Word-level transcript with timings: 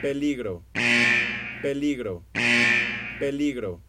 Peligro. 0.00 0.64
Peligro. 1.62 2.24
Peligro. 3.18 3.82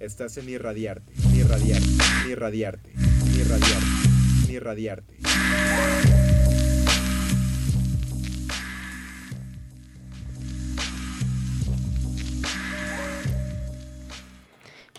Estás 0.00 0.36
en 0.38 0.48
irradiarte, 0.48 1.12
irradiarte, 1.34 1.86
irradiarte, 2.28 2.92
irradiarte, 3.36 4.52
irradiarte. 4.52 5.16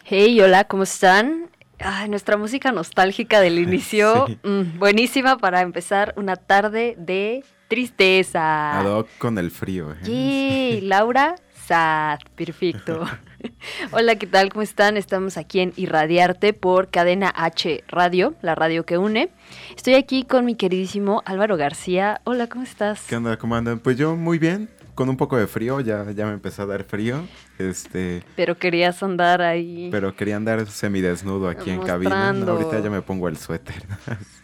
Hey, 0.03 0.39
hola, 0.41 0.63
¿cómo 0.66 0.83
están? 0.83 1.49
Ay, 1.80 2.09
nuestra 2.09 2.35
música 2.38 2.71
nostálgica 2.71 3.39
del 3.41 3.59
inicio, 3.67 4.25
Sí. 4.27 4.39
mm, 4.43 4.80
buenísima 4.80 5.38
para 5.38 5.61
empezar 5.61 6.13
una 6.17 6.35
tarde 6.35 6.95
de 6.97 7.43
tristeza. 7.69 8.79
Ad 8.79 9.05
con 9.17 9.37
el 9.37 9.51
frío. 9.51 9.93
¿eh? 9.93 9.97
Yay, 10.03 10.81
Laura 10.81 11.35
Sad, 11.69 12.17
perfecto. 12.35 13.05
Hola, 13.91 14.16
¿qué 14.16 14.25
tal? 14.25 14.49
¿Cómo 14.49 14.63
están? 14.63 14.97
Estamos 14.97 15.38
aquí 15.38 15.59
en 15.59 15.71
Irradiarte 15.75 16.53
por 16.53 16.89
Cadena 16.89 17.31
H 17.35 17.83
Radio, 17.88 18.33
la 18.41 18.55
radio 18.55 18.88
que 18.88 18.97
une. 18.97 19.29
Estoy 19.77 19.94
aquí 19.94 20.23
con 20.23 20.45
mi 20.45 20.55
queridísimo 20.55 21.21
Álvaro 21.25 21.57
García. 21.57 22.21
Hola, 22.23 22.47
¿cómo 22.47 22.63
estás? 22.63 23.03
¿Qué 23.07 23.16
onda? 23.16 23.38
¿Cómo 23.38 23.55
andan? 23.55 23.77
Pues 23.77 23.97
yo 23.97 24.16
muy 24.16 24.39
bien, 24.39 24.67
con 24.95 25.09
un 25.09 25.16
poco 25.16 25.38
de 25.38 25.45
frío, 25.45 25.79
ya, 25.79 26.09
ya 26.09 26.25
me 26.25 26.33
empezó 26.33 26.63
a 26.63 26.66
dar 26.66 26.85
frío. 26.85 27.22
Este, 27.59 28.23
Pero 28.35 28.57
querías 28.57 29.03
andar 29.03 29.44
ahí. 29.44 29.89
pero 29.91 30.16
quería 30.16 30.38
andar 30.38 30.66
semidesnudo 30.66 31.47
aquí 31.49 31.69
en 31.69 31.81
cabina. 31.81 32.29
Ahorita 32.31 32.79
ya 32.79 32.89
me 32.89 33.03
pongo 33.03 33.27
el 33.27 33.38
suéter. 33.38 33.83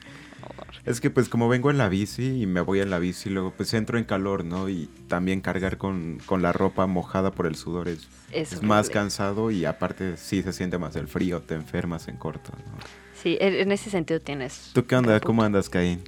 es 0.86 1.02
que 1.02 1.10
pues 1.10 1.30
como 1.30 1.50
vengo 1.50 1.72
en 1.72 1.78
la 1.78 1.90
bici 1.90 2.42
y 2.42 2.46
me 2.46 2.62
voy 2.62 2.80
en 2.80 2.90
la 2.90 3.00
bici, 3.00 3.30
luego 3.30 3.52
pues 3.56 3.74
entro 3.74 3.98
en 3.98 4.04
calor, 4.04 4.46
¿no? 4.46 4.70
Y 4.70 4.90
también 5.08 5.42
cargar 5.42 5.78
con, 5.78 6.20
con 6.26 6.42
la 6.42 6.54
ropa 6.54 6.86
mojada 6.88 7.32
por 7.32 7.48
el 7.48 7.56
sudor 7.56 7.88
es, 7.88 8.08
Es 8.32 8.54
es 8.54 8.64
más 8.64 8.90
cansado 8.90 9.52
y 9.52 9.66
aparte 9.66 10.18
sí 10.18 10.44
se 10.44 10.54
siente 10.54 10.78
más 10.78 10.96
el 10.96 11.08
frío, 11.08 11.42
te 11.42 11.56
enfermas 11.56 12.08
en 12.08 12.18
corto, 12.18 12.52
¿no? 12.52 13.06
Sí, 13.22 13.38
en 13.40 13.72
ese 13.72 13.90
sentido 13.90 14.20
tienes. 14.20 14.70
¿Tú 14.74 14.86
qué 14.86 14.96
onda? 14.96 15.20
¿Cómo 15.20 15.42
andas, 15.42 15.68
Caín? 15.70 16.04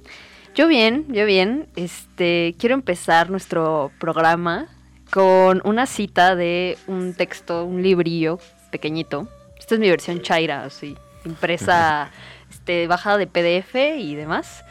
Yo 0.54 0.68
bien, 0.68 1.06
yo 1.08 1.24
bien. 1.26 1.68
Este, 1.76 2.54
quiero 2.58 2.74
empezar 2.74 3.30
nuestro 3.30 3.90
programa 3.98 4.68
con 5.10 5.62
una 5.64 5.86
cita 5.86 6.36
de 6.36 6.76
un 6.86 7.14
texto, 7.14 7.64
un 7.64 7.82
librillo 7.82 8.38
pequeñito. 8.70 9.28
Esta 9.58 9.74
es 9.74 9.80
mi 9.80 9.88
versión 9.88 10.20
chaira, 10.20 10.64
así, 10.64 10.96
impresa, 11.24 12.10
este, 12.68 12.86
bajada 12.86 13.16
de 13.16 13.26
PDF 13.26 13.74
y 13.98 14.14
demás. 14.14 14.62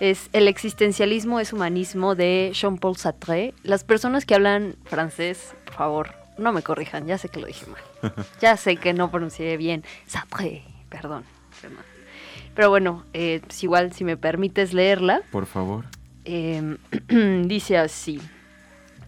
Es 0.00 0.28
El 0.32 0.48
existencialismo 0.48 1.38
es 1.38 1.52
humanismo 1.52 2.16
de 2.16 2.50
Jean-Paul 2.52 2.96
Sartre. 2.96 3.54
Las 3.62 3.84
personas 3.84 4.24
que 4.26 4.34
hablan 4.34 4.74
francés, 4.84 5.54
por 5.64 5.74
favor, 5.74 6.14
no 6.36 6.52
me 6.52 6.62
corrijan, 6.62 7.06
ya 7.06 7.16
sé 7.16 7.28
que 7.28 7.38
lo 7.38 7.46
dije 7.46 7.64
mal. 7.66 8.12
Ya 8.40 8.56
sé 8.56 8.76
que 8.76 8.92
no 8.92 9.08
pronuncié 9.12 9.56
bien. 9.56 9.84
Sartre, 10.06 10.64
perdón. 10.88 11.22
Pero 12.56 12.70
bueno, 12.70 13.04
eh, 13.12 13.40
pues 13.46 13.62
igual 13.62 13.92
si 13.92 14.02
me 14.02 14.16
permites 14.16 14.72
leerla. 14.74 15.22
Por 15.30 15.46
favor. 15.46 15.84
Eh, 16.24 16.76
dice 17.44 17.78
así. 17.78 18.20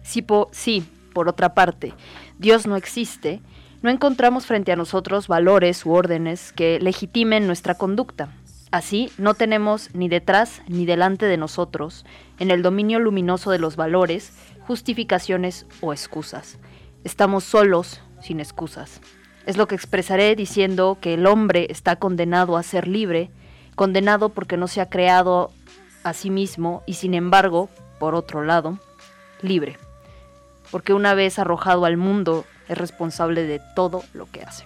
Si 0.03 0.21
po- 0.21 0.49
sí, 0.53 0.85
por 1.13 1.27
otra 1.27 1.53
parte, 1.53 1.93
Dios 2.39 2.65
no 2.65 2.77
existe, 2.77 3.41
no 3.81 3.89
encontramos 3.89 4.45
frente 4.45 4.71
a 4.71 4.75
nosotros 4.75 5.27
valores 5.27 5.85
u 5.85 5.91
órdenes 5.91 6.51
que 6.51 6.79
legitimen 6.79 7.47
nuestra 7.47 7.75
conducta. 7.75 8.29
Así, 8.71 9.11
no 9.17 9.33
tenemos 9.33 9.93
ni 9.93 10.09
detrás 10.09 10.61
ni 10.67 10.85
delante 10.85 11.25
de 11.25 11.37
nosotros, 11.37 12.05
en 12.39 12.51
el 12.51 12.61
dominio 12.61 12.99
luminoso 12.99 13.51
de 13.51 13.59
los 13.59 13.75
valores, 13.75 14.33
justificaciones 14.67 15.65
o 15.79 15.93
excusas. 15.93 16.57
Estamos 17.03 17.43
solos, 17.43 18.01
sin 18.21 18.39
excusas. 18.39 18.99
Es 19.45 19.55
lo 19.55 19.67
que 19.67 19.75
expresaré 19.75 20.35
diciendo 20.35 20.97
que 20.99 21.13
el 21.13 21.25
hombre 21.25 21.67
está 21.69 21.95
condenado 21.95 22.57
a 22.57 22.63
ser 22.63 22.87
libre, 22.87 23.31
condenado 23.75 24.29
porque 24.29 24.57
no 24.57 24.67
se 24.67 24.81
ha 24.81 24.89
creado 24.89 25.51
a 26.03 26.13
sí 26.13 26.29
mismo 26.29 26.83
y 26.85 26.95
sin 26.95 27.13
embargo, 27.13 27.69
por 27.99 28.15
otro 28.15 28.43
lado, 28.43 28.77
libre, 29.41 29.77
porque 30.71 30.93
una 30.93 31.13
vez 31.13 31.39
arrojado 31.39 31.85
al 31.85 31.95
mundo 31.95 32.45
es 32.69 32.77
responsable 32.77 33.43
de 33.43 33.61
todo 33.75 34.03
lo 34.13 34.29
que 34.31 34.41
hace. 34.41 34.65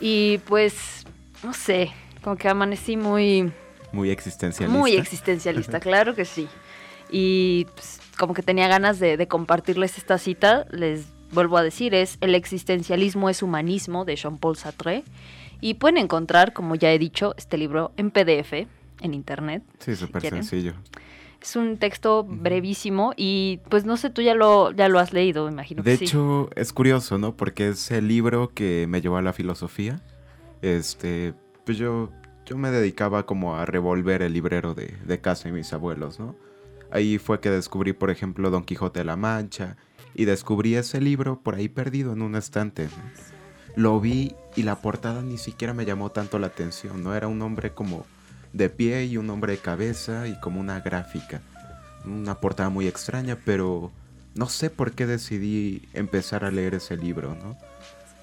Y 0.00 0.38
pues, 0.48 1.04
no 1.42 1.52
sé, 1.52 1.90
como 2.22 2.36
que 2.36 2.48
amanecí 2.48 2.96
muy, 2.96 3.52
Muy 3.92 4.10
existencialista. 4.10 4.78
muy 4.78 4.94
existencialista, 4.96 5.80
claro 5.80 6.14
que 6.14 6.24
sí. 6.24 6.48
Y 7.10 7.66
pues, 7.74 8.00
como 8.18 8.34
que 8.34 8.42
tenía 8.42 8.68
ganas 8.68 8.98
de, 8.98 9.16
de 9.16 9.28
compartirles 9.28 9.98
esta 9.98 10.18
cita, 10.18 10.66
les 10.70 11.06
vuelvo 11.30 11.56
a 11.56 11.62
decir, 11.62 11.94
es 11.94 12.18
El 12.20 12.34
existencialismo 12.34 13.28
es 13.30 13.42
humanismo 13.42 14.04
de 14.04 14.16
Jean-Paul 14.16 14.56
Sartre. 14.56 15.04
Y 15.60 15.74
pueden 15.74 15.96
encontrar, 15.98 16.52
como 16.52 16.74
ya 16.74 16.90
he 16.92 16.98
dicho, 16.98 17.34
este 17.36 17.56
libro 17.56 17.92
en 17.96 18.10
PDF, 18.10 18.52
en 19.00 19.14
internet. 19.14 19.62
Sí, 19.78 19.94
súper 19.94 20.20
quieren. 20.20 20.42
sencillo. 20.42 20.74
Es 21.42 21.56
un 21.56 21.76
texto 21.76 22.24
brevísimo 22.24 23.12
y 23.16 23.60
pues 23.68 23.84
no 23.84 23.96
sé, 23.96 24.10
tú 24.10 24.22
ya 24.22 24.34
lo, 24.34 24.70
ya 24.70 24.88
lo 24.88 24.98
has 25.00 25.12
leído, 25.12 25.48
imagino 25.48 25.82
De 25.82 25.92
que 25.92 25.96
sí. 25.98 26.04
hecho, 26.04 26.48
es 26.54 26.72
curioso, 26.72 27.18
¿no? 27.18 27.36
Porque 27.36 27.68
es 27.68 27.90
el 27.90 28.06
libro 28.08 28.52
que 28.54 28.86
me 28.88 29.00
llevó 29.00 29.16
a 29.16 29.22
la 29.22 29.32
filosofía. 29.32 30.00
Este, 30.62 31.34
pues 31.66 31.78
yo, 31.78 32.10
yo 32.46 32.56
me 32.56 32.70
dedicaba 32.70 33.26
como 33.26 33.56
a 33.56 33.66
revolver 33.66 34.22
el 34.22 34.32
librero 34.32 34.74
de, 34.74 34.96
de 35.04 35.20
casa 35.20 35.48
de 35.48 35.52
mis 35.52 35.72
abuelos, 35.72 36.20
¿no? 36.20 36.36
Ahí 36.92 37.18
fue 37.18 37.40
que 37.40 37.50
descubrí, 37.50 37.92
por 37.92 38.10
ejemplo, 38.10 38.50
Don 38.50 38.64
Quijote 38.64 39.00
de 39.00 39.04
la 39.04 39.16
Mancha. 39.16 39.76
Y 40.14 40.26
descubrí 40.26 40.74
ese 40.74 41.00
libro 41.00 41.40
por 41.40 41.54
ahí 41.54 41.70
perdido 41.70 42.12
en 42.12 42.20
un 42.20 42.36
estante. 42.36 42.84
¿no? 42.84 42.90
Lo 43.76 43.98
vi 43.98 44.36
y 44.54 44.62
la 44.62 44.76
portada 44.76 45.22
ni 45.22 45.38
siquiera 45.38 45.72
me 45.72 45.86
llamó 45.86 46.10
tanto 46.10 46.38
la 46.38 46.48
atención, 46.48 47.02
¿no? 47.02 47.14
Era 47.14 47.28
un 47.28 47.40
hombre 47.40 47.72
como 47.72 48.04
de 48.52 48.70
pie 48.70 49.06
y 49.06 49.16
un 49.16 49.30
hombre 49.30 49.52
de 49.52 49.58
cabeza 49.58 50.28
y 50.28 50.38
como 50.40 50.60
una 50.60 50.80
gráfica. 50.80 51.40
Una 52.04 52.34
portada 52.40 52.68
muy 52.68 52.86
extraña, 52.88 53.38
pero 53.44 53.92
no 54.34 54.48
sé 54.48 54.70
por 54.70 54.92
qué 54.92 55.06
decidí 55.06 55.88
empezar 55.92 56.44
a 56.44 56.50
leer 56.50 56.74
ese 56.74 56.96
libro, 56.96 57.34
¿no? 57.34 57.56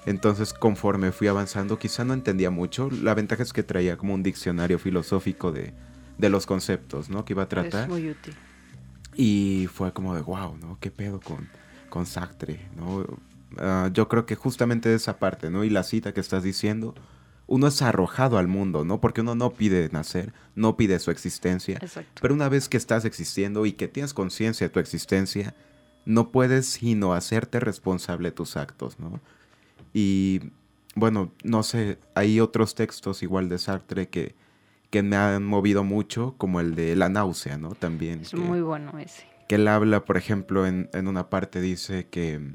Entonces, 0.06 0.52
conforme 0.54 1.12
fui 1.12 1.28
avanzando, 1.28 1.78
quizá 1.78 2.04
no 2.04 2.14
entendía 2.14 2.50
mucho. 2.50 2.90
La 2.90 3.14
ventaja 3.14 3.42
es 3.42 3.52
que 3.52 3.62
traía 3.62 3.96
como 3.96 4.14
un 4.14 4.22
diccionario 4.22 4.78
filosófico 4.78 5.52
de, 5.52 5.74
de 6.16 6.30
los 6.30 6.46
conceptos, 6.46 7.10
¿no? 7.10 7.24
Que 7.24 7.34
iba 7.34 7.42
a 7.42 7.48
tratar. 7.48 7.82
Es 7.82 7.88
muy 7.88 8.10
útil. 8.10 8.34
Y 9.14 9.68
fue 9.72 9.92
como 9.92 10.14
de, 10.14 10.22
wow, 10.22 10.56
¿no? 10.56 10.78
¿Qué 10.80 10.90
pedo 10.90 11.20
con, 11.20 11.48
con 11.90 12.06
Sartre, 12.06 12.60
¿no? 12.76 13.04
Ah, 13.58 13.90
yo 13.92 14.08
creo 14.08 14.24
que 14.24 14.36
justamente 14.36 14.94
esa 14.94 15.18
parte, 15.18 15.50
¿no? 15.50 15.64
Y 15.64 15.70
la 15.70 15.82
cita 15.82 16.14
que 16.14 16.20
estás 16.20 16.42
diciendo, 16.42 16.94
uno 17.50 17.66
es 17.66 17.82
arrojado 17.82 18.38
al 18.38 18.48
mundo, 18.48 18.84
¿no? 18.84 19.00
Porque 19.00 19.20
uno 19.20 19.34
no 19.34 19.50
pide 19.50 19.88
nacer, 19.92 20.32
no 20.54 20.76
pide 20.78 20.98
su 21.00 21.10
existencia. 21.10 21.76
Exacto. 21.82 22.20
Pero 22.22 22.32
una 22.32 22.48
vez 22.48 22.68
que 22.70 22.76
estás 22.78 23.04
existiendo 23.04 23.66
y 23.66 23.72
que 23.72 23.88
tienes 23.88 24.14
conciencia 24.14 24.66
de 24.68 24.72
tu 24.72 24.80
existencia, 24.80 25.54
no 26.06 26.30
puedes 26.30 26.66
sino 26.66 27.12
hacerte 27.12 27.60
responsable 27.60 28.28
de 28.30 28.32
tus 28.36 28.56
actos, 28.56 28.98
¿no? 28.98 29.20
Y 29.92 30.40
bueno, 30.94 31.32
no 31.44 31.62
sé, 31.62 31.98
hay 32.14 32.40
otros 32.40 32.74
textos 32.74 33.22
igual 33.22 33.48
de 33.48 33.58
Sartre 33.58 34.08
que, 34.08 34.34
que 34.90 35.02
me 35.02 35.16
han 35.16 35.44
movido 35.44 35.84
mucho, 35.84 36.34
como 36.38 36.60
el 36.60 36.74
de 36.74 36.96
La 36.96 37.08
náusea, 37.08 37.58
¿no? 37.58 37.70
También. 37.74 38.20
Es 38.20 38.30
que, 38.30 38.36
muy 38.38 38.60
bueno 38.60 38.98
ese. 38.98 39.24
que 39.48 39.56
él 39.56 39.68
habla, 39.68 40.04
por 40.04 40.16
ejemplo, 40.16 40.66
en, 40.66 40.88
en 40.92 41.08
una 41.08 41.28
parte 41.30 41.60
dice 41.60 42.06
que 42.10 42.54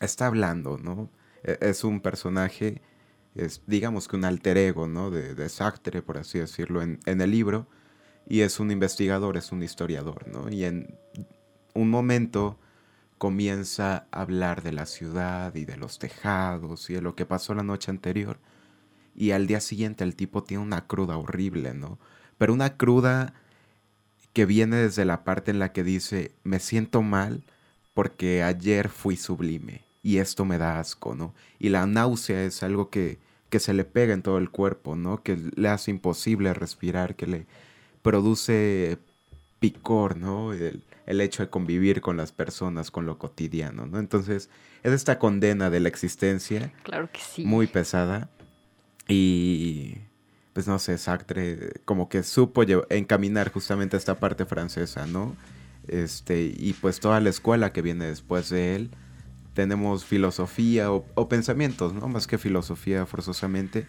está 0.00 0.26
hablando, 0.26 0.78
¿no? 0.78 1.10
E- 1.42 1.58
Es 1.60 1.84
un 1.84 2.00
personaje, 2.00 2.80
es, 3.34 3.62
digamos 3.66 4.08
que 4.08 4.16
un 4.16 4.24
alter 4.24 4.56
ego, 4.58 4.86
¿no? 4.86 5.10
De, 5.10 5.34
de 5.34 5.48
Sartre, 5.48 6.02
por 6.02 6.18
así 6.18 6.38
decirlo, 6.38 6.82
en, 6.82 7.00
en 7.06 7.20
el 7.20 7.30
libro. 7.30 7.66
Y 8.26 8.40
es 8.40 8.60
un 8.60 8.70
investigador, 8.70 9.36
es 9.36 9.52
un 9.52 9.62
historiador, 9.62 10.28
¿no? 10.28 10.50
Y 10.50 10.64
en 10.64 10.96
un 11.74 11.90
momento 11.90 12.58
comienza 13.18 14.06
a 14.10 14.22
hablar 14.22 14.62
de 14.62 14.72
la 14.72 14.86
ciudad 14.86 15.54
y 15.54 15.64
de 15.64 15.76
los 15.76 15.98
tejados 15.98 16.88
y 16.90 16.94
de 16.94 17.02
lo 17.02 17.14
que 17.14 17.26
pasó 17.26 17.54
la 17.54 17.62
noche 17.62 17.90
anterior. 17.90 18.38
Y 19.14 19.30
al 19.32 19.46
día 19.46 19.60
siguiente 19.60 20.04
el 20.04 20.16
tipo 20.16 20.42
tiene 20.42 20.62
una 20.62 20.86
cruda 20.86 21.16
horrible, 21.16 21.74
¿no? 21.74 21.98
Pero 22.38 22.52
una 22.52 22.76
cruda 22.76 23.34
que 24.32 24.46
viene 24.46 24.76
desde 24.76 25.04
la 25.04 25.24
parte 25.24 25.50
en 25.50 25.58
la 25.58 25.72
que 25.72 25.84
dice, 25.84 26.32
me 26.42 26.58
siento 26.58 27.02
mal 27.02 27.44
porque 27.94 28.42
ayer 28.42 28.88
fui 28.88 29.16
sublime 29.16 29.84
y 30.02 30.18
esto 30.18 30.44
me 30.44 30.58
da 30.58 30.80
asco, 30.80 31.14
¿no? 31.14 31.34
Y 31.58 31.70
la 31.70 31.86
náusea 31.86 32.42
es 32.44 32.62
algo 32.62 32.90
que, 32.90 33.18
que 33.54 33.60
se 33.60 33.72
le 33.72 33.84
pega 33.84 34.14
en 34.14 34.22
todo 34.22 34.38
el 34.38 34.50
cuerpo, 34.50 34.96
¿no? 34.96 35.22
Que 35.22 35.38
le 35.54 35.68
hace 35.68 35.92
imposible 35.92 36.52
respirar, 36.54 37.14
que 37.14 37.28
le 37.28 37.46
produce 38.02 38.98
picor, 39.60 40.16
¿no? 40.16 40.52
El, 40.52 40.82
el 41.06 41.20
hecho 41.20 41.44
de 41.44 41.50
convivir 41.50 42.00
con 42.00 42.16
las 42.16 42.32
personas, 42.32 42.90
con 42.90 43.06
lo 43.06 43.16
cotidiano, 43.16 43.86
¿no? 43.86 44.00
Entonces, 44.00 44.50
es 44.82 44.92
esta 44.92 45.20
condena 45.20 45.70
de 45.70 45.78
la 45.78 45.88
existencia. 45.88 46.72
Claro 46.82 47.08
que 47.12 47.20
sí. 47.20 47.44
Muy 47.44 47.68
pesada. 47.68 48.28
Y, 49.06 49.98
pues 50.52 50.66
no 50.66 50.80
sé, 50.80 50.98
Sartre 50.98 51.74
como 51.84 52.08
que 52.08 52.24
supo 52.24 52.64
encaminar 52.90 53.52
justamente 53.52 53.96
esta 53.96 54.18
parte 54.18 54.46
francesa, 54.46 55.06
¿no? 55.06 55.36
Este, 55.86 56.52
y 56.56 56.72
pues 56.72 56.98
toda 56.98 57.20
la 57.20 57.30
escuela 57.30 57.72
que 57.72 57.82
viene 57.82 58.06
después 58.06 58.50
de 58.50 58.74
él, 58.74 58.90
tenemos 59.54 60.04
filosofía 60.04 60.90
o, 60.92 61.28
pensamientos, 61.28 61.94
¿no? 61.94 62.08
Más 62.08 62.26
que 62.26 62.38
filosofía 62.38 63.06
forzosamente, 63.06 63.86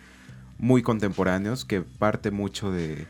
muy 0.57 0.81
contemporáneos, 0.81 1.65
que 1.65 1.81
parte 1.81 2.31
mucho 2.31 2.71
de, 2.71 3.07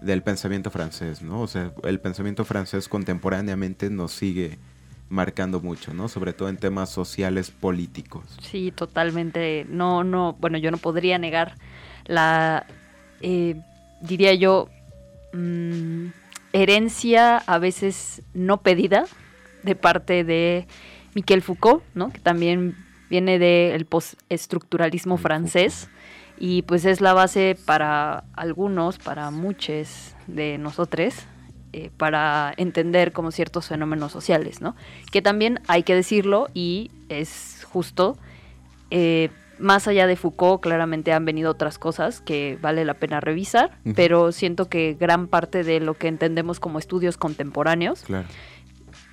del 0.00 0.22
pensamiento 0.22 0.70
francés, 0.70 1.20
¿no? 1.22 1.42
O 1.42 1.46
sea, 1.46 1.72
el 1.82 2.00
pensamiento 2.00 2.44
francés 2.44 2.88
contemporáneamente 2.88 3.90
nos 3.90 4.12
sigue 4.12 4.58
marcando 5.10 5.60
mucho, 5.60 5.92
¿no? 5.92 6.08
Sobre 6.08 6.32
todo 6.32 6.48
en 6.48 6.56
temas 6.56 6.90
sociales 6.90 7.50
políticos. 7.50 8.24
Sí, 8.42 8.72
totalmente. 8.72 9.66
No, 9.68 10.04
no, 10.04 10.34
bueno, 10.38 10.58
yo 10.58 10.70
no 10.70 10.78
podría 10.78 11.18
negar 11.18 11.56
la, 12.06 12.66
eh, 13.20 13.60
diría 14.00 14.34
yo, 14.34 14.68
mm, 15.32 16.06
herencia 16.52 17.38
a 17.38 17.58
veces 17.58 18.22
no 18.34 18.62
pedida 18.62 19.06
de 19.62 19.74
parte 19.74 20.24
de 20.24 20.66
Miquel 21.14 21.42
Foucault, 21.42 21.82
¿no? 21.94 22.10
Que 22.10 22.20
también 22.20 22.76
viene 23.10 23.38
del 23.38 23.86
postestructuralismo 23.86 25.16
francés 25.16 25.88
y 26.38 26.62
pues 26.62 26.84
es 26.84 27.00
la 27.00 27.14
base 27.14 27.56
para 27.64 28.24
algunos, 28.34 28.98
para 28.98 29.30
muchos 29.30 30.14
de 30.26 30.58
nosotros, 30.58 31.14
eh, 31.72 31.90
para 31.96 32.52
entender 32.56 33.12
como 33.12 33.30
ciertos 33.30 33.68
fenómenos 33.68 34.12
sociales, 34.12 34.60
¿no? 34.60 34.76
Que 35.10 35.22
también 35.22 35.60
hay 35.68 35.82
que 35.82 35.94
decirlo 35.94 36.48
y 36.54 36.90
es 37.08 37.66
justo, 37.70 38.16
eh, 38.90 39.30
más 39.58 39.88
allá 39.88 40.06
de 40.06 40.14
Foucault 40.14 40.62
claramente 40.62 41.12
han 41.12 41.24
venido 41.24 41.50
otras 41.50 41.78
cosas 41.78 42.20
que 42.20 42.58
vale 42.62 42.84
la 42.84 42.94
pena 42.94 43.20
revisar, 43.20 43.76
pero 43.96 44.30
siento 44.30 44.68
que 44.68 44.96
gran 44.98 45.26
parte 45.26 45.64
de 45.64 45.80
lo 45.80 45.94
que 45.94 46.06
entendemos 46.06 46.60
como 46.60 46.78
estudios 46.78 47.16
contemporáneos 47.16 48.04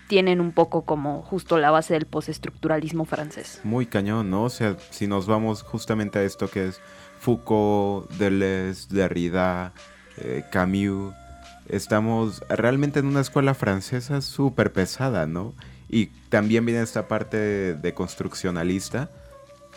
tienen 0.08 0.40
un 0.40 0.52
poco 0.52 0.84
como 0.84 1.22
justo 1.24 1.58
la 1.58 1.72
base 1.72 1.94
del 1.94 2.06
postestructuralismo 2.06 3.06
francés. 3.06 3.62
Muy 3.64 3.86
cañón, 3.86 4.30
¿no? 4.30 4.44
O 4.44 4.50
sea, 4.50 4.78
si 4.92 5.08
nos 5.08 5.26
vamos 5.26 5.64
justamente 5.64 6.20
a 6.20 6.24
esto 6.24 6.50
que 6.50 6.68
es 6.68 6.82
Foucault, 7.20 8.10
Deleuze, 8.12 8.88
Derrida, 8.90 9.74
eh, 10.18 10.44
Camus. 10.52 11.14
Estamos 11.68 12.44
realmente 12.48 13.00
en 13.00 13.08
una 13.08 13.22
escuela 13.22 13.56
francesa 13.56 14.22
súper 14.22 14.72
pesada, 14.72 15.26
¿no? 15.26 15.54
Y 15.90 16.08
también 16.30 16.66
viene 16.66 16.82
esta 16.82 17.08
parte 17.08 17.76
de, 17.76 17.94
construccionalista. 17.94 19.10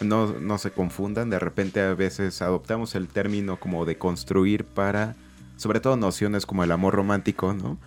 No, 0.00 0.26
no, 0.38 0.58
se 0.58 0.70
confundan, 0.70 1.30
de 1.30 1.38
repente 1.38 1.80
a 1.80 1.94
veces 1.94 2.40
adoptamos 2.42 2.94
el 2.94 3.08
término 3.08 3.58
como 3.58 3.84
de 3.84 3.98
construir 3.98 4.64
para, 4.64 5.16
sobre 5.56 5.80
todo 5.80 5.96
nociones 5.96 6.46
como 6.46 6.62
el 6.62 6.70
amor 6.70 6.94
romántico, 6.94 7.52
¿no? 7.52 7.78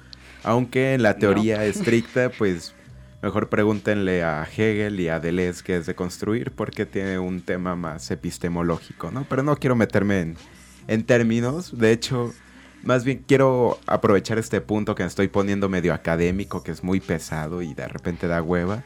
Aunque 0.44 0.94
en 0.94 1.04
la 1.04 1.18
teoría 1.18 1.66
estricta, 1.66 2.30
pues 2.30 2.74
Mejor 3.22 3.50
pregúntenle 3.50 4.24
a 4.24 4.44
Hegel 4.44 5.00
y 5.00 5.08
a 5.08 5.20
Deleuze 5.20 5.64
qué 5.64 5.78
es 5.78 5.86
de 5.86 5.94
construir, 5.94 6.52
porque 6.52 6.88
tiene 6.88 7.20
un 7.20 7.42
tema 7.42 7.76
más 7.76 8.10
epistemológico, 8.10 9.12
¿no? 9.12 9.26
Pero 9.30 9.44
no 9.44 9.56
quiero 9.58 9.76
meterme 9.76 10.36
en, 10.88 11.04
términos. 11.04 11.78
De 11.78 11.92
hecho, 11.92 12.34
más 12.82 13.04
bien 13.04 13.24
quiero 13.28 13.80
aprovechar 13.86 14.40
este 14.40 14.60
punto 14.60 14.96
que 14.96 15.04
me 15.04 15.08
estoy 15.08 15.28
poniendo 15.28 15.70
medio 15.70 15.94
académico, 15.94 16.64
que 16.64 16.72
es 16.72 16.84
muy 16.84 17.00
pesado 17.00 17.62
y 17.62 17.76
de 17.76 17.88
repente 17.88 18.26
da 18.26 18.42
hueva. 18.42 18.84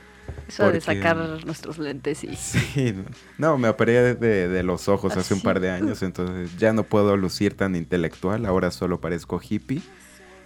Eso 0.49 0.69
de 0.69 0.81
sacar 0.81 1.15
nuestros 1.45 1.77
lentes 1.77 2.25
y... 2.25 2.35
Sí, 2.35 2.93
no, 3.37 3.57
me 3.57 3.69
operé 3.69 4.15
de, 4.15 4.63
los 4.63 4.89
ojos 4.89 5.15
hace 5.15 5.33
un 5.33 5.41
par 5.41 5.61
de 5.61 5.69
años, 5.69 6.03
entonces 6.03 6.57
ya 6.57 6.73
no 6.73 6.83
puedo 6.83 7.15
lucir 7.15 7.55
tan 7.55 7.73
intelectual, 7.73 8.45
ahora 8.45 8.69
solo 8.71 8.99
parezco 8.99 9.39
hippie. 9.39 9.81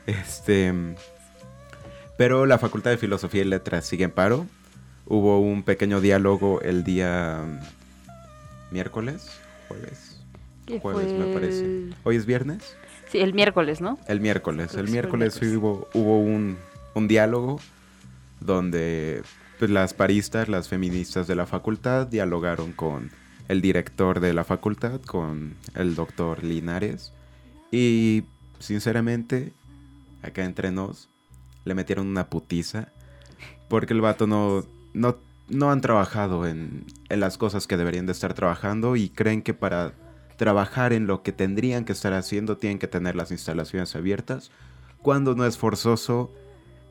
Este... 0.09 0.73
Pero 2.17 2.45
la 2.45 2.57
Facultad 2.57 2.91
de 2.91 2.97
Filosofía 2.97 3.43
y 3.43 3.45
Letras 3.45 3.85
sigue 3.85 4.03
en 4.03 4.11
paro. 4.11 4.45
Hubo 5.05 5.39
un 5.39 5.63
pequeño 5.63 6.01
diálogo 6.01 6.61
el 6.61 6.83
día 6.83 7.43
mm, 7.45 8.73
miércoles, 8.73 9.39
jueves. 9.67 10.21
Jueves 10.81 11.13
me 11.13 11.33
parece. 11.33 11.89
¿Hoy 12.03 12.15
es 12.15 12.25
viernes? 12.25 12.75
Sí, 13.09 13.19
el 13.19 13.33
miércoles, 13.33 13.81
¿no? 13.81 13.97
El 14.07 14.19
miércoles. 14.19 14.75
El 14.75 14.89
miércoles, 14.89 15.39
hubo, 15.41 15.87
hubo 15.93 16.19
un, 16.19 16.57
diálogo 17.07 17.59
donde 18.39 19.23
pues, 19.57 19.71
las 19.71 19.93
paristas, 19.93 20.49
las 20.49 20.67
feministas 20.67 21.25
de 21.25 21.35
la 21.35 21.45
facultad 21.45 22.07
dialogaron 22.07 22.73
con 22.73 23.11
el 23.47 23.61
director 23.61 24.19
de 24.19 24.33
la 24.33 24.43
facultad, 24.43 25.01
con 25.01 25.55
el 25.73 25.95
doctor 25.95 26.43
Linares. 26.43 27.13
Y 27.71 28.25
sinceramente, 28.59 29.53
acá 30.21 30.43
entre 30.43 30.71
nos, 30.71 31.09
le 31.65 31.75
metieron 31.75 32.07
una 32.07 32.29
putiza. 32.29 32.89
Porque 33.67 33.93
el 33.93 34.01
vato 34.01 34.27
no, 34.27 34.65
no, 34.93 35.17
no 35.47 35.71
han 35.71 35.81
trabajado 35.81 36.47
en, 36.47 36.85
en 37.09 37.19
las 37.19 37.37
cosas 37.37 37.67
que 37.67 37.77
deberían 37.77 38.05
de 38.05 38.11
estar 38.11 38.33
trabajando 38.33 38.95
y 38.95 39.09
creen 39.09 39.41
que 39.41 39.53
para 39.53 39.93
trabajar 40.37 40.93
en 40.93 41.05
lo 41.05 41.21
que 41.21 41.31
tendrían 41.31 41.85
que 41.85 41.91
estar 41.91 42.13
haciendo 42.13 42.57
tienen 42.57 42.79
que 42.79 42.87
tener 42.87 43.15
las 43.15 43.29
instalaciones 43.29 43.95
abiertas, 43.95 44.51
cuando 45.01 45.35
no 45.35 45.45
es 45.45 45.57
forzoso 45.57 46.31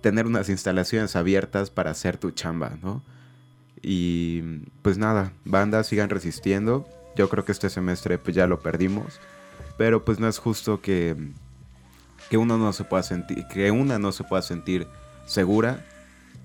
tener 0.01 0.27
unas 0.27 0.49
instalaciones 0.49 1.17
abiertas 1.17 1.71
para 1.71 1.91
hacer 1.91 2.19
tu 2.19 2.31
chamba, 2.31 2.79
¿no? 2.83 3.03
Y 3.81 4.43
pues 4.83 4.99
nada, 4.99 5.33
bandas 5.45 5.87
sigan 5.87 6.11
resistiendo. 6.11 6.87
Yo 7.17 7.29
creo 7.29 7.45
que 7.45 7.53
este 7.53 7.71
semestre 7.71 8.19
pues 8.19 8.37
ya 8.37 8.47
lo 8.47 8.61
perdimos, 8.61 9.19
pero 9.77 10.05
pues 10.05 10.21
no 10.21 10.29
es 10.29 10.39
justo 10.39 10.81
que 10.81 11.17
que 12.29 12.37
uno 12.37 12.59
no 12.59 12.73
se 12.73 12.85
pueda 12.85 13.03
sentir, 13.03 13.47
que 13.47 13.71
una 13.71 13.99
no 13.99 14.13
se 14.13 14.25
pueda 14.25 14.43
sentir 14.43 14.87
segura 15.27 15.85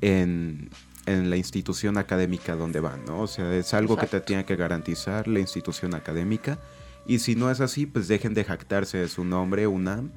en, 0.02 0.70
la 1.06 1.36
institución 1.36 1.98
académica 1.98 2.56
donde 2.56 2.80
van, 2.80 3.04
¿no? 3.04 3.20
O 3.22 3.28
sea, 3.28 3.54
es 3.54 3.74
algo 3.74 3.98
que 3.98 4.08
te 4.08 4.22
tiene 4.22 4.46
que 4.46 4.56
garantizar 4.56 5.28
la 5.28 5.42
institución 5.42 5.96
académica. 5.96 6.60
Y 7.06 7.20
si 7.20 7.36
no 7.36 7.52
es 7.52 7.60
así, 7.60 7.86
pues 7.86 8.08
dejen 8.08 8.34
de 8.34 8.46
jactarse 8.46 9.00
de 9.00 9.10
su 9.10 9.26
nombre, 9.26 9.68
UNAM, 9.68 10.12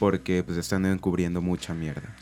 porque 0.00 0.42
pues 0.42 0.58
están 0.58 0.84
encubriendo 0.84 1.40
mucha 1.40 1.74
mierda. 1.74 2.16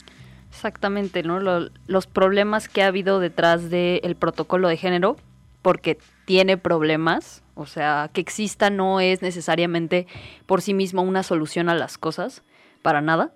Exactamente, 0.50 1.22
¿no? 1.22 1.40
los 1.40 2.06
problemas 2.06 2.68
que 2.68 2.82
ha 2.82 2.88
habido 2.88 3.20
detrás 3.20 3.70
del 3.70 4.16
protocolo 4.16 4.68
de 4.68 4.76
género, 4.76 5.16
porque 5.62 5.98
tiene 6.26 6.58
problemas, 6.58 7.42
o 7.54 7.64
sea, 7.64 8.10
que 8.12 8.20
exista 8.20 8.68
no 8.68 9.00
es 9.00 9.22
necesariamente 9.22 10.06
por 10.44 10.60
sí 10.60 10.74
mismo 10.74 11.00
una 11.00 11.22
solución 11.22 11.70
a 11.70 11.74
las 11.74 11.96
cosas 11.96 12.42
para 12.84 13.00
nada. 13.00 13.32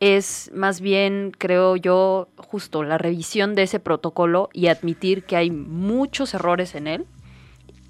Es 0.00 0.50
más 0.54 0.80
bien, 0.80 1.30
creo 1.36 1.76
yo, 1.76 2.28
justo 2.38 2.82
la 2.82 2.96
revisión 2.96 3.54
de 3.54 3.64
ese 3.64 3.80
protocolo 3.80 4.48
y 4.54 4.68
admitir 4.68 5.24
que 5.24 5.36
hay 5.36 5.50
muchos 5.50 6.32
errores 6.32 6.74
en 6.74 6.86
él. 6.86 7.06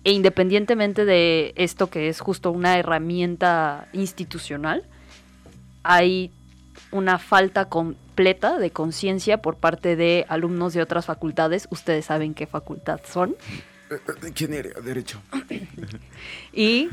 E 0.03 0.11
independientemente 0.11 1.05
de 1.05 1.55
esto 1.57 1.89
que 1.89 2.09
es 2.09 2.21
justo 2.21 2.51
una 2.51 2.79
herramienta 2.79 3.89
institucional, 3.93 4.83
hay 5.85 6.33
una 6.91 7.19
falta 7.19 7.69
completa 7.69 8.59
de 8.59 8.71
conciencia 8.71 9.41
por 9.41 9.57
parte 9.57 9.95
de 9.95 10.27
alumnos 10.29 10.75
de 10.75 10.83
otras 10.83 11.07
facultades. 11.07 11.69
Ustedes 11.71 12.07
saben 12.07 12.35
qué 12.35 12.49
facultad 12.49 13.01
son. 13.05 13.37
¿Quién 14.35 14.53
era? 14.53 14.81
Derecho. 14.81 15.23
y 16.53 16.89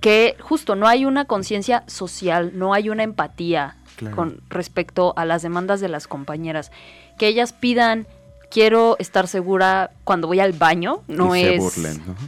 que 0.00 0.36
justo 0.40 0.76
no 0.76 0.86
hay 0.86 1.04
una 1.04 1.24
conciencia 1.24 1.82
social, 1.86 2.52
no 2.54 2.74
hay 2.74 2.90
una 2.90 3.02
empatía 3.02 3.76
con 4.14 4.40
respecto 4.48 5.12
a 5.16 5.24
las 5.24 5.42
demandas 5.42 5.80
de 5.80 5.88
las 5.88 6.06
compañeras. 6.06 6.70
Que 7.18 7.26
ellas 7.26 7.52
pidan, 7.52 8.06
quiero 8.50 8.96
estar 8.98 9.28
segura 9.28 9.90
cuando 10.04 10.26
voy 10.26 10.40
al 10.40 10.52
baño, 10.52 11.02
no 11.06 11.34
es... 11.34 11.78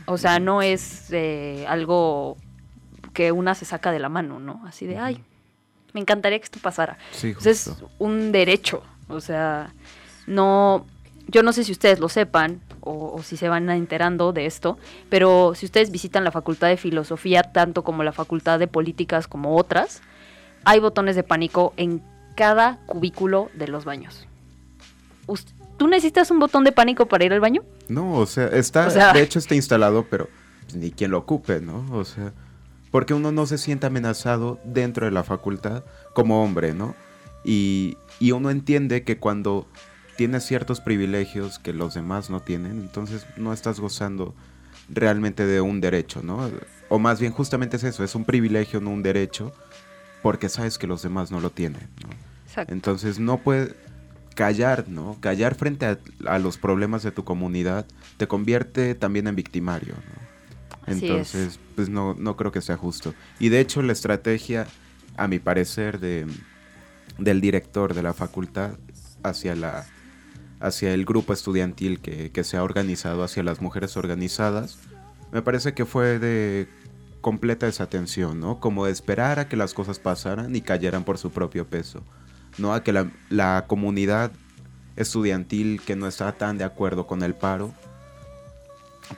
O 0.06 0.18
sea, 0.18 0.38
no 0.38 0.60
es 0.60 1.06
eh, 1.12 1.64
algo 1.68 2.36
que 3.14 3.32
una 3.32 3.54
se 3.54 3.64
saca 3.64 3.92
de 3.92 3.98
la 3.98 4.08
mano, 4.08 4.38
¿no? 4.38 4.62
Así 4.66 4.86
de, 4.86 4.98
ay, 4.98 5.22
me 5.92 6.00
encantaría 6.00 6.38
que 6.38 6.44
esto 6.44 6.58
pasara. 6.60 6.98
Sí, 7.12 7.34
es 7.44 7.72
un 7.98 8.32
derecho, 8.32 8.82
o 9.08 9.20
sea, 9.20 9.72
no... 10.26 10.86
Yo 11.28 11.42
no 11.42 11.52
sé 11.52 11.64
si 11.64 11.72
ustedes 11.72 12.00
lo 12.00 12.08
sepan, 12.08 12.60
o, 12.82 13.22
si 13.22 13.36
se 13.36 13.48
van 13.48 13.70
enterando 13.70 14.32
de 14.32 14.46
esto, 14.46 14.78
pero 15.08 15.54
si 15.54 15.66
ustedes 15.66 15.90
visitan 15.90 16.24
la 16.24 16.30
Facultad 16.32 16.68
de 16.68 16.76
Filosofía, 16.76 17.42
tanto 17.42 17.82
como 17.84 18.02
la 18.02 18.12
Facultad 18.12 18.58
de 18.58 18.66
Políticas 18.68 19.26
como 19.28 19.56
otras, 19.56 20.02
hay 20.64 20.80
botones 20.80 21.16
de 21.16 21.22
pánico 21.22 21.72
en 21.76 22.02
cada 22.36 22.78
cubículo 22.86 23.50
de 23.54 23.68
los 23.68 23.84
baños. 23.84 24.26
¿Tú 25.76 25.88
necesitas 25.88 26.30
un 26.30 26.38
botón 26.38 26.64
de 26.64 26.72
pánico 26.72 27.06
para 27.06 27.24
ir 27.24 27.32
al 27.32 27.40
baño? 27.40 27.62
No, 27.88 28.14
o 28.14 28.26
sea, 28.26 28.46
está, 28.48 28.86
O 28.86 28.90
sea- 28.90 29.12
de 29.12 29.22
hecho 29.22 29.38
está 29.38 29.54
instalado, 29.54 30.06
pero 30.08 30.28
pues, 30.62 30.76
ni 30.76 30.90
quien 30.90 31.10
lo 31.10 31.18
ocupe, 31.18 31.60
¿no? 31.60 31.84
O 31.92 32.04
sea, 32.04 32.32
porque 32.90 33.14
uno 33.14 33.32
no 33.32 33.46
se 33.46 33.58
siente 33.58 33.86
amenazado 33.86 34.58
dentro 34.64 35.06
de 35.06 35.12
la 35.12 35.24
facultad 35.24 35.82
como 36.14 36.42
hombre, 36.44 36.74
¿no? 36.74 36.94
Y, 37.44 37.96
y 38.20 38.30
uno 38.32 38.50
entiende 38.50 39.02
que 39.02 39.18
cuando 39.18 39.66
tienes 40.22 40.44
ciertos 40.44 40.80
privilegios 40.80 41.58
que 41.58 41.72
los 41.72 41.94
demás 41.94 42.30
no 42.30 42.38
tienen, 42.38 42.78
entonces 42.78 43.26
no 43.36 43.52
estás 43.52 43.80
gozando 43.80 44.36
realmente 44.88 45.44
de 45.46 45.60
un 45.60 45.80
derecho, 45.80 46.22
¿no? 46.22 46.48
O 46.88 47.00
más 47.00 47.18
bien 47.18 47.32
justamente 47.32 47.76
es 47.76 47.82
eso, 47.82 48.04
es 48.04 48.14
un 48.14 48.24
privilegio, 48.24 48.80
no 48.80 48.90
un 48.90 49.02
derecho, 49.02 49.52
porque 50.22 50.48
sabes 50.48 50.78
que 50.78 50.86
los 50.86 51.02
demás 51.02 51.32
no 51.32 51.40
lo 51.40 51.50
tienen, 51.50 51.88
¿no? 52.04 52.10
Exacto. 52.46 52.72
Entonces 52.72 53.18
no 53.18 53.38
puede 53.38 53.74
callar, 54.36 54.86
¿no? 54.86 55.16
Callar 55.18 55.56
frente 55.56 55.86
a, 55.86 55.98
a 56.26 56.38
los 56.38 56.56
problemas 56.56 57.02
de 57.02 57.10
tu 57.10 57.24
comunidad 57.24 57.84
te 58.16 58.28
convierte 58.28 58.94
también 58.94 59.26
en 59.26 59.34
victimario, 59.34 59.94
¿no? 59.94 60.22
Así 60.86 61.04
Entonces, 61.04 61.58
pues 61.74 61.88
no, 61.88 62.14
no 62.14 62.36
creo 62.36 62.52
que 62.52 62.60
sea 62.60 62.76
justo. 62.76 63.12
Y 63.40 63.48
de 63.48 63.58
hecho 63.58 63.82
la 63.82 63.92
estrategia, 63.92 64.68
a 65.16 65.26
mi 65.26 65.40
parecer, 65.40 65.98
de, 65.98 66.28
del 67.18 67.40
director 67.40 67.92
de 67.92 68.04
la 68.04 68.12
facultad 68.12 68.78
hacia 69.24 69.56
la 69.56 69.84
hacia 70.62 70.94
el 70.94 71.04
grupo 71.04 71.32
estudiantil 71.32 72.00
que, 72.00 72.30
que 72.30 72.44
se 72.44 72.56
ha 72.56 72.62
organizado, 72.62 73.24
hacia 73.24 73.42
las 73.42 73.60
mujeres 73.60 73.96
organizadas, 73.96 74.78
me 75.32 75.42
parece 75.42 75.74
que 75.74 75.84
fue 75.84 76.18
de 76.18 76.68
completa 77.20 77.66
desatención, 77.66 78.40
¿no? 78.40 78.60
Como 78.60 78.86
de 78.86 78.92
esperar 78.92 79.38
a 79.38 79.48
que 79.48 79.56
las 79.56 79.74
cosas 79.74 79.98
pasaran 79.98 80.54
y 80.54 80.60
cayeran 80.60 81.04
por 81.04 81.18
su 81.18 81.30
propio 81.30 81.66
peso, 81.66 82.02
no 82.58 82.74
a 82.74 82.82
que 82.82 82.92
la, 82.92 83.10
la 83.30 83.64
comunidad 83.66 84.32
estudiantil 84.96 85.80
que 85.80 85.96
no 85.96 86.06
está 86.06 86.32
tan 86.32 86.58
de 86.58 86.64
acuerdo 86.64 87.06
con 87.06 87.22
el 87.22 87.34
paro, 87.34 87.72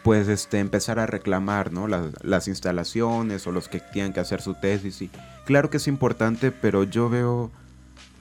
pues 0.03 0.29
este, 0.29 0.61
empezar 0.61 0.99
a 0.99 1.07
reclamar, 1.07 1.73
¿no? 1.73 1.89
Las, 1.89 2.07
las 2.23 2.49
instalaciones 2.49 3.47
o 3.47 3.53
los 3.53 3.69
que 3.69 3.81
tienen 3.81 4.13
que 4.13 4.21
hacer 4.21 4.41
su 4.41 4.55
tesis. 4.55 5.11
Claro 5.45 5.71
que 5.71 5.77
es 5.77 5.89
importante, 5.89 6.53
pero 6.53 6.85
yo 6.85 7.09
veo 7.09 7.51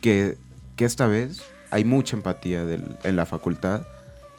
que, 0.01 0.37
que 0.75 0.85
esta 0.85 1.07
vez 1.07 1.41
hay 1.73 1.83
mucha 1.85 2.15
empatía 2.15 2.65
del- 2.65 2.97
en 3.03 3.15
la 3.15 3.25
facultad 3.25 3.87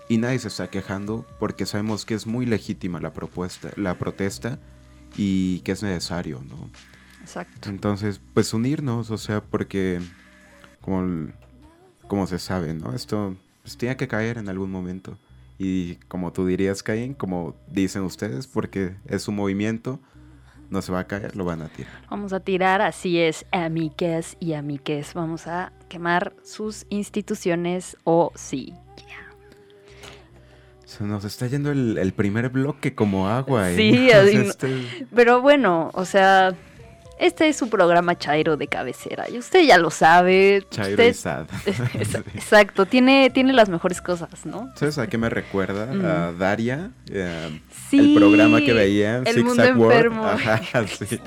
y 0.08 0.18
nadie 0.18 0.38
se 0.38 0.48
está 0.48 0.68
quejando 0.68 1.26
porque 1.40 1.66
sabemos 1.66 2.04
que 2.04 2.14
es 2.14 2.26
muy 2.26 2.46
legítima 2.46 3.00
la 3.00 3.12
propuesta, 3.12 3.70
la 3.76 3.98
protesta 3.98 4.58
y 5.16 5.58
que 5.60 5.72
es 5.72 5.82
necesario, 5.82 6.42
¿no? 6.48 6.70
Exacto. 7.22 7.68
Entonces, 7.70 8.20
pues 8.34 8.54
unirnos, 8.54 9.10
o 9.10 9.18
sea, 9.18 9.42
porque 9.42 10.00
como, 10.80 11.32
como 12.06 12.26
se 12.28 12.38
sabe, 12.38 12.72
¿no? 12.72 12.94
Esto 12.94 13.34
pues, 13.62 13.76
tiene 13.76 13.96
que 13.96 14.06
caer 14.06 14.38
en 14.38 14.48
algún 14.48 14.70
momento. 14.70 15.18
Y 15.58 15.96
como 16.08 16.32
tú 16.32 16.46
dirías, 16.46 16.82
Caín, 16.82 17.14
como 17.14 17.56
dicen 17.68 18.02
ustedes, 18.02 18.46
porque 18.46 18.96
es 19.06 19.26
un 19.26 19.36
movimiento, 19.36 20.00
no 20.74 20.82
se 20.82 20.92
va 20.92 20.98
a 21.00 21.04
caer, 21.06 21.34
lo 21.36 21.44
van 21.46 21.62
a 21.62 21.68
tirar. 21.68 21.92
Vamos 22.10 22.32
a 22.34 22.40
tirar, 22.40 22.82
así 22.82 23.18
es, 23.18 23.46
amiques 23.52 24.36
y 24.40 24.52
amiques. 24.52 25.14
Vamos 25.14 25.46
a 25.46 25.72
quemar 25.88 26.34
sus 26.42 26.84
instituciones 26.90 27.96
o 28.04 28.30
sí. 28.34 28.74
Se 30.84 31.02
nos 31.02 31.24
está 31.24 31.46
yendo 31.48 31.72
el, 31.72 31.98
el 31.98 32.12
primer 32.12 32.50
bloque 32.50 32.94
como 32.94 33.28
agua. 33.28 33.70
Sí, 33.70 34.06
O 34.08 34.10
sea, 34.10 34.22
así 34.22 34.36
no- 34.36 34.42
este- 34.42 35.06
Pero 35.14 35.40
bueno, 35.40 35.90
o 35.94 36.04
sea, 36.04 36.54
este 37.18 37.48
es 37.48 37.56
su 37.56 37.68
programa 37.70 38.16
Chairo 38.18 38.56
de 38.56 38.66
cabecera. 38.66 39.28
Y 39.30 39.38
usted 39.38 39.64
ya 39.66 39.78
lo 39.78 39.90
sabe. 39.90 40.66
Chairo 40.70 40.92
usted- 40.92 41.10
y 41.10 41.14
sad. 41.14 41.46
Exacto, 42.34 42.86
tiene, 42.86 43.30
tiene 43.30 43.52
las 43.52 43.68
mejores 43.68 44.00
cosas, 44.00 44.44
¿no? 44.46 44.70
¿Sabes 44.76 44.98
a 44.98 45.06
qué 45.06 45.18
me 45.18 45.28
recuerda? 45.30 46.28
A 46.28 46.32
Daria, 46.32 46.90
eh, 47.10 47.60
Sí, 47.90 47.98
el 48.14 48.14
programa 48.18 48.60
que 48.60 48.72
veía, 48.72 49.18
El 49.18 49.34
Zig 49.34 49.44
Mundo. 49.44 49.64
Enfermo. 49.64 50.26
Ajá, 50.26 50.86
sí. 50.86 51.20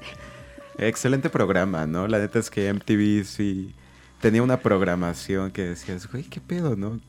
Excelente 0.78 1.30
programa, 1.30 1.88
¿no? 1.88 2.08
La 2.08 2.20
neta 2.20 2.40
es 2.40 2.50
que 2.50 2.72
MTV 2.72 3.24
sí 3.26 3.74
tenía 4.22 4.44
una 4.44 4.58
programación 4.60 5.52
que 5.52 5.64
decías, 5.64 6.12
güey, 6.12 6.24
¿qué 6.24 6.40
pedo, 6.42 6.76
no? 6.76 7.00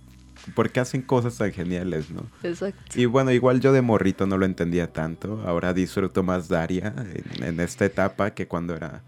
¿Por 0.55 0.71
qué 0.71 0.81
hacen 0.81 1.03
cosas 1.03 1.37
tan 1.37 1.53
geniales, 1.53 2.11
no? 2.11 2.23
Exacto. 2.43 2.99
Y 2.99 3.07
bueno, 3.07 3.31
igual 3.33 3.61
yo 3.61 3.73
de 3.73 3.83
morrito 3.83 4.27
no 4.27 4.37
lo 4.39 4.45
entendía 4.47 4.93
tanto. 4.93 5.43
Ahora 5.47 5.73
disfruto 5.73 6.23
más 6.23 6.49
Daria 6.49 6.93
en, 7.37 7.45
en 7.45 7.61
esta 7.61 7.85
etapa 7.85 8.31
que 8.33 8.47
cuando 8.47 8.75
era, 8.75 9.03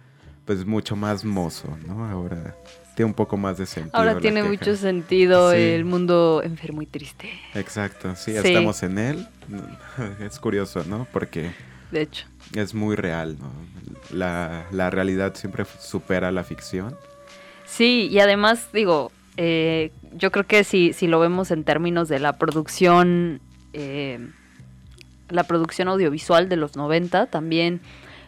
pues, 0.44 0.64
mucho 0.66 0.96
más 0.96 1.24
mozo, 1.24 1.76
¿no? 1.86 2.04
Ahora 2.04 2.54
tiene 2.96 3.06
un 3.10 3.14
poco 3.14 3.36
más 3.36 3.56
de 3.58 3.66
sentido. 3.66 3.96
Ahora 3.96 4.18
tiene 4.18 4.40
queja. 4.40 4.52
mucho 4.52 4.76
sentido 4.76 5.52
Sí. 5.52 5.58
el 5.58 5.84
mundo 5.84 6.42
enfermo 6.44 6.82
y 6.82 6.86
triste. 6.86 7.30
Exacto, 7.54 8.14
sí, 8.16 8.32
Sí. 8.32 8.38
estamos 8.48 8.82
en 8.82 8.98
él. 8.98 9.28
Es 10.20 10.38
curioso, 10.38 10.84
¿no? 10.84 11.06
Porque 11.12 11.50
De 11.90 12.02
hecho. 12.02 12.26
es 12.54 12.74
muy 12.74 12.96
real, 12.96 13.36
¿no? 13.40 13.50
La, 14.10 14.66
la 14.72 14.90
realidad 14.90 15.34
siempre 15.34 15.64
supera 15.78 16.30
la 16.32 16.44
ficción. 16.44 16.96
Sí, 17.64 18.08
y 18.10 18.18
además, 18.18 18.68
digo, 18.72 19.12
eh, 19.36 19.92
yo 20.16 20.30
creo 20.30 20.46
que 20.46 20.64
si, 20.64 20.92
si 20.92 21.06
lo 21.06 21.20
vemos 21.20 21.50
en 21.50 21.64
términos 21.64 22.08
de 22.08 22.18
la 22.18 22.36
producción, 22.36 23.40
eh, 23.72 24.18
la 25.28 25.44
producción 25.44 25.88
audiovisual 25.88 26.48
de 26.48 26.56
los 26.56 26.76
90, 26.76 27.26
también 27.26 27.80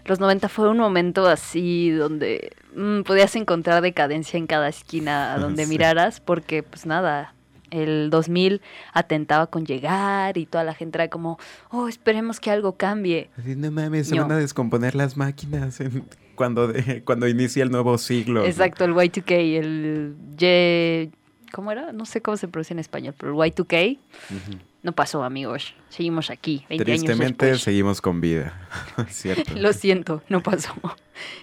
los 0.05 0.21
90 0.21 0.49
fue 0.49 0.69
un 0.69 0.79
momento 0.79 1.27
así 1.27 1.91
donde 1.91 2.53
mm, 2.77 3.03
podías 3.03 3.35
encontrar 3.37 3.83
decadencia 3.83 4.37
en 4.39 4.47
cada 4.47 4.69
esquina 4.69 5.37
donde 5.39 5.65
Sí. 5.65 5.71
miraras, 5.71 6.21
porque 6.21 6.63
pues 6.63 6.87
nada, 6.87 7.35
el 7.71 8.11
2000 8.11 8.61
atentaba 8.93 9.47
con 9.47 9.65
llegar 9.65 10.37
y 10.39 10.47
toda 10.47 10.63
la 10.65 10.75
gente 10.75 10.99
era 10.99 11.09
como, 11.09 11.39
oh, 11.71 11.89
esperemos 11.89 12.39
que 12.41 12.51
algo 12.51 12.77
cambie. 12.77 13.31
Así, 13.39 13.57
no 13.57 13.71
mames, 13.71 14.09
se 14.09 14.17
No. 14.17 14.23
van 14.23 14.33
a 14.33 14.37
descomponer 14.39 14.95
las 14.95 15.17
máquinas 15.17 15.81
en- 15.81 16.05
cuando, 16.43 16.67
de- 16.67 17.03
cuando 17.05 17.29
inicia 17.29 17.63
el 17.63 17.71
nuevo 17.71 17.97
siglo. 17.99 18.41
¿no? 18.41 18.47
Exacto, 18.47 18.85
el 18.85 18.95
Y2K, 18.95 19.33
el 19.61 20.17
Y... 20.41 21.11
¿Cómo 21.53 21.71
era? 21.71 21.93
No 21.93 22.05
sé 22.05 22.21
cómo 22.21 22.37
se 22.37 22.49
pronuncia 22.49 22.75
en 22.75 22.81
español, 22.81 23.15
pero 23.17 23.31
el 23.45 23.53
Y2K 23.53 23.99
Ujú. 24.31 24.59
no 24.83 24.93
pasó, 24.93 25.23
amigos. 25.23 25.75
Seguimos 25.89 26.31
aquí, 26.31 26.65
20 26.69 26.85
Tristemente 26.85 27.47
años 27.47 27.61
seguimos 27.61 28.01
con 28.01 28.21
vida. 28.21 28.69
Cierto. 29.09 29.53
Lo 29.57 29.73
siento, 29.73 30.23
no 30.29 30.43
pasó. 30.43 30.73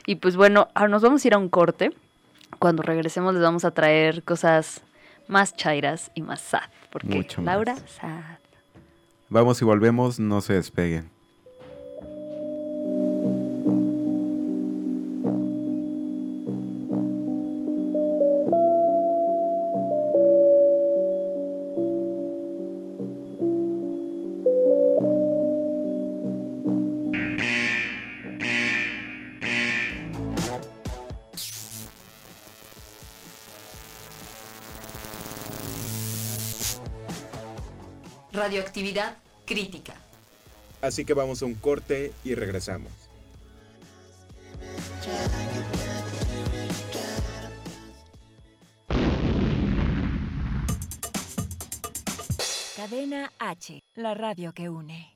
Y 0.06 0.16
pues 0.16 0.36
bueno, 0.36 0.68
ahora 0.74 0.90
nos 0.90 1.02
vamos 1.02 1.24
a 1.24 1.28
ir 1.28 1.34
a 1.34 1.38
un 1.38 1.48
corte. 1.48 1.92
Cuando 2.58 2.82
regresemos 2.84 3.34
les 3.36 3.42
vamos 3.44 3.64
a 3.64 3.72
traer 3.72 4.24
cosas 4.24 4.82
más 5.30 5.56
chairas 5.56 6.12
y 6.16 6.24
más 6.24 6.42
sad. 6.42 6.70
Porque 6.92 7.08
Mucho 7.16 7.42
más. 7.42 7.54
Laura, 7.54 7.76
sad. 7.88 8.40
Vamos 9.30 9.62
y 9.62 9.66
volvemos, 9.66 10.20
no 10.20 10.42
se 10.42 10.54
despeguen. 10.54 11.10
Radioactividad 38.50 39.16
crítica. 39.46 39.94
Así 40.82 41.06
que 41.06 41.14
vamos 41.14 41.44
a 41.44 41.46
un 41.46 41.54
corte 41.54 42.14
y 42.24 42.34
regresamos. 42.34 42.92
Cadena 52.76 53.32
H, 53.38 53.84
la 53.94 54.16
radio 54.16 54.52
que 54.52 54.68
une. 54.68 55.16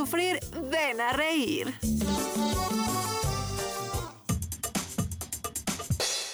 ven 0.05 0.99
a 0.99 1.13
reír. 1.13 1.73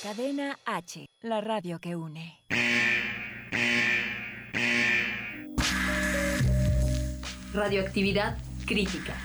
Cadena 0.03 0.57
H, 0.65 1.05
la 1.21 1.41
radio 1.41 1.79
que 1.79 1.95
une. 1.95 2.39
Radioactividad 7.53 8.37
crítica. 8.65 9.15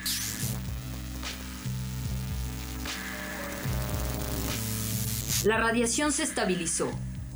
La 5.45 5.59
radiación 5.59 6.13
se 6.13 6.25
estabilizó. 6.25 6.91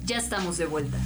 Ya 0.05 0.19
estamos 0.19 0.59
de 0.59 0.67
vuelta. 0.67 0.99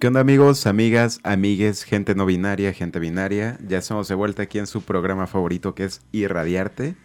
¿Qué 0.00 0.06
onda 0.06 0.20
amigos, 0.20 0.66
amigas, 0.66 1.20
amigues, 1.24 1.84
gente 1.84 2.14
no 2.14 2.24
binaria, 2.24 2.72
gente 2.72 2.98
binaria? 2.98 3.58
Ya 3.68 3.76
estamos 3.76 4.08
de 4.08 4.14
vuelta 4.14 4.44
aquí 4.44 4.58
en 4.58 4.66
su 4.66 4.80
programa 4.80 5.26
favorito 5.26 5.74
que 5.74 5.84
es 5.84 6.00
Irradiarte. 6.10 6.96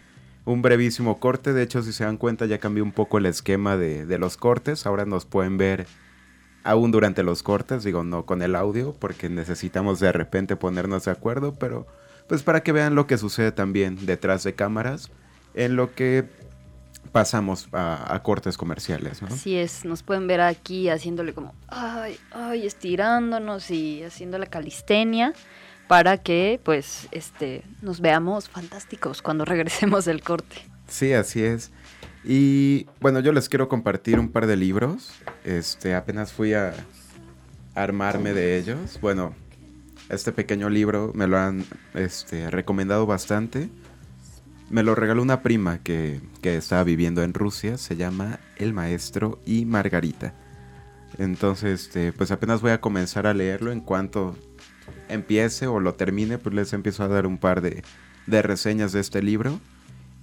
Un 0.46 0.62
brevísimo 0.62 1.20
corte, 1.20 1.52
de 1.52 1.62
hecho 1.62 1.82
si 1.82 1.92
se 1.92 2.04
dan 2.04 2.16
cuenta 2.16 2.46
ya 2.46 2.56
cambió 2.56 2.82
un 2.82 2.92
poco 2.92 3.18
el 3.18 3.26
esquema 3.26 3.76
de, 3.76 4.06
de 4.06 4.18
los 4.18 4.38
cortes, 4.38 4.86
ahora 4.86 5.04
nos 5.04 5.26
pueden 5.26 5.58
ver 5.58 5.86
aún 6.64 6.90
durante 6.90 7.22
los 7.22 7.42
cortes, 7.42 7.84
digo 7.84 8.02
no 8.02 8.24
con 8.24 8.40
el 8.40 8.56
audio 8.56 8.94
porque 8.98 9.28
necesitamos 9.28 10.00
de 10.00 10.12
repente 10.12 10.56
ponernos 10.56 11.04
de 11.04 11.10
acuerdo, 11.10 11.52
pero 11.52 11.86
pues 12.30 12.42
para 12.42 12.62
que 12.62 12.72
vean 12.72 12.94
lo 12.94 13.06
que 13.06 13.18
sucede 13.18 13.52
también 13.52 14.06
detrás 14.06 14.42
de 14.42 14.54
cámaras, 14.54 15.10
en 15.52 15.76
lo 15.76 15.94
que 15.94 16.24
pasamos 17.16 17.66
a, 17.72 18.14
a 18.14 18.22
cortes 18.22 18.58
comerciales, 18.58 19.22
¿no? 19.22 19.28
Así 19.28 19.56
es, 19.56 19.86
nos 19.86 20.02
pueden 20.02 20.26
ver 20.26 20.42
aquí 20.42 20.90
haciéndole 20.90 21.32
como, 21.32 21.54
ay, 21.68 22.18
ay, 22.30 22.66
estirándonos 22.66 23.70
y 23.70 24.02
haciendo 24.02 24.36
la 24.36 24.44
calistenia 24.44 25.32
para 25.88 26.18
que 26.18 26.60
pues 26.62 27.08
este 27.12 27.62
nos 27.80 28.02
veamos 28.02 28.50
fantásticos 28.50 29.22
cuando 29.22 29.44
regresemos 29.46 30.04
del 30.04 30.20
corte. 30.20 30.56
Sí, 30.88 31.14
así 31.14 31.42
es. 31.42 31.72
Y 32.22 32.86
bueno, 33.00 33.20
yo 33.20 33.32
les 33.32 33.48
quiero 33.48 33.70
compartir 33.70 34.18
un 34.18 34.30
par 34.30 34.46
de 34.46 34.56
libros. 34.56 35.10
Este, 35.42 35.94
apenas 35.94 36.34
fui 36.34 36.52
a 36.52 36.74
armarme 37.74 38.34
de 38.34 38.58
ellos. 38.58 38.98
Bueno, 39.00 39.34
este 40.10 40.32
pequeño 40.32 40.68
libro 40.68 41.12
me 41.14 41.26
lo 41.26 41.38
han 41.38 41.64
este, 41.94 42.50
recomendado 42.50 43.06
bastante. 43.06 43.70
Me 44.68 44.82
lo 44.82 44.94
regaló 44.94 45.22
una 45.22 45.42
prima 45.42 45.78
que, 45.78 46.20
que 46.42 46.56
estaba 46.56 46.82
viviendo 46.84 47.22
en 47.22 47.34
Rusia. 47.34 47.78
Se 47.78 47.96
llama 47.96 48.40
El 48.56 48.72
Maestro 48.72 49.40
y 49.46 49.64
Margarita. 49.64 50.34
Entonces, 51.18 51.86
este, 51.86 52.12
pues 52.12 52.30
apenas 52.30 52.60
voy 52.60 52.72
a 52.72 52.80
comenzar 52.80 53.26
a 53.26 53.34
leerlo. 53.34 53.72
En 53.72 53.80
cuanto 53.80 54.36
empiece 55.08 55.66
o 55.66 55.80
lo 55.80 55.94
termine, 55.94 56.38
pues 56.38 56.54
les 56.54 56.72
empiezo 56.72 57.04
a 57.04 57.08
dar 57.08 57.26
un 57.26 57.38
par 57.38 57.60
de, 57.60 57.82
de 58.26 58.42
reseñas 58.42 58.92
de 58.92 59.00
este 59.00 59.22
libro. 59.22 59.60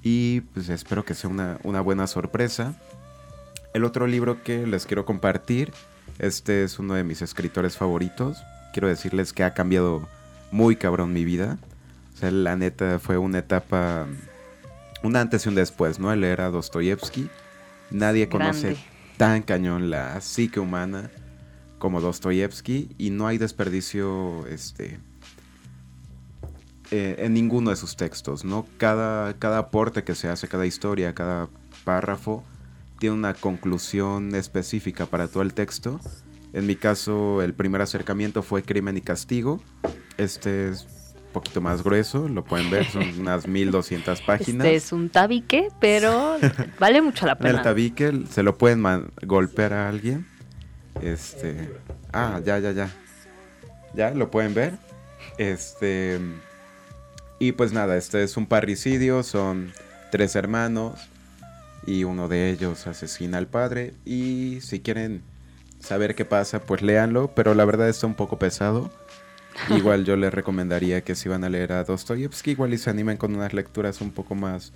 Y 0.02 0.42
pues 0.42 0.68
espero 0.70 1.06
que 1.06 1.14
sea 1.14 1.30
una, 1.30 1.58
una 1.64 1.82
buena 1.82 2.08
sorpresa. 2.08 2.76
El 3.74 3.86
otro 3.86 4.06
libro 4.06 4.44
que 4.44 4.68
les 4.68 4.86
quiero 4.86 5.06
compartir, 5.06 5.72
este 6.20 6.64
es 6.64 6.78
uno 6.78 6.94
de 6.94 7.04
mis 7.04 7.22
escritores 7.22 7.78
favoritos. 7.78 8.44
Quiero 8.74 8.88
decirles 8.88 9.34
que 9.34 9.44
ha 9.44 9.54
cambiado 9.54 10.08
muy 10.52 10.76
cabrón 10.76 11.14
mi 11.14 11.24
vida. 11.24 11.58
O 12.14 12.18
sea, 12.18 12.30
la 12.30 12.56
neta 12.56 13.00
fue 13.00 13.18
una 13.18 13.40
etapa, 13.40 14.06
un 15.04 15.16
antes 15.16 15.46
y 15.46 15.50
un 15.50 15.56
después, 15.56 16.00
¿no? 16.00 16.12
El 16.12 16.22
leer 16.22 16.42
a 16.42 16.50
Dostoyevsky. 16.50 17.30
Nadie 17.92 18.30
conoce 18.30 18.78
tan 19.18 19.44
cañón 19.44 19.90
la 19.90 20.20
psique 20.22 20.60
humana 20.60 21.12
como 21.78 22.02
Dostoyevsky 22.02 22.90
y 22.98 23.10
no 23.10 23.28
hay 23.28 23.38
desperdicio 23.38 24.48
este, 24.48 25.00
eh, 26.92 27.16
en 27.20 27.34
ninguno 27.34 27.70
de 27.70 27.76
sus 27.76 27.96
textos, 27.96 28.46
¿no? 28.46 28.66
Cada, 28.78 29.38
cada 29.38 29.60
aporte 29.60 30.04
que 30.04 30.16
se 30.16 30.30
hace, 30.30 30.48
cada 30.48 30.66
historia, 30.66 31.14
cada 31.14 31.50
párrafo, 31.84 32.44
tiene 33.00 33.16
una 33.16 33.34
conclusión 33.34 34.34
específica 34.34 35.06
para 35.06 35.28
todo 35.28 35.44
el 35.44 35.54
texto. 35.54 36.00
En 36.54 36.66
mi 36.66 36.76
caso, 36.76 37.42
el 37.42 37.54
primer 37.54 37.82
acercamiento 37.82 38.44
fue 38.44 38.64
Crimen 38.64 38.96
y 38.96 39.02
Castigo. 39.02 39.62
Este 40.18 40.70
es 40.70 40.88
poquito 41.34 41.60
más 41.60 41.84
grueso, 41.84 42.30
lo 42.30 42.46
pueden 42.46 42.70
ver, 42.70 42.86
son 42.86 43.04
unas 43.20 43.48
1200 43.48 44.22
páginas. 44.22 44.66
Este 44.66 44.76
es 44.76 44.94
un 44.94 45.10
tabique, 45.10 45.68
pero 45.82 46.38
vale 46.80 47.02
mucho 47.02 47.26
la 47.26 47.34
En 47.34 47.46
el 47.46 47.52
pena. 47.52 47.62
tabique 47.64 48.24
se 48.30 48.44
lo 48.44 48.58
pueden 48.58 48.82
golpear 49.24 49.74
a 49.74 49.90
alguien. 49.90 50.26
Este. 51.02 51.70
Ah, 52.14 52.40
ya, 52.46 52.60
ya, 52.60 52.72
ya. 52.72 52.90
Ya, 53.94 54.12
lo 54.12 54.32
pueden 54.32 54.54
ver. 54.54 54.78
Este. 55.38 56.20
Y 57.40 57.52
pues 57.54 57.74
nada, 57.74 57.98
este 57.98 58.24
es 58.24 58.38
un 58.38 58.46
parricidio. 58.46 59.24
Son 59.24 59.74
tres 60.12 60.36
hermanos. 60.36 61.00
Y 61.86 62.06
uno 62.06 62.30
de 62.30 62.50
ellos 62.50 62.88
asesina 62.88 63.40
al 63.40 63.48
padre. 63.48 63.94
Y 64.06 64.60
si 64.62 64.80
quieren 64.80 65.24
saber 65.80 66.16
qué 66.16 66.24
pasa, 66.24 66.62
pues 66.62 66.82
léanlo. 66.82 67.32
Pero 67.36 67.56
la 67.56 67.66
verdad 67.66 67.90
está 67.90 68.08
un 68.08 68.14
poco 68.16 68.40
pesado. 68.40 68.90
Igual 69.70 70.06
yo 70.06 70.16
les 70.16 70.34
recomendaría 70.34 71.02
que 71.02 71.16
si 71.16 71.30
van 71.30 71.44
a 71.44 71.50
leer 71.50 71.72
a 71.74 71.84
Dostoyevsky, 71.84 72.52
igual 72.52 72.74
y 72.74 72.78
se 72.78 72.90
animen 72.90 73.18
con 73.18 73.36
unas 73.36 73.54
lecturas 73.54 74.02
un 74.02 74.12
poco 74.12 74.36
más 74.36 74.74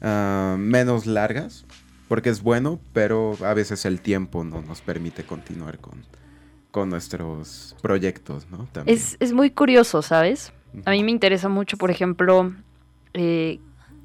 ah, 0.00 0.56
menos 0.58 1.06
largas, 1.06 1.64
porque 2.08 2.30
es 2.30 2.42
bueno, 2.42 2.80
pero 2.92 3.36
a 3.44 3.54
veces 3.54 3.84
el 3.84 4.00
tiempo 4.00 4.44
no 4.44 4.62
nos 4.62 4.80
permite 4.80 5.24
continuar 5.24 5.78
con, 5.78 6.04
con 6.70 6.90
nuestros 6.90 7.76
proyectos, 7.80 8.46
¿no? 8.50 8.68
También. 8.72 8.96
Es, 8.96 9.16
es 9.20 9.32
muy 9.32 9.50
curioso, 9.50 10.02
¿sabes? 10.02 10.52
A 10.86 10.90
mí 10.92 11.04
me 11.04 11.10
interesa 11.10 11.48
mucho, 11.48 11.76
por 11.76 11.90
ejemplo, 11.90 12.52
eh, 13.12 13.60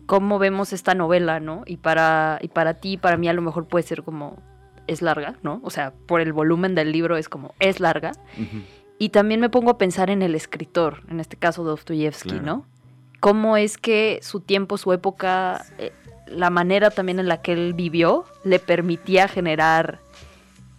cómo 0.06 0.38
vemos 0.40 0.74
esta 0.74 0.96
novela, 0.96 1.40
¿no? 1.40 1.64
Y 1.66 1.78
para, 1.78 2.40
y 2.42 2.50
para 2.50 2.76
ti, 2.76 2.98
para 2.98 3.18
mí 3.18 3.28
a 3.30 3.34
lo 3.34 3.42
mejor 3.42 3.68
puede 3.68 3.84
ser 3.84 4.04
como, 4.04 4.42
es 4.88 5.02
larga, 5.02 5.36
¿no? 5.44 5.60
O 5.64 5.70
sea, 5.70 5.94
por 6.08 6.22
el 6.22 6.34
volumen 6.34 6.76
del 6.76 6.92
libro 6.92 7.18
es 7.18 7.30
como, 7.30 7.54
es 7.60 7.80
larga. 7.80 8.12
Ujú. 8.34 8.64
Y 9.00 9.10
también 9.10 9.40
me 9.40 9.50
pongo 9.50 9.72
a 9.72 9.78
pensar 9.78 10.10
en 10.10 10.22
el 10.22 10.34
escritor, 10.36 11.04
en 11.10 11.20
este 11.20 11.38
caso 11.38 11.64
Dostoyevsky, 11.64 12.30
Claro. 12.30 12.46
¿no? 12.46 12.66
Cómo 13.20 13.58
es 13.58 13.78
que 13.78 14.20
su 14.22 14.40
tiempo, 14.40 14.78
su 14.78 14.94
época, 14.94 15.66
eh, 15.78 15.92
la 16.28 16.50
manera 16.50 16.90
también 16.92 17.20
en 17.20 17.28
la 17.28 17.42
que 17.42 17.54
él 17.54 17.74
vivió, 17.74 18.26
le 18.44 18.60
permitía 18.60 19.28
generar 19.28 20.00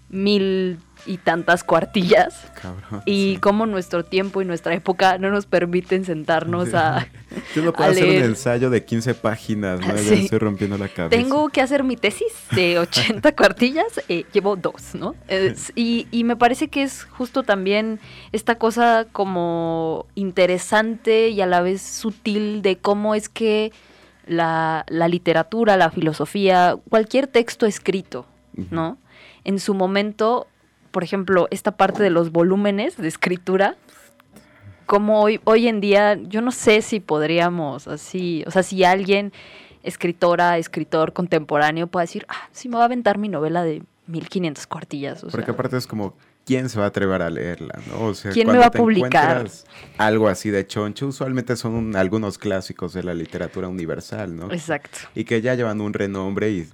mil 0.08 0.78
y 1.08 1.16
tantas 1.16 1.64
cuartillas. 1.64 2.34
Cabrón. 2.60 3.02
Y 3.06 3.32
sí. 3.34 3.38
cómo 3.40 3.66
nuestro 3.66 4.04
tiempo 4.04 4.42
y 4.42 4.44
nuestra 4.44 4.74
época 4.74 5.18
no 5.18 5.30
nos 5.30 5.46
permiten 5.46 6.04
sentarnos 6.04 6.74
a... 6.74 7.08
Yo 7.56 7.62
no 7.62 7.72
puedo 7.72 7.90
hacer 7.90 8.04
un 8.08 8.24
ensayo 8.24 8.68
de 8.70 8.84
15 8.84 9.14
páginas, 9.14 9.80
¿no? 9.80 9.86
Ya 9.88 9.96
Sí. 9.98 10.14
estoy 10.24 10.38
rompiendo 10.38 10.76
la 10.78 10.88
cabeza. 10.88 11.10
Tengo 11.20 11.48
que 11.48 11.60
hacer 11.62 11.82
mi 11.82 11.96
tesis 11.96 12.32
de 12.54 12.78
80 12.80 13.34
cuartillas, 13.34 14.00
eh, 14.08 14.24
llevo 14.32 14.54
dos, 14.56 14.94
¿no? 14.94 15.14
Y, 15.74 16.06
y 16.10 16.24
me 16.24 16.36
parece 16.36 16.68
que 16.68 16.82
es 16.82 17.04
justo 17.04 17.42
también 17.42 17.98
esta 18.32 18.56
cosa 18.56 19.06
como 19.10 20.06
interesante 20.14 21.28
y 21.30 21.40
a 21.40 21.46
la 21.46 21.62
vez 21.62 21.80
sutil 21.82 22.62
de 22.62 22.76
cómo 22.78 23.14
es 23.14 23.28
que 23.28 23.72
la, 24.26 24.84
la 24.88 25.08
literatura, 25.08 25.76
la 25.78 25.90
filosofía, 25.90 26.76
cualquier 26.90 27.26
texto 27.28 27.64
escrito. 27.66 28.26
¿no? 28.70 28.98
En 29.44 29.60
su 29.60 29.72
momento, 29.72 30.48
por 30.90 31.04
ejemplo, 31.04 31.48
esta 31.50 31.72
parte 31.76 32.02
de 32.02 32.10
los 32.10 32.32
volúmenes 32.32 32.96
de 32.96 33.08
escritura, 33.08 33.76
como 34.86 35.20
hoy, 35.22 35.40
hoy 35.44 35.68
en 35.68 35.80
día, 35.80 36.14
yo 36.14 36.40
no 36.40 36.50
sé 36.50 36.80
si 36.82 37.00
podríamos 37.00 37.86
así, 37.88 38.42
o 38.46 38.50
sea, 38.50 38.62
si 38.62 38.84
alguien, 38.84 39.32
escritora, 39.82 40.58
escritor 40.58 41.12
contemporáneo, 41.12 41.86
puede 41.86 42.04
decir, 42.04 42.24
ah, 42.28 42.48
sí 42.52 42.68
me 42.68 42.76
va 42.76 42.82
a 42.82 42.84
aventar 42.86 43.18
mi 43.18 43.28
novela 43.28 43.62
de 43.62 43.82
1500 44.06 44.66
cuartillas. 44.66 45.22
O 45.24 45.28
Porque 45.28 45.46
sea, 45.46 45.54
aparte 45.54 45.76
es 45.76 45.86
como, 45.86 46.14
¿quién 46.46 46.70
se 46.70 46.78
va 46.78 46.86
a 46.86 46.88
atrever 46.88 47.20
a 47.20 47.28
leerla? 47.28 47.78
¿no? 47.90 48.06
O 48.06 48.14
sea, 48.14 48.32
¿Quién 48.32 48.48
me 48.50 48.56
va 48.56 48.66
a 48.66 48.70
publicar? 48.70 49.46
Algo 49.98 50.28
así 50.28 50.48
de 50.48 50.66
choncho, 50.66 51.08
usualmente 51.08 51.54
son 51.56 51.74
un- 51.74 51.96
algunos 51.96 52.38
clásicos 52.38 52.94
de 52.94 53.02
la 53.02 53.12
literatura 53.12 53.68
universal, 53.68 54.34
¿no? 54.34 54.50
Exacto. 54.50 54.98
y 55.14 55.24
que 55.24 55.42
ya 55.42 55.54
llevan 55.54 55.82
un 55.82 55.92
renombre 55.92 56.50
y, 56.50 56.66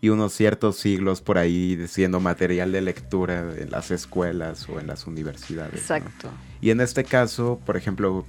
y 0.00 0.08
unos 0.08 0.32
ciertos 0.32 0.76
siglos 0.76 1.20
por 1.20 1.36
ahí 1.38 1.86
siendo 1.88 2.20
material 2.20 2.72
de 2.72 2.80
lectura 2.80 3.52
en 3.56 3.70
las 3.70 3.90
escuelas 3.90 4.68
o 4.68 4.80
en 4.80 4.86
las 4.86 5.06
universidades. 5.06 5.74
¿no? 5.74 5.78
Exacto. 5.78 6.30
Y 6.60 6.70
en 6.70 6.80
este 6.80 7.04
caso, 7.04 7.60
por 7.66 7.76
ejemplo, 7.76 8.24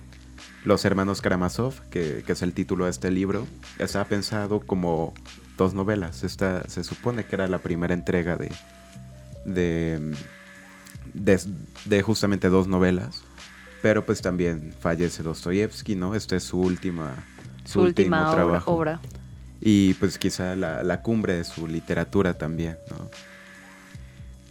Los 0.66 0.84
Hermanos 0.86 1.22
Karamazov, 1.22 1.74
que, 1.90 2.24
que 2.26 2.34
es 2.34 2.42
el 2.42 2.54
título 2.54 2.86
de 2.86 2.92
este 2.92 3.10
libro, 3.10 3.48
estaba 3.80 4.06
pensado 4.06 4.60
como 4.60 5.14
dos 5.58 5.74
novelas. 5.74 6.24
Esta 6.24 6.68
se 6.68 6.84
supone 6.84 7.26
que 7.26 7.36
era 7.36 7.48
la 7.48 7.60
primera 7.60 7.94
entrega 7.94 8.36
de, 8.36 8.52
de, 9.46 10.14
de, 11.14 11.40
de 11.86 12.02
justamente 12.02 12.50
dos 12.50 12.68
novelas. 12.68 13.24
Pero 13.82 14.06
pues 14.06 14.22
también 14.22 14.74
fallece 14.80 15.24
Dostoyevsky, 15.24 15.96
¿no? 15.96 16.14
Esta 16.16 16.36
es 16.36 16.44
su 16.44 16.60
última, 16.60 17.16
Su, 17.66 17.82
último 17.82 18.16
última 18.18 18.32
trabajo. 18.36 18.72
obra. 18.74 19.00
Y 19.62 19.94
pues 19.96 20.18
quizá 20.18 20.56
la, 20.56 20.84
la 20.84 21.02
cumbre 21.02 21.36
de 21.36 21.44
su 21.44 21.68
literatura 21.68 22.34
también, 22.38 22.78
¿no? 22.90 23.10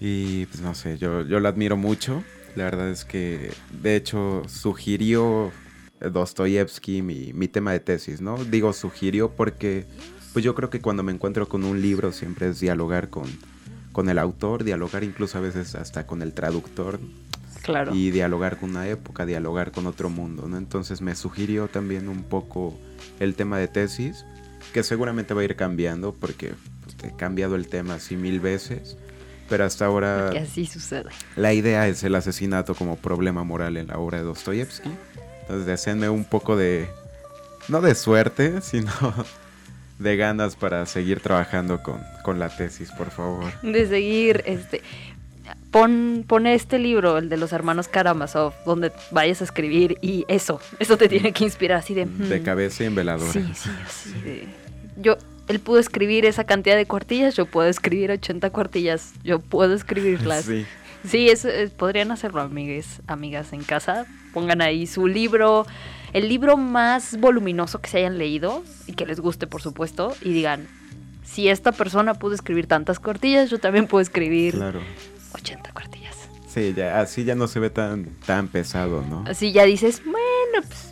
Y 0.01 0.47
pues 0.47 0.63
no 0.63 0.75
sé, 0.75 0.97
yo, 0.97 1.23
yo 1.27 1.41
lo 1.41 1.49
admiro 1.49 1.77
mucho. 1.77 2.25
La 2.57 2.65
verdad 2.65 2.89
es 2.89 3.05
que, 3.05 3.53
de 3.83 3.97
hecho, 3.97 4.43
sugirió 4.49 5.53
Dostoyevsky 6.01 7.03
mi, 7.03 7.33
mi 7.33 7.49
tema 7.49 7.73
de 7.73 7.81
tesis, 7.81 8.21
¿no? 8.21 8.43
Digo 8.45 8.73
sugirió 8.73 9.31
porque, 9.31 9.85
pues 10.33 10.45
yo 10.45 10.55
creo 10.55 10.71
que 10.71 10.81
cuando 10.81 11.03
me 11.03 11.13
encuentro 11.13 11.49
con 11.49 11.65
un 11.65 11.83
libro 11.83 12.13
siempre 12.13 12.49
es 12.49 12.61
dialogar 12.61 13.11
con, 13.11 13.27
con 13.93 14.09
el 14.09 14.19
autor, 14.19 14.65
dialogar 14.65 15.05
incluso 15.05 15.39
a 15.39 15.43
veces 15.43 15.75
hasta 15.75 16.07
con 16.07 16.23
el 16.23 16.33
traductor. 16.33 16.99
Claro. 17.63 17.95
Y 17.95 18.11
dialogar 18.11 18.59
con 18.59 18.71
una 18.71 18.89
época, 18.89 19.27
dialogar 19.27 19.71
con 19.71 19.87
otro 19.87 20.09
mundo, 20.09 20.49
¿no? 20.49 20.57
Entonces 20.57 21.03
me 21.03 21.15
sugirió 21.15 21.69
también 21.69 22.09
un 22.09 22.23
poco 22.23 22.75
el 23.21 23.35
tema 23.35 23.59
de 23.59 23.69
tesis, 23.69 24.25
que 24.71 24.83
seguramente 24.83 25.35
va 25.35 25.43
a 25.43 25.45
ir 25.45 25.57
cambiando 25.57 26.13
porque 26.13 26.55
pues, 26.85 26.97
he 27.05 27.17
cambiado 27.17 27.57
el 27.57 27.69
tema 27.69 27.95
así 27.95 28.17
mil 28.17 28.41
veces 28.41 28.97
pero 29.51 29.65
hasta 29.65 29.85
ahora... 29.85 30.31
Que 30.33 30.39
así 30.39 30.65
sucede. 30.65 31.11
La 31.37 31.53
idea 31.53 31.89
es 31.89 32.05
el 32.05 32.15
asesinato 32.15 32.75
como 32.77 32.97
problema 32.97 33.43
moral 33.43 33.77
en 33.77 33.89
la 33.89 33.99
obra 33.99 34.19
de 34.19 34.25
Dostoyevsky. 34.25 34.91
Entonces, 35.43 35.67
deseenme 35.67 36.09
un 36.09 36.25
poco 36.25 36.57
de... 36.57 36.89
No 37.69 37.81
de 37.83 37.97
suerte, 37.97 38.61
sino 38.63 38.93
de 39.99 40.17
ganas 40.17 40.55
para 40.55 40.87
seguir 40.87 41.21
trabajando 41.21 41.83
con, 41.83 42.01
con 42.23 42.39
la 42.39 42.49
tesis, 42.49 42.93
por 42.93 43.11
favor. 43.11 43.53
De 43.63 43.87
seguir, 43.87 44.43
este... 44.47 44.83
Pon, 45.73 46.25
pone 46.27 46.55
este 46.55 46.79
libro, 46.79 47.19
el 47.19 47.29
de 47.29 47.37
los 47.37 47.53
hermanos 47.53 47.89
Karamazov, 47.89 48.55
donde 48.65 48.93
vayas 49.11 49.41
a 49.41 49.45
escribir 49.45 49.99
y 50.01 50.25
eso, 50.29 50.61
eso 50.79 50.97
te 50.97 51.09
tiene 51.09 51.33
que 51.33 51.45
inspirar 51.45 51.79
así 51.79 51.93
de... 51.93 52.07
De 52.07 52.39
hmm, 52.39 52.45
cabeza 52.45 52.85
y 52.85 52.87
en 52.87 52.95
veladora. 52.95 53.33
Sí, 53.33 53.45
sí, 53.55 53.71
así 53.85 54.13
de... 54.21 54.60
Yo, 55.01 55.17
él 55.49 55.61
pudo 55.61 55.79
escribir 55.79 56.25
esa 56.27 56.45
cantidad 56.45 56.77
de 56.77 56.87
cuartillas, 56.87 57.35
yo 57.37 57.47
puedo 57.47 57.69
escribir 57.69 58.11
80 58.11 58.51
cuartillas, 58.51 59.13
yo 59.25 59.39
puedo 59.41 59.75
escribirlas. 59.75 60.45
Sí. 60.45 60.67
Sí, 61.09 61.29
es, 61.31 61.45
es- 61.47 61.71
podrían 61.71 62.11
hacerlo, 62.13 62.43
amigues, 62.43 63.01
amigas 63.07 63.53
en 63.53 63.63
casa. 63.65 64.07
Pongan 64.35 64.61
ahí 64.61 64.87
su 64.87 65.07
libro, 65.07 65.67
el 66.13 66.29
libro 66.29 66.57
más 66.57 67.19
voluminoso 67.19 67.81
que 67.81 67.89
se 67.89 67.99
hayan 67.99 68.19
leído 68.19 68.63
y 68.87 68.93
que 68.93 69.07
les 69.07 69.19
guste, 69.19 69.47
por 69.47 69.63
supuesto, 69.63 70.15
y 70.23 70.33
digan, 70.33 70.69
si 71.25 71.49
esta 71.49 71.73
persona 71.73 72.15
pudo 72.15 72.35
escribir 72.35 72.67
tantas 72.67 73.01
cuartillas, 73.01 73.49
yo 73.51 73.59
también 73.59 73.87
puedo 73.87 74.03
escribir 74.03 74.55
Claro. 74.55 74.81
80 75.35 75.73
cuartillas. 75.73 76.17
Sí, 76.49 76.75
ya, 76.77 77.01
así 77.01 77.25
ya 77.25 77.35
no 77.35 77.47
se 77.49 77.61
ve 77.61 77.71
tan, 77.71 78.07
tan 78.27 78.49
pesado, 78.49 79.03
¿no? 79.09 79.25
Así 79.29 79.53
ya 79.53 79.65
dices, 79.65 80.03
bueno, 80.05 80.67
pues, 80.69 80.81
¿cu- 80.83 80.90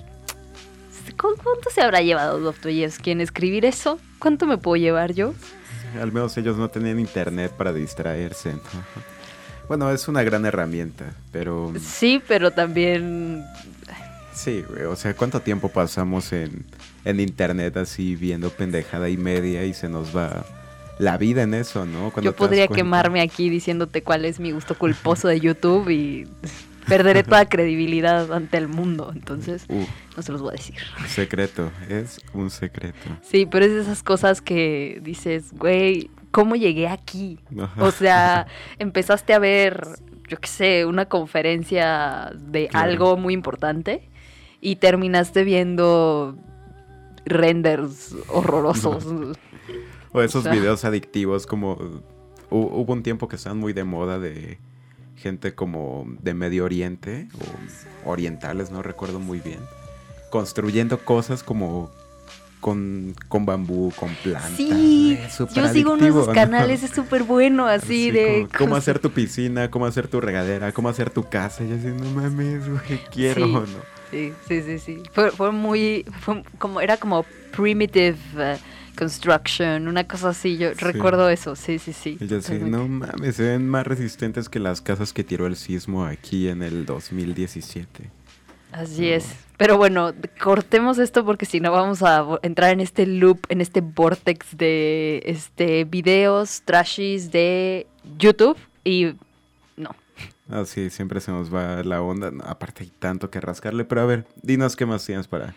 ¿cuánto 1.18 1.70
se 1.74 1.82
habrá 1.82 2.00
llevado 2.00 2.40
Dostoyevsky 2.40 3.10
en 3.10 3.20
escribir 3.20 3.64
eso? 3.64 3.98
¿Cuánto 4.18 4.46
me 4.46 4.58
puedo 4.58 4.76
llevar 4.76 5.12
yo? 5.12 5.34
Al 6.00 6.12
menos 6.12 6.36
ellos 6.36 6.56
no 6.56 6.68
tenían 6.68 6.98
internet 6.98 7.52
para 7.52 7.72
distraerse. 7.72 8.52
¿no? 8.52 8.60
Bueno, 9.68 9.90
es 9.90 10.08
una 10.08 10.22
gran 10.22 10.46
herramienta, 10.46 11.14
pero 11.30 11.72
Sí, 11.78 12.22
pero 12.26 12.50
también 12.50 13.44
sí, 14.32 14.64
güey, 14.68 14.84
o 14.84 14.96
sea, 14.96 15.14
¿cuánto 15.14 15.40
tiempo 15.40 15.68
pasamos 15.68 16.32
en, 16.32 16.64
en 17.04 17.20
internet 17.20 17.76
así 17.76 18.16
viendo 18.16 18.50
pendejada 18.50 19.08
y 19.08 19.16
media 19.16 19.64
y 19.64 19.74
se 19.74 19.88
nos 19.88 20.16
va 20.16 20.44
la 20.98 21.16
vida 21.18 21.42
en 21.42 21.54
eso, 21.54 21.84
¿no? 21.84 22.10
Cuando 22.10 22.30
yo 22.30 22.36
podría 22.36 22.66
quemarme 22.66 23.20
aquí 23.20 23.50
diciéndote 23.50 24.02
cuál 24.02 24.24
es 24.24 24.40
mi 24.40 24.52
gusto 24.52 24.76
culposo 24.76 25.28
de 25.28 25.40
YouTube 25.40 25.88
y 25.90 26.26
perderé 26.88 27.22
toda 27.22 27.48
credibilidad 27.48 28.32
ante 28.32 28.56
el 28.56 28.68
mundo. 28.68 29.10
Entonces, 29.14 29.64
Uh, 29.68 29.84
no 30.16 30.22
se 30.22 30.32
los 30.32 30.40
voy 30.40 30.50
a 30.50 30.52
decir. 30.52 30.76
secreto, 31.06 31.70
es 31.88 32.20
un 32.34 32.50
secreto. 32.50 33.08
Sí, 33.22 33.46
pero 33.46 33.64
es 33.64 33.72
de 33.72 33.80
esas 33.82 34.02
cosas 34.02 34.40
que 34.42 35.00
dices, 35.02 35.52
güey, 35.52 36.10
¿cómo 36.30 36.56
llegué 36.56 36.88
aquí? 36.88 37.38
Ajá. 37.60 37.82
O 37.84 37.90
sea, 37.90 38.46
empezaste 38.78 39.34
a 39.34 39.38
ver, 39.38 39.86
yo 40.28 40.38
qué 40.38 40.48
sé, 40.48 40.84
una 40.86 41.06
conferencia 41.06 42.30
de 42.36 42.68
Claro. 42.68 42.90
algo 42.90 43.16
muy 43.16 43.34
importante 43.34 44.08
y 44.60 44.76
terminaste 44.76 45.44
viendo 45.44 46.36
renders 47.26 48.14
horrorosos. 48.28 49.06
O 50.10 50.22
esos 50.22 50.42
sea. 50.44 50.52
videos 50.52 50.86
adictivos 50.86 51.46
como 51.46 51.76
hu- 51.76 52.00
hubo 52.50 52.92
un 52.94 53.02
tiempo 53.02 53.28
que 53.28 53.36
estaban 53.36 53.58
muy 53.58 53.74
de 53.74 53.84
moda 53.84 54.18
de 54.18 54.58
gente 55.18 55.54
como 55.54 56.06
de 56.22 56.34
Medio 56.34 56.64
Oriente 56.64 57.28
o 58.04 58.10
orientales, 58.10 58.70
no 58.70 58.82
recuerdo 58.82 59.18
muy 59.20 59.40
bien, 59.40 59.58
construyendo 60.30 60.98
cosas 60.98 61.42
como 61.42 61.90
con, 62.60 63.14
con 63.28 63.46
bambú, 63.46 63.92
con 63.94 64.14
plantas. 64.22 64.52
Sí, 64.56 65.18
yo 65.54 65.68
sigo 65.68 65.92
uno 65.92 66.02
de 66.04 66.08
esos 66.10 66.26
¿no? 66.28 66.32
canales, 66.32 66.82
es 66.82 66.90
súper 66.90 67.22
bueno, 67.22 67.66
así 67.66 67.86
Sí, 67.86 68.10
de... 68.10 68.46
como, 68.52 68.58
cómo 68.58 68.76
hacer 68.76 68.98
tu 68.98 69.10
piscina, 69.10 69.70
cómo 69.70 69.86
hacer 69.86 70.08
tu 70.08 70.20
regadera, 70.20 70.72
cómo 70.72 70.88
hacer 70.88 71.10
tu 71.10 71.28
casa. 71.28 71.62
Y 71.64 71.72
así, 71.72 71.86
no 71.86 72.10
mames, 72.10 72.68
güey, 72.68 73.00
quiero, 73.12 73.46
Sí. 73.46 73.52
¿no? 73.52 73.64
Sí, 74.10 74.32
sí, 74.48 74.62
sí, 74.62 74.78
sí. 74.78 75.02
Fue, 75.12 75.30
fue 75.30 75.52
muy, 75.52 76.04
fue 76.20 76.42
como, 76.58 76.80
era 76.80 76.96
como 76.96 77.24
primitive 77.56 78.16
eh, 78.38 78.56
construction, 78.98 79.86
una 79.86 80.08
cosa 80.08 80.30
así, 80.30 80.56
yo 80.56 80.74
recuerdo 80.74 81.28
eso, 81.28 81.54
sí, 81.54 81.78
sí, 81.78 81.92
sí. 81.92 82.18
Y 82.20 82.26
yo 82.26 82.40
totalmente. 82.40 82.70
no 82.76 82.88
mames, 82.88 83.36
se 83.36 83.44
ven 83.44 83.68
más 83.68 83.86
resistentes 83.86 84.48
que 84.48 84.58
las 84.58 84.80
casas 84.80 85.12
que 85.12 85.22
tiró 85.22 85.46
el 85.46 85.56
sismo 85.56 86.04
aquí 86.04 86.48
en 86.48 86.62
el 86.62 86.84
2017. 86.84 88.10
Así 88.72 89.10
es. 89.10 89.34
Pero 89.56 89.76
bueno, 89.76 90.12
cortemos 90.40 90.98
esto 90.98 91.24
porque 91.24 91.46
si 91.46 91.60
no 91.60 91.72
vamos 91.72 92.02
a 92.02 92.38
entrar 92.42 92.72
en 92.72 92.80
este 92.80 93.06
loop, 93.06 93.40
en 93.48 93.60
este 93.60 93.80
vortex 93.80 94.56
de 94.56 95.22
este 95.24 95.84
videos 95.84 96.62
trashies 96.64 97.30
de 97.30 97.86
YouTube 98.18 98.58
y 98.84 99.14
no. 99.76 99.94
Así, 100.50 100.90
siempre 100.90 101.20
se 101.20 101.30
nos 101.30 101.52
va 101.52 101.82
la 101.82 102.02
onda. 102.02 102.30
Aparte 102.44 102.84
hay 102.84 102.92
tanto 102.98 103.30
que 103.30 103.40
rascarle. 103.40 103.84
Pero 103.84 104.02
a 104.02 104.06
ver, 104.06 104.26
dinos 104.42 104.76
qué 104.76 104.86
más 104.86 105.04
tienes 105.04 105.26
para... 105.26 105.54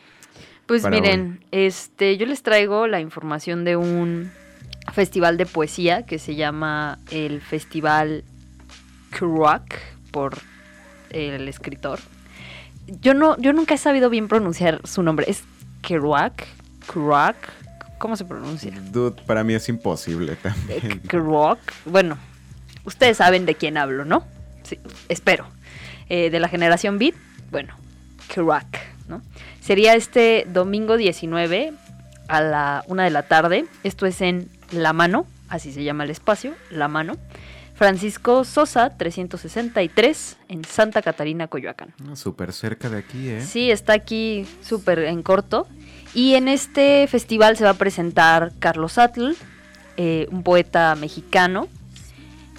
Pues 0.65 0.83
Para 0.83 0.95
miren, 0.95 1.43
este, 1.51 2.17
yo 2.17 2.25
les 2.25 2.43
traigo 2.43 2.87
la 2.87 3.01
información 3.01 3.65
de 3.65 3.75
un 3.75 4.31
festival 4.93 5.37
de 5.37 5.45
poesía 5.45 6.03
que 6.05 6.17
se 6.19 6.35
llama 6.35 6.99
el 7.11 7.41
Festival 7.41 8.23
Kerouac 9.17 9.79
por 10.11 10.37
el 11.09 11.47
escritor. 11.47 11.99
Yo 13.01 13.13
no, 13.13 13.37
yo 13.37 13.53
nunca 13.53 13.75
he 13.75 13.77
sabido 13.77 14.09
bien 14.09 14.27
pronunciar 14.27 14.81
su 14.85 15.03
nombre. 15.03 15.25
¿Es 15.29 15.43
Kerouac? 15.81 16.45
Kerouac? 16.91 17.35
¿Cómo 17.97 18.15
se 18.15 18.25
pronuncia? 18.25 18.71
Dude, 18.91 19.21
para 19.27 19.43
mí 19.43 19.53
es 19.53 19.69
imposible 19.69 20.33
Eh, 20.33 20.37
también. 20.41 20.99
Kerouac. 21.01 21.59
Bueno, 21.85 22.17
ustedes 22.85 23.17
saben 23.17 23.45
de 23.45 23.55
quién 23.55 23.77
hablo, 23.77 24.05
¿no? 24.05 24.25
Sí, 24.63 24.79
espero. 25.09 25.45
Eh, 26.09 26.29
de 26.29 26.39
la 26.39 26.49
generación 26.49 26.97
Beat, 26.97 27.15
bueno, 27.51 27.73
Kerouac, 28.33 28.65
¿no? 29.11 29.21
Sería 29.59 29.93
este 29.93 30.47
domingo 30.51 30.97
19 30.97 31.73
a 32.27 32.41
la 32.41 32.83
una 32.87 33.03
de 33.03 33.11
la 33.11 33.23
tarde. 33.23 33.65
Esto 33.83 34.07
es 34.07 34.21
en 34.21 34.49
La 34.71 34.93
Mano, 34.93 35.27
así 35.49 35.71
se 35.71 35.83
llama 35.83 36.05
el 36.05 36.09
espacio, 36.09 36.53
La 36.71 36.87
Mano. 36.87 37.17
Francisco 37.75 38.43
Sosa, 38.43 38.95
363, 38.95 40.37
en 40.49 40.63
Santa 40.63 41.01
Catarina, 41.01 41.47
Coyoacán. 41.47 41.93
Ah, 42.07 42.15
Súper 42.15 42.53
cerca 42.53 42.89
de 42.89 42.99
aquí, 42.99 43.29
¿eh? 43.29 43.41
Sí, 43.41 43.71
está 43.71 43.93
aquí 43.93 44.45
súper 44.61 44.99
en 44.99 45.23
corto. 45.23 45.67
Y 46.13 46.35
en 46.35 46.47
este 46.47 47.07
festival 47.07 47.57
se 47.57 47.63
va 47.63 47.71
a 47.71 47.75
presentar 47.75 48.51
Carlos 48.59 48.99
Atl, 48.99 49.31
eh, 49.97 50.27
un 50.29 50.43
poeta 50.43 50.93
mexicano. 50.95 51.67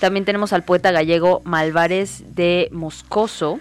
También 0.00 0.24
tenemos 0.24 0.52
al 0.52 0.64
poeta 0.64 0.90
gallego 0.90 1.40
Malvares 1.44 2.34
de 2.34 2.68
Moscoso. 2.72 3.60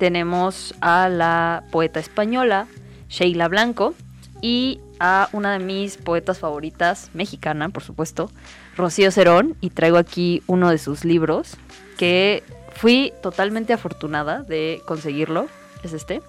Tenemos 0.00 0.74
a 0.80 1.08
la 1.10 1.62
poeta 1.70 2.00
española 2.00 2.66
Sheila 3.10 3.46
Blanco. 3.48 3.94
Y 4.42 4.80
a 4.98 5.28
una 5.32 5.52
de 5.52 5.58
mis 5.58 5.98
poetas 5.98 6.38
favoritas, 6.38 7.10
mexicana, 7.12 7.68
por 7.68 7.82
supuesto, 7.82 8.30
Rocío 8.74 9.10
Cerón. 9.10 9.54
Y 9.60 9.68
traigo 9.68 9.98
aquí 9.98 10.42
uno 10.46 10.70
de 10.70 10.78
sus 10.78 11.04
libros 11.04 11.58
que 11.98 12.42
fui 12.74 13.12
totalmente 13.22 13.74
afortunada 13.74 14.42
de 14.42 14.80
conseguirlo. 14.86 15.46
Es 15.84 15.92
este. 15.92 16.22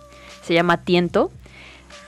Se 0.43 0.53
llama 0.53 0.83
Tiento. 0.83 1.31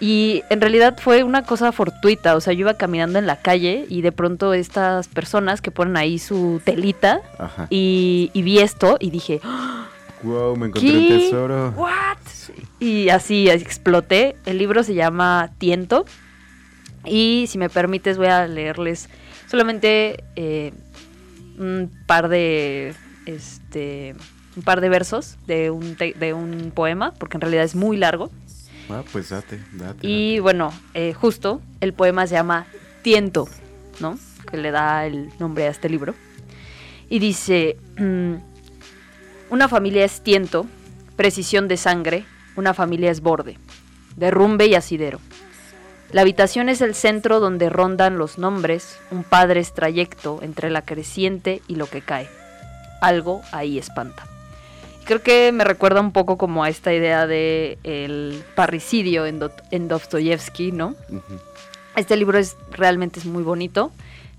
Y 0.02 0.44
en 0.50 0.60
realidad 0.60 0.98
fue 1.00 1.24
una 1.24 1.44
cosa 1.46 1.72
fortuita. 1.72 2.36
O 2.36 2.42
sea, 2.42 2.52
yo 2.52 2.62
iba 2.62 2.74
caminando 2.74 3.18
en 3.20 3.26
la 3.26 3.38
calle 3.42 3.86
y 3.88 4.02
de 4.02 4.12
pronto 4.12 4.54
estas 4.54 5.08
personas 5.08 5.62
que 5.62 5.72
ponen 5.72 5.96
ahí 5.96 6.20
su 6.20 6.62
telita 6.66 7.22
y, 7.70 8.30
y 8.34 8.42
vi 8.42 8.60
esto 8.60 8.98
y 9.00 9.10
dije, 9.12 9.40
"¡Ah! 9.46 9.88
Wow, 10.24 10.56
me 10.56 10.68
encontré 10.68 10.90
¿Qué? 10.90 10.98
un 10.98 11.08
tesoro. 11.08 11.70
¿What? 11.76 12.18
Y 12.80 13.10
así 13.10 13.50
exploté. 13.50 14.36
El 14.46 14.58
libro 14.58 14.84
se 14.84 14.94
llama 14.94 15.52
Tiento. 15.58 16.06
Y 17.06 17.46
si 17.50 17.58
me 17.58 17.70
permites 17.70 18.18
voy 18.18 18.28
a 18.28 18.48
leerles 18.48 19.10
solamente 19.48 20.24
eh, 20.36 20.74
un 21.58 21.92
par 22.08 22.30
de 22.30 22.94
este 23.26 24.16
un 24.56 24.64
par 24.64 24.82
de 24.82 24.90
versos 24.90 25.38
de 25.48 25.72
un, 25.72 25.98
de 25.98 26.34
un 26.34 26.72
poema, 26.72 27.14
porque 27.14 27.38
en 27.38 27.42
realidad 27.42 27.64
es 27.64 27.76
muy 27.76 27.98
largo. 27.98 28.30
Ah, 28.90 29.04
pues 29.12 29.30
date, 29.30 29.60
date. 29.74 30.08
Y 30.08 30.40
bueno, 30.40 30.72
eh, 30.94 31.14
justo 31.14 31.62
el 31.80 31.94
poema 31.94 32.28
se 32.28 32.36
llama 32.36 32.68
Tiento, 33.02 33.48
¿no? 34.00 34.18
Que 34.50 34.58
le 34.58 34.72
da 34.72 35.06
el 35.06 35.30
nombre 35.40 35.68
a 35.68 35.70
este 35.70 35.90
libro. 35.90 36.14
Y 37.10 37.20
dice, 37.20 37.78
mm, 37.98 38.36
una 39.54 39.70
familia 39.70 40.04
es 40.04 40.22
tiento, 40.22 40.66
precisión 41.16 41.68
de 41.68 41.78
sangre, 41.78 42.26
una 42.56 42.74
familia 42.74 43.12
es 43.12 43.22
borde, 43.22 43.60
derrumbe 44.16 44.66
y 44.66 44.74
asidero. 44.74 45.20
La 46.12 46.22
habitación 46.22 46.70
es 46.70 46.82
el 46.82 46.96
centro 46.96 47.40
donde 47.40 47.70
rondan 47.70 48.18
los 48.18 48.40
nombres, 48.40 48.98
un 49.12 49.24
padre 49.24 49.60
es 49.60 49.72
trayecto 49.76 50.40
entre 50.42 50.72
la 50.72 50.82
creciente 50.82 51.62
y 51.68 51.76
lo 51.76 51.86
que 51.86 52.02
cae. 52.02 52.28
Algo 53.00 53.44
ahí 53.52 53.78
espanta. 53.78 54.24
Creo 55.06 55.22
que 55.22 55.52
me 55.52 55.64
recuerda 55.64 56.02
un 56.02 56.14
poco 56.14 56.40
como 56.40 56.64
a 56.64 56.70
esta 56.70 56.92
idea 56.92 57.28
de 57.28 57.78
el 57.84 58.44
parricidio 58.56 59.28
en, 59.28 59.38
Do- 59.38 59.52
en 59.70 59.88
Dostoyevsky, 59.88 60.72
¿no? 60.72 60.96
Este 61.96 62.16
libro 62.16 62.40
es 62.40 62.58
realmente 62.72 63.20
es 63.20 63.28
muy 63.28 63.44
bonito. 63.44 63.92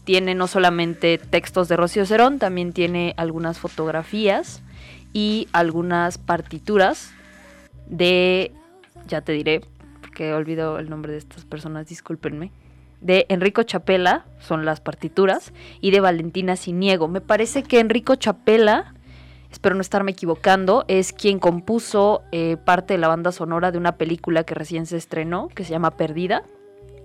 Tiene 0.02 0.34
no 0.34 0.48
solamente 0.48 1.18
textos 1.18 1.68
de 1.68 1.76
Rocío 1.76 2.04
Cerón, 2.04 2.40
también 2.40 2.72
tiene 2.72 3.14
algunas 3.16 3.58
fotografías 3.60 4.60
y 5.14 5.48
algunas 5.52 6.18
partituras 6.18 7.12
de, 7.86 8.52
ya 9.08 9.22
te 9.22 9.32
diré, 9.32 9.62
porque 10.02 10.28
he 10.28 10.34
olvidado 10.34 10.78
el 10.78 10.90
nombre 10.90 11.12
de 11.12 11.18
estas 11.18 11.46
personas, 11.46 11.86
discúlpenme. 11.88 12.50
De 13.00 13.24
Enrico 13.30 13.62
Chapela, 13.62 14.26
son 14.40 14.66
las 14.66 14.80
partituras, 14.80 15.52
y 15.80 15.90
de 15.90 16.00
Valentina 16.00 16.56
Siniego. 16.56 17.08
Me 17.08 17.22
parece 17.22 17.62
que 17.62 17.80
Enrico 17.80 18.14
Chapela, 18.16 18.94
espero 19.50 19.74
no 19.74 19.80
estarme 19.80 20.10
equivocando, 20.12 20.84
es 20.88 21.14
quien 21.14 21.38
compuso 21.38 22.22
eh, 22.32 22.58
parte 22.62 22.94
de 22.94 22.98
la 22.98 23.08
banda 23.08 23.32
sonora 23.32 23.72
de 23.72 23.78
una 23.78 23.96
película 23.96 24.44
que 24.44 24.54
recién 24.54 24.84
se 24.84 24.98
estrenó, 24.98 25.48
que 25.48 25.64
se 25.64 25.70
llama 25.70 25.92
Perdida 25.92 26.42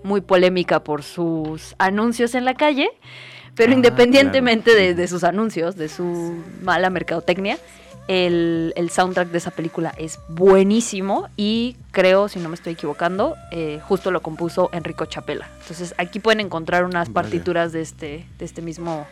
muy 0.02 0.20
polémica 0.20 0.82
por 0.82 1.02
sus 1.02 1.74
anuncios 1.78 2.34
en 2.34 2.44
la 2.44 2.54
calle, 2.54 2.88
pero 3.54 3.72
Ah, 3.72 3.74
independientemente 3.74 4.70
claro. 4.70 4.86
de, 4.86 4.94
de 4.94 5.08
sus 5.08 5.24
anuncios, 5.24 5.76
de 5.76 5.88
su 5.88 6.42
mala 6.62 6.90
mercadotecnia, 6.90 7.58
el, 8.08 8.72
el 8.76 8.90
soundtrack 8.90 9.28
de 9.28 9.38
esa 9.38 9.50
película 9.50 9.94
es 9.96 10.18
buenísimo 10.28 11.28
y 11.36 11.76
creo, 11.92 12.28
si 12.28 12.38
no 12.38 12.48
me 12.48 12.54
estoy 12.54 12.72
equivocando, 12.72 13.36
eh, 13.50 13.80
justo 13.86 14.10
lo 14.10 14.20
compuso 14.20 14.70
Enrico 14.72 15.06
Chapela. 15.06 15.48
Entonces 15.60 15.94
aquí 15.98 16.18
pueden 16.18 16.40
encontrar 16.40 16.84
unas 16.84 17.12
Vale. 17.12 17.28
partituras 17.28 17.72
de 17.72 17.82
este, 17.82 18.26
de 18.38 18.44
este 18.44 18.62
mismo 18.62 19.06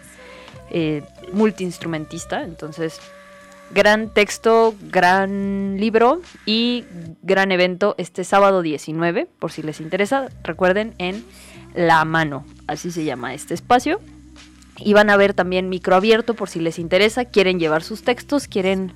eh, 0.71 1.03
multiinstrumentista. 1.33 2.43
Entonces, 2.43 3.01
gran 3.71 4.11
texto, 4.11 4.75
gran 4.91 5.77
libro 5.79 6.21
y 6.45 6.85
gran 7.23 7.53
evento 7.53 7.95
este 7.99 8.25
sábado 8.25 8.63
19, 8.63 9.29
por 9.39 9.53
si 9.53 9.63
les 9.63 9.81
interesa. 9.81 10.29
Recuerden 10.43 10.95
en 10.99 11.25
La 11.75 12.05
Mano, 12.05 12.45
así 12.67 12.91
se 12.91 13.05
llama 13.05 13.35
este 13.35 13.55
espacio. 13.55 14.01
Y 14.81 14.93
van 14.93 15.11
a 15.11 15.17
ver 15.17 15.35
también 15.35 15.69
microabierto 15.69 16.35
por 16.35 16.49
si 16.49 16.61
les 16.61 16.79
interesa, 16.79 17.25
quieren 17.25 17.59
llevar 17.59 17.83
sus 17.83 18.03
textos, 18.03 18.49
quieren 18.49 18.93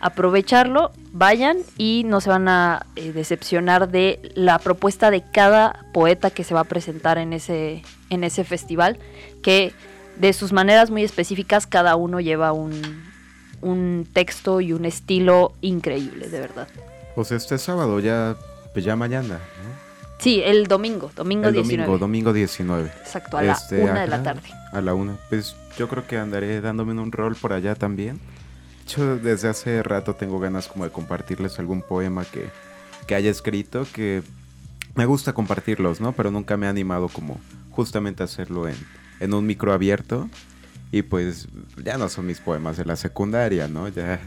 aprovecharlo, 0.00 0.92
vayan 1.12 1.58
y 1.78 2.02
no 2.06 2.20
se 2.20 2.28
van 2.28 2.48
a 2.48 2.86
eh, 2.96 3.12
decepcionar 3.12 3.88
de 3.88 4.20
la 4.34 4.58
propuesta 4.58 5.10
de 5.10 5.22
cada 5.32 5.86
poeta 5.92 6.30
que 6.30 6.44
se 6.44 6.54
va 6.54 6.60
a 6.60 6.64
presentar 6.64 7.18
en 7.18 7.32
ese, 7.32 7.82
en 8.10 8.22
ese 8.22 8.44
festival, 8.44 8.98
que 9.42 9.72
de 10.18 10.32
sus 10.32 10.52
maneras 10.52 10.90
muy 10.90 11.02
específicas 11.02 11.66
cada 11.66 11.96
uno 11.96 12.20
lleva 12.20 12.52
un, 12.52 12.72
un 13.62 14.06
texto 14.12 14.60
y 14.60 14.72
un 14.72 14.84
estilo 14.84 15.52
increíble, 15.60 16.28
de 16.28 16.40
verdad. 16.40 16.68
Pues 17.14 17.32
este 17.32 17.58
sábado 17.58 17.98
ya, 18.00 18.36
pues 18.72 18.84
ya 18.84 18.96
mañana, 18.96 19.38
¿no? 19.38 19.85
Sí, 20.18 20.40
el 20.42 20.66
domingo, 20.66 21.10
domingo 21.14 21.48
El 21.48 21.54
19. 21.54 21.82
domingo, 21.82 21.98
domingo 21.98 22.32
19. 22.32 22.88
Exacto, 23.00 23.36
a 23.36 23.42
la 23.42 23.52
Este, 23.52 23.82
una 23.82 24.00
de 24.00 24.06
la 24.08 24.22
tarde. 24.22 24.48
A 24.72 24.80
la 24.80 24.94
una. 24.94 25.16
Pues 25.28 25.56
yo 25.78 25.88
creo 25.88 26.06
que 26.06 26.18
andaré 26.18 26.60
dándome 26.60 26.92
un 27.00 27.12
rol 27.12 27.36
por 27.36 27.52
allá 27.52 27.74
también. 27.74 28.18
Yo 28.88 29.16
desde 29.16 29.48
hace 29.48 29.82
rato 29.82 30.14
tengo 30.14 30.38
ganas 30.38 30.68
como 30.68 30.84
de 30.84 30.90
compartirles 30.90 31.58
algún 31.58 31.82
poema 31.82 32.24
que, 32.24 32.48
que 33.06 33.14
haya 33.14 33.30
escrito, 33.30 33.86
que 33.92 34.22
me 34.94 35.06
gusta 35.06 35.32
compartirlos, 35.32 36.00
¿no? 36.00 36.12
Pero 36.12 36.30
nunca 36.30 36.56
me 36.56 36.66
he 36.66 36.68
animado 36.68 37.08
como 37.08 37.38
justamente 37.70 38.22
a 38.22 38.26
hacerlo 38.26 38.68
en, 38.68 38.76
en 39.20 39.34
un 39.34 39.44
micro 39.44 39.72
abierto. 39.72 40.28
Y 40.92 41.02
pues 41.02 41.48
ya 41.84 41.98
no 41.98 42.08
son 42.08 42.26
mis 42.26 42.40
poemas 42.40 42.76
de 42.76 42.84
la 42.84 42.96
secundaria, 42.96 43.68
¿no? 43.68 43.88
Ya, 43.88 44.20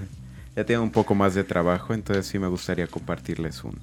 ya 0.56 0.66
tienen 0.66 0.84
un 0.84 0.92
poco 0.92 1.16
más 1.16 1.34
de 1.34 1.44
trabajo, 1.44 1.94
entonces 1.94 2.28
sí 2.28 2.38
me 2.38 2.48
gustaría 2.48 2.86
compartirles 2.86 3.64
un, 3.64 3.80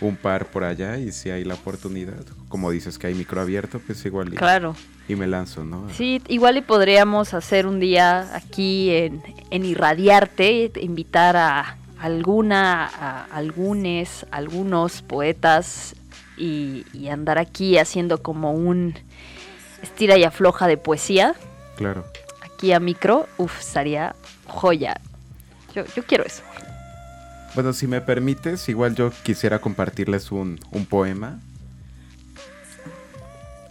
un 0.00 0.16
par 0.16 0.46
por 0.46 0.64
allá 0.64 0.96
y 0.98 1.12
si 1.12 1.30
hay 1.30 1.44
la 1.44 1.54
oportunidad, 1.54 2.24
como 2.48 2.70
dices 2.70 2.98
que 2.98 3.06
hay 3.08 3.14
micro 3.14 3.40
abierto, 3.40 3.80
pues 3.84 4.04
igual 4.04 4.32
y, 4.32 4.36
Claro. 4.36 4.74
y 5.08 5.16
me 5.16 5.26
lanzo, 5.26 5.64
¿no? 5.64 5.88
Sí, 5.94 6.22
igual 6.28 6.56
y 6.56 6.62
podríamos 6.62 7.34
hacer 7.34 7.66
un 7.66 7.80
día 7.80 8.34
aquí 8.34 8.90
en, 8.90 9.22
en 9.50 9.64
Irradiarte, 9.64 10.70
invitar 10.80 11.36
a 11.36 11.76
alguna, 12.00 12.86
a 12.86 13.24
algunos, 13.32 14.24
algunos 14.30 15.02
poetas 15.02 15.94
y, 16.36 16.84
y 16.92 17.08
andar 17.08 17.38
aquí 17.38 17.76
haciendo 17.78 18.22
como 18.22 18.52
un 18.52 18.94
estira 19.82 20.16
y 20.16 20.24
afloja 20.24 20.66
de 20.68 20.76
poesía, 20.76 21.34
Claro. 21.76 22.04
aquí 22.42 22.72
a 22.72 22.80
micro, 22.80 23.26
uf, 23.36 23.60
estaría 23.60 24.14
joya. 24.46 25.00
Yo, 25.74 25.84
yo 25.94 26.04
quiero 26.04 26.24
eso. 26.24 26.42
Bueno, 27.58 27.72
si 27.72 27.88
me 27.88 28.00
permites, 28.00 28.68
igual 28.68 28.94
yo 28.94 29.10
quisiera 29.24 29.58
compartirles 29.58 30.30
un, 30.30 30.60
un 30.70 30.86
poema. 30.86 31.40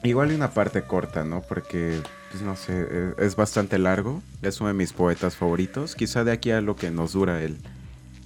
Igual 0.03 0.33
y 0.33 0.35
una 0.35 0.51
parte 0.51 0.81
corta, 0.81 1.23
¿no? 1.23 1.41
Porque, 1.41 2.01
pues 2.29 2.43
no 2.43 2.57
sé, 2.57 2.85
eh, 2.91 3.13
es 3.19 3.37
bastante 3.37 3.79
largo. 3.79 4.21
Es 4.41 4.59
uno 4.59 4.67
de 4.67 4.73
mis 4.73 4.91
poetas 4.91 5.37
favoritos. 5.37 5.95
Quizá 5.95 6.25
de 6.25 6.33
aquí 6.33 6.51
a 6.51 6.59
lo 6.59 6.75
que 6.75 6.91
nos 6.91 7.13
dura 7.13 7.41
el, 7.41 7.59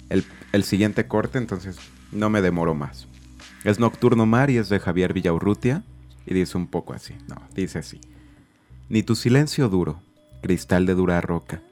el, 0.08 0.24
el 0.50 0.64
siguiente 0.64 1.06
corte, 1.06 1.38
entonces 1.38 1.76
no 2.10 2.28
me 2.28 2.42
demoro 2.42 2.74
más. 2.74 3.06
Es 3.62 3.78
Nocturno 3.78 4.26
Mar 4.26 4.50
y 4.50 4.56
es 4.56 4.68
de 4.68 4.80
Javier 4.80 5.12
Villaurrutia. 5.12 5.84
Y 6.26 6.34
dice 6.34 6.58
un 6.58 6.66
poco 6.66 6.92
así, 6.92 7.14
no, 7.28 7.40
dice 7.54 7.78
así. 7.78 8.00
Ni 8.88 9.04
tu 9.04 9.14
silencio 9.14 9.68
duro, 9.68 10.02
cristal 10.42 10.86
de 10.86 10.96
dura 10.96 11.20
roca, 11.20 11.62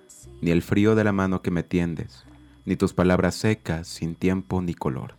ni 0.42 0.52
el 0.52 0.62
frío 0.62 0.94
de 0.94 1.02
la 1.02 1.10
mano 1.10 1.42
que 1.42 1.50
me 1.50 1.64
tiendes, 1.64 2.22
ni 2.64 2.76
tus 2.76 2.92
palabras 2.92 3.34
secas, 3.34 3.88
sin 3.88 4.14
tiempo 4.14 4.60
ni 4.62 4.74
color, 4.74 5.16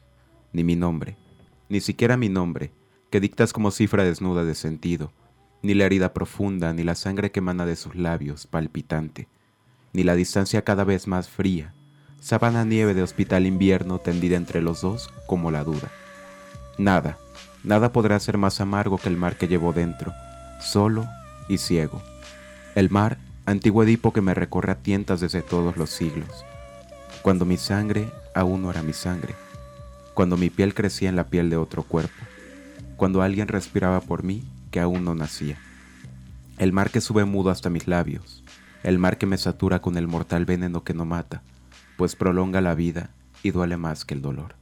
ni 0.53 0.63
mi 0.63 0.75
nombre, 0.75 1.17
ni 1.69 1.79
siquiera 1.81 2.17
mi 2.17 2.29
nombre, 2.29 2.71
que 3.09 3.19
dictas 3.19 3.53
como 3.53 3.71
cifra 3.71 4.03
desnuda 4.03 4.43
de 4.43 4.55
sentido, 4.55 5.11
ni 5.61 5.73
la 5.73 5.85
herida 5.85 6.13
profunda, 6.13 6.73
ni 6.73 6.83
la 6.83 6.95
sangre 6.95 7.31
que 7.31 7.39
emana 7.39 7.65
de 7.65 7.75
sus 7.75 7.95
labios, 7.95 8.47
palpitante, 8.47 9.27
ni 9.93 10.03
la 10.03 10.15
distancia 10.15 10.63
cada 10.63 10.83
vez 10.83 11.07
más 11.07 11.29
fría, 11.29 11.73
sábana 12.19 12.65
nieve 12.65 12.93
de 12.93 13.03
hospital 13.03 13.45
invierno 13.45 13.99
tendida 13.99 14.37
entre 14.37 14.61
los 14.61 14.81
dos 14.81 15.09
como 15.27 15.51
la 15.51 15.63
duda. 15.63 15.89
Nada, 16.77 17.17
nada 17.63 17.91
podrá 17.91 18.19
ser 18.19 18.37
más 18.37 18.61
amargo 18.61 18.97
que 18.97 19.09
el 19.09 19.17
mar 19.17 19.37
que 19.37 19.47
llevo 19.47 19.73
dentro, 19.73 20.13
solo 20.61 21.05
y 21.49 21.57
ciego. 21.57 22.01
El 22.75 22.89
mar, 22.89 23.17
antiguo 23.45 23.83
Edipo 23.83 24.13
que 24.13 24.21
me 24.21 24.33
recorre 24.33 24.71
a 24.71 24.81
tientas 24.81 25.19
desde 25.19 25.41
todos 25.41 25.77
los 25.77 25.89
siglos. 25.89 26.45
Cuando 27.21 27.45
mi 27.45 27.57
sangre 27.57 28.11
aún 28.33 28.63
no 28.63 28.71
era 28.71 28.81
mi 28.81 28.93
sangre. 28.93 29.35
Cuando 30.15 30.37
mi 30.37 30.49
piel 30.49 30.73
crecía 30.73 31.07
en 31.07 31.15
la 31.15 31.27
piel 31.27 31.51
de 31.51 31.57
otro 31.57 31.83
cuerpo. 31.83 32.25
Cuando 32.97 33.21
alguien 33.21 33.47
respiraba 33.47 34.01
por 34.01 34.23
mí 34.23 34.43
que 34.71 34.79
aún 34.79 35.05
no 35.05 35.13
nacía. 35.13 35.59
El 36.57 36.73
mar 36.73 36.89
que 36.89 36.99
sube 36.99 37.25
mudo 37.25 37.51
hasta 37.51 37.69
mis 37.69 37.87
labios. 37.87 38.43
El 38.81 38.97
mar 38.97 39.19
que 39.19 39.27
me 39.27 39.37
satura 39.37 39.81
con 39.81 39.97
el 39.97 40.07
mortal 40.07 40.45
veneno 40.45 40.83
que 40.83 40.95
no 40.95 41.05
mata, 41.05 41.43
pues 41.95 42.15
prolonga 42.15 42.59
la 42.61 42.73
vida 42.73 43.11
y 43.43 43.51
duele 43.51 43.77
más 43.77 44.03
que 44.03 44.15
el 44.15 44.23
dolor. 44.23 44.55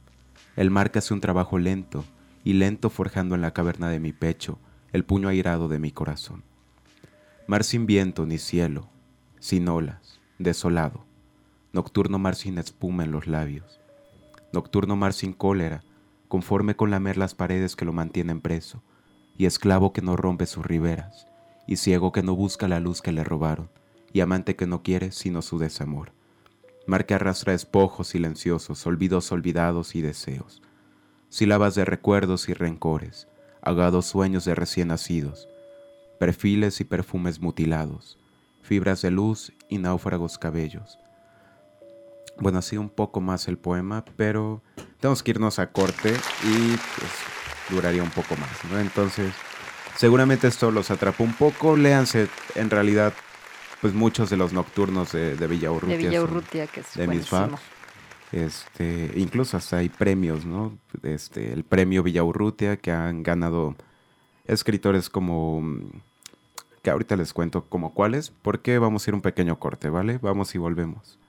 El 0.56 0.70
mar 0.70 0.90
que 0.90 0.98
hace 0.98 1.14
un 1.14 1.22
trabajo 1.22 1.58
lento 1.58 2.04
y 2.44 2.52
lento 2.52 2.90
forjando 2.90 3.34
en 3.34 3.40
la 3.40 3.52
caverna 3.52 3.88
de 3.88 4.00
mi 4.00 4.12
pecho 4.12 4.58
el 4.92 5.04
puño 5.04 5.28
airado 5.28 5.68
de 5.68 5.78
mi 5.78 5.92
corazón. 5.92 6.42
Mar 7.46 7.64
sin 7.64 7.86
viento 7.86 8.26
ni 8.26 8.36
cielo, 8.36 8.90
sin 9.38 9.66
olas, 9.68 10.20
desolado. 10.38 11.09
Nocturno 11.72 12.18
mar 12.18 12.34
sin 12.34 12.58
espuma 12.58 13.04
en 13.04 13.12
los 13.12 13.28
labios. 13.28 13.80
Nocturno 14.52 14.96
mar 14.96 15.12
sin 15.12 15.32
cólera, 15.32 15.84
conforme 16.26 16.74
con 16.74 16.90
lamer 16.90 17.16
las 17.16 17.36
paredes 17.36 17.76
que 17.76 17.84
lo 17.84 17.92
mantienen 17.92 18.40
preso, 18.40 18.82
y 19.38 19.46
esclavo 19.46 19.92
que 19.92 20.02
no 20.02 20.16
rompe 20.16 20.46
sus 20.46 20.66
riberas, 20.66 21.28
y 21.68 21.76
ciego 21.76 22.10
que 22.10 22.24
no 22.24 22.34
busca 22.34 22.66
la 22.66 22.80
luz 22.80 23.02
que 23.02 23.12
le 23.12 23.22
robaron, 23.22 23.70
y 24.12 24.20
amante 24.20 24.56
que 24.56 24.66
no 24.66 24.82
quiere 24.82 25.12
sino 25.12 25.42
su 25.42 25.58
desamor. 25.58 26.12
Mar 26.88 27.06
que 27.06 27.14
arrastra 27.14 27.52
despojos 27.52 28.08
silenciosos, 28.08 28.84
olvidos 28.84 29.30
olvidados 29.30 29.94
y 29.94 30.00
deseos, 30.00 30.62
sílabas 31.28 31.76
de 31.76 31.84
recuerdos 31.84 32.48
y 32.48 32.54
rencores, 32.54 33.28
agados 33.62 34.06
sueños 34.06 34.44
de 34.44 34.56
recién 34.56 34.88
nacidos, 34.88 35.48
perfiles 36.18 36.80
y 36.80 36.84
perfumes 36.84 37.40
mutilados, 37.40 38.18
fibras 38.60 39.02
de 39.02 39.12
luz 39.12 39.52
y 39.68 39.78
náufragos 39.78 40.36
cabellos. 40.36 40.98
Bueno, 42.40 42.58
así 42.58 42.76
un 42.76 42.88
poco 42.88 43.20
más 43.20 43.48
el 43.48 43.58
poema, 43.58 44.04
pero 44.16 44.62
tenemos 44.98 45.22
que 45.22 45.30
irnos 45.32 45.58
a 45.58 45.70
corte 45.70 46.10
y 46.10 46.68
pues 46.70 47.10
duraría 47.68 48.02
un 48.02 48.10
poco 48.10 48.34
más, 48.36 48.50
¿no? 48.70 48.80
Entonces, 48.80 49.32
seguramente 49.96 50.48
esto 50.48 50.70
los 50.70 50.90
atrapó 50.90 51.22
un 51.22 51.34
poco, 51.34 51.76
léanse 51.76 52.28
en 52.54 52.70
realidad 52.70 53.12
pues 53.80 53.94
muchos 53.94 54.30
de 54.30 54.36
los 54.36 54.52
nocturnos 54.52 55.12
de, 55.12 55.36
de 55.36 55.46
Villa 55.46 55.70
Urrutia. 55.70 55.96
De 55.96 56.02
Villa 56.02 56.20
son 56.20 56.30
Urrutia, 56.30 56.66
que 56.66 56.80
es 56.80 56.94
de 56.94 57.06
mis 57.06 57.28
faves. 57.28 57.60
Este, 58.32 59.12
incluso 59.16 59.56
hasta 59.56 59.78
hay 59.78 59.88
premios, 59.88 60.44
¿no? 60.44 60.78
Este, 61.02 61.52
el 61.52 61.64
premio 61.64 62.02
Villa 62.02 62.22
Urrutia 62.22 62.76
que 62.76 62.90
han 62.90 63.22
ganado 63.22 63.74
escritores 64.46 65.10
como 65.10 65.62
que 66.82 66.90
ahorita 66.90 67.16
les 67.16 67.32
cuento 67.32 67.66
como 67.66 67.92
cuáles, 67.92 68.30
porque 68.30 68.78
vamos 68.78 69.06
a 69.06 69.10
ir 69.10 69.14
un 69.14 69.20
pequeño 69.20 69.58
corte, 69.58 69.90
¿vale? 69.90 70.18
Vamos 70.22 70.54
y 70.54 70.58
volvemos. 70.58 71.19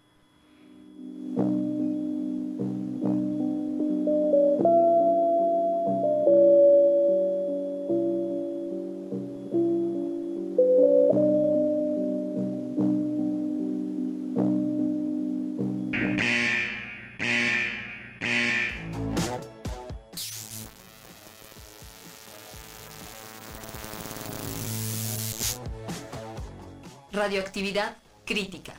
Radioactividad 27.51 27.97
crítica. 28.25 28.73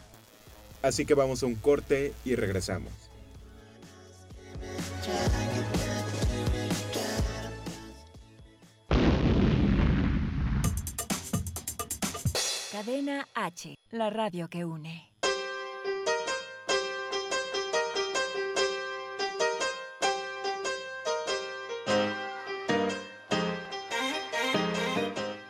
Así 0.81 1.05
que 1.05 1.13
vamos 1.13 1.43
a 1.43 1.47
un 1.47 1.57
corte 1.57 2.15
y 2.25 2.37
regresamos. 2.37 2.91
Cadena 12.73 13.29
H, 13.35 13.77
la 13.91 14.09
radio 14.09 14.49
que 14.49 14.65
une. 14.65 15.11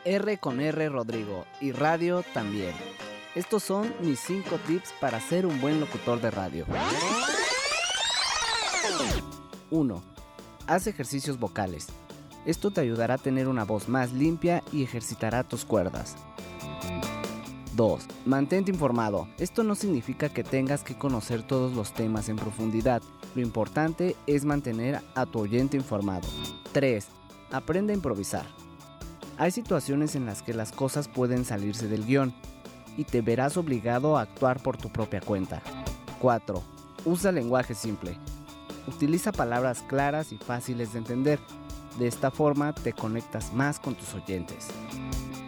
R 0.04 0.38
con 0.38 0.60
R 0.60 0.88
Rodrigo 0.88 1.46
y 1.60 1.70
radio 1.70 2.24
también. 2.34 2.74
Estos 3.34 3.62
son 3.62 3.94
mis 4.02 4.20
5 4.20 4.58
tips 4.66 4.92
para 5.00 5.18
ser 5.18 5.46
un 5.46 5.58
buen 5.58 5.80
locutor 5.80 6.20
de 6.20 6.30
radio. 6.30 6.66
1. 9.70 10.02
Haz 10.66 10.86
ejercicios 10.86 11.38
vocales. 11.38 11.86
Esto 12.44 12.70
te 12.70 12.82
ayudará 12.82 13.14
a 13.14 13.18
tener 13.18 13.48
una 13.48 13.64
voz 13.64 13.88
más 13.88 14.12
limpia 14.12 14.62
y 14.70 14.82
ejercitará 14.82 15.44
tus 15.44 15.64
cuerdas. 15.64 16.14
2. 17.74 18.04
Mantente 18.26 18.70
informado. 18.70 19.26
Esto 19.38 19.64
no 19.64 19.76
significa 19.76 20.28
que 20.28 20.44
tengas 20.44 20.82
que 20.82 20.98
conocer 20.98 21.42
todos 21.42 21.72
los 21.74 21.94
temas 21.94 22.28
en 22.28 22.36
profundidad. 22.36 23.00
Lo 23.34 23.40
importante 23.40 24.14
es 24.26 24.44
mantener 24.44 25.00
a 25.14 25.24
tu 25.24 25.38
oyente 25.38 25.78
informado. 25.78 26.28
3. 26.72 27.06
Aprende 27.50 27.94
a 27.94 27.96
improvisar. 27.96 28.44
Hay 29.38 29.52
situaciones 29.52 30.16
en 30.16 30.26
las 30.26 30.42
que 30.42 30.52
las 30.52 30.70
cosas 30.70 31.08
pueden 31.08 31.46
salirse 31.46 31.88
del 31.88 32.04
guion 32.04 32.34
y 32.96 33.04
te 33.04 33.20
verás 33.20 33.56
obligado 33.56 34.16
a 34.16 34.22
actuar 34.22 34.62
por 34.62 34.76
tu 34.76 34.90
propia 34.90 35.20
cuenta. 35.20 35.62
4. 36.20 36.62
Usa 37.04 37.32
lenguaje 37.32 37.74
simple. 37.74 38.16
Utiliza 38.86 39.32
palabras 39.32 39.82
claras 39.88 40.32
y 40.32 40.38
fáciles 40.38 40.92
de 40.92 40.98
entender. 40.98 41.38
De 41.98 42.06
esta 42.06 42.30
forma 42.30 42.72
te 42.72 42.92
conectas 42.92 43.52
más 43.52 43.78
con 43.78 43.94
tus 43.94 44.14
oyentes. 44.14 44.68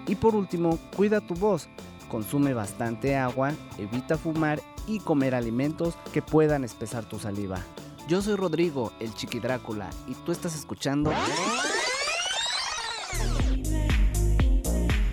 Y 0.06 0.14
por 0.14 0.34
último, 0.34 0.78
cuida 0.96 1.20
tu 1.20 1.34
voz. 1.34 1.68
Consume 2.10 2.54
bastante 2.54 3.16
agua, 3.16 3.52
evita 3.78 4.18
fumar 4.18 4.60
y 4.86 5.00
comer 5.00 5.34
alimentos 5.34 5.94
que 6.12 6.22
puedan 6.22 6.64
espesar 6.64 7.04
tu 7.04 7.18
saliva. 7.18 7.58
Yo 8.06 8.20
soy 8.20 8.36
Rodrigo, 8.36 8.92
el 9.00 9.14
Chiqui 9.14 9.40
Drácula, 9.40 9.88
y 10.06 10.12
tú 10.12 10.32
estás 10.32 10.54
escuchando 10.54 11.10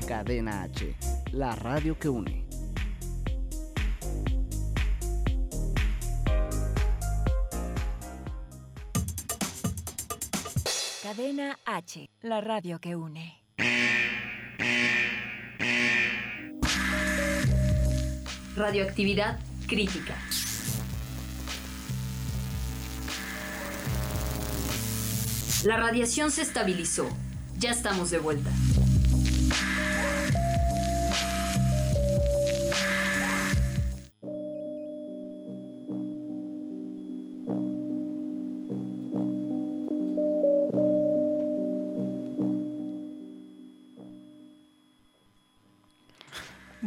Cadena 0.05 0.63
H, 0.63 0.93
la 1.33 1.55
radio 1.55 1.97
que 1.97 2.09
une. 2.09 2.45
Cadena 11.01 11.57
H, 11.65 12.09
la 12.21 12.41
radio 12.41 12.79
que 12.79 12.95
une. 12.95 13.41
Radioactividad 18.55 19.39
crítica. 19.67 20.15
La 25.63 25.77
radiación 25.77 26.31
se 26.31 26.41
estabilizó. 26.41 27.07
Ya 27.57 27.71
estamos 27.71 28.09
de 28.09 28.19
vuelta. 28.19 28.49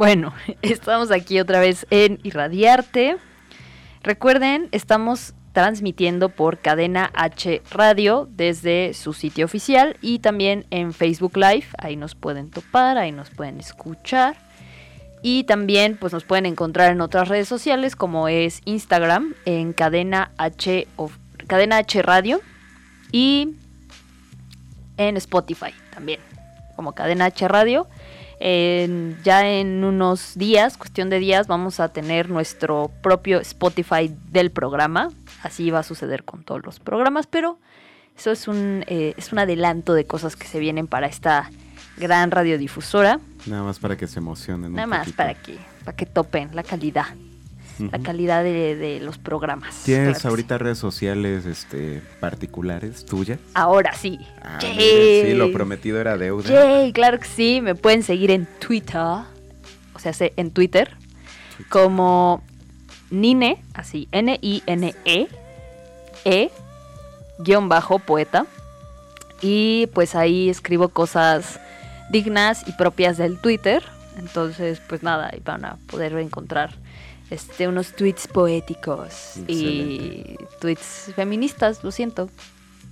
Bueno, 0.05 0.35
estamos 0.61 1.11
aquí 1.11 1.41
otra 1.41 1.61
vez 1.61 1.87
en 1.89 2.21
Irradiarte. 2.25 3.17
Recuerden, 4.03 4.69
estamos 4.71 5.33
transmitiendo 5.55 6.29
por 6.29 6.59
Cadena 6.59 7.11
H 7.15 7.63
Radio 7.71 8.29
desde 8.31 8.93
su 8.93 9.15
sitio 9.15 9.47
oficial 9.47 9.97
y 10.03 10.19
también 10.19 10.67
en 10.69 10.93
Facebook 10.93 11.39
Live. 11.39 11.65
Ahí 11.79 11.97
nos 11.97 12.15
pueden 12.15 12.51
topar, 12.51 12.99
ahí 12.99 13.13
nos 13.13 13.31
pueden 13.31 13.59
escuchar. 13.61 14.37
Y 15.23 15.45
también 15.45 15.97
pues 15.97 16.13
nos 16.13 16.25
pueden 16.25 16.45
encontrar 16.45 16.93
en 16.93 17.01
otras 17.01 17.29
redes 17.29 17.49
sociales 17.49 17.97
como 17.97 18.29
es 18.29 18.61
Instagram 18.67 19.35
en 19.47 19.73
Cadena 19.73 20.33
H, 20.37 20.87
Cadena 21.47 21.79
H 21.79 22.03
Radio 22.03 22.43
y 23.11 23.55
en 24.99 25.17
Spotify 25.17 25.73
también 25.95 26.21
como 26.77 26.93
Cadena 26.93 27.25
H 27.25 27.49
Radio. 27.49 27.87
Ya 28.41 29.49
en 29.49 29.85
unos 29.85 30.37
días, 30.37 30.77
cuestión 30.77 31.11
de 31.11 31.19
días, 31.19 31.47
vamos 31.47 31.81
a 31.81 31.89
tener 31.89 32.29
nuestro 32.29 32.91
propio 33.03 33.41
Spotify 33.41 34.15
del 34.31 34.51
programa. 34.51 35.11
Así 35.43 35.71
va 35.71 35.81
a 35.81 35.83
suceder 35.83 36.25
con 36.25 36.43
todos 36.43 36.65
los 36.65 36.81
programas, 36.81 37.27
pero 37.27 37.59
eso 38.17 38.31
es 38.31 38.49
un, 38.49 38.85
eh, 38.87 39.15
es 39.17 39.33
un 39.33 39.39
adelanto 39.39 39.95
de 39.95 40.07
cosas 40.07 40.37
que 40.37 40.47
se 40.47 40.59
vienen 40.59 40.87
para 40.87 41.07
esta 41.07 41.51
gran 41.97 42.31
radiodifusora. 42.31 43.21
Nada 43.47 43.63
más 43.63 43.79
para 43.79 43.97
que 43.97 44.07
se 44.07 44.19
emocionen. 44.19 44.67
un 44.67 44.75
Nada 44.75 44.87
más 44.87 45.13
para 45.13 45.35
que, 45.35 45.59
para 45.85 45.97
que 45.97 46.07
topen 46.07 46.55
la 46.55 46.63
calidad, 46.63 47.07
la 47.79 47.99
calidad 47.99 48.43
de, 48.45 48.77
de 48.77 49.01
los 49.01 49.19
programas. 49.19 49.83
¿Tienes 49.85 50.05
Claro 50.05 50.15
que 50.15 50.21
sí. 50.21 50.29
ahorita 50.29 50.59
redes 50.59 50.79
sociales 50.79 51.45
este, 51.47 52.03
particulares 52.21 53.05
tuyas? 53.05 53.39
Ahora 53.55 53.93
sí. 53.95 54.19
Ah, 54.43 54.59
mira, 54.63 54.75
sí, 54.77 55.35
lo 55.35 55.53
prometido 55.53 56.01
era 56.01 56.17
deuda. 56.17 56.49
Yay, 56.49 56.93
claro 56.93 57.19
que 57.19 57.27
sí. 57.27 57.61
Me 57.61 57.75
pueden 57.75 58.03
seguir 58.03 58.31
en 58.31 58.47
Twitter. 58.61 58.99
O 59.95 59.99
sea, 59.99 60.13
se- 60.13 60.33
en 60.37 60.51
Twitter. 60.51 60.97
Como 61.69 62.43
Nine, 63.11 63.63
así, 63.75 64.09
N-I-N-E, 64.13 65.29
E, 66.25 66.51
guion 67.39 67.69
bajo, 67.69 67.99
poeta. 67.99 68.47
Y 69.41 69.89
pues 69.95 70.15
ahí 70.15 70.49
escribo 70.49 70.89
cosas 70.89 71.61
dignas 72.11 72.67
y 72.67 72.73
propias 72.73 73.17
del 73.19 73.39
Twitter. 73.39 73.83
Entonces, 74.19 74.81
pues 74.89 75.03
nada, 75.03 75.31
ahí 75.33 75.41
van 75.45 75.65
a 75.65 75.77
poder 75.89 76.13
encontrar 76.19 76.75
este, 77.31 77.69
unos 77.69 77.93
tweets 77.93 78.29
poéticos 78.29 79.37
y 79.49 80.37
tweets 80.61 81.13
feministas, 81.17 81.83
lo 81.83 81.91
siento, 81.91 82.31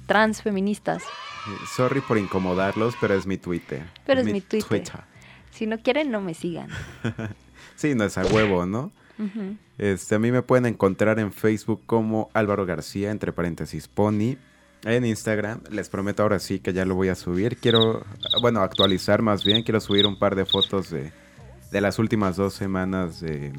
transfeministas. 0.07 1.03
Sorry 1.74 2.01
por 2.01 2.18
incomodarlos, 2.18 2.95
pero 3.01 3.14
es 3.14 3.26
mi 3.26 3.37
Twitter. 3.37 3.85
Pero 4.07 4.20
es 4.20 4.26
mi 4.26 4.41
Twitter. 4.41 4.68
Twitter. 4.68 5.01
Si 5.51 5.66
no 5.66 5.78
quieren, 5.78 6.11
no 6.11 6.20
me 6.20 6.35
sigan. 6.35 6.68
Sí, 7.74 7.95
no 7.95 8.05
es 8.05 8.16
a 8.18 8.24
huevo, 8.24 8.64
¿no? 8.66 8.93
Este, 9.78 10.14
a 10.14 10.18
mí 10.18 10.30
me 10.30 10.43
pueden 10.43 10.66
encontrar 10.66 11.18
en 11.18 11.33
Facebook 11.33 11.83
como 11.87 12.30
Álvaro 12.33 12.66
García, 12.66 13.11
entre 13.11 13.33
paréntesis 13.33 13.89
Pony. 13.89 14.37
En 14.85 15.05
Instagram, 15.05 15.62
les 15.70 15.89
prometo 15.89 16.22
ahora 16.22 16.39
sí 16.39 16.61
que 16.61 16.72
ya 16.72 16.85
lo 16.85 16.95
voy 16.95 17.09
a 17.09 17.14
subir. 17.14 17.57
Quiero, 17.57 18.05
bueno, 18.41 18.61
actualizar 18.61 19.22
más 19.22 19.43
bien. 19.43 19.62
Quiero 19.62 19.80
subir 19.80 20.07
un 20.07 20.18
par 20.18 20.37
de 20.37 20.45
fotos 20.45 20.91
de, 20.91 21.12
de 21.70 21.80
las 21.80 21.99
últimas 21.99 22.37
dos 22.37 22.55
semanas 22.55 23.20
de, 23.20 23.53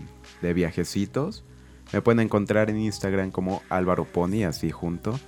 de 0.44 0.54
viajecitos. 0.54 1.44
Me 1.92 2.02
pueden 2.02 2.20
encontrar 2.20 2.70
en 2.70 2.78
Instagram 2.80 3.32
como 3.32 3.64
Álvaro 3.70 4.06
Pony, 4.06 4.44
así 4.48 4.70
junto. 4.72 5.20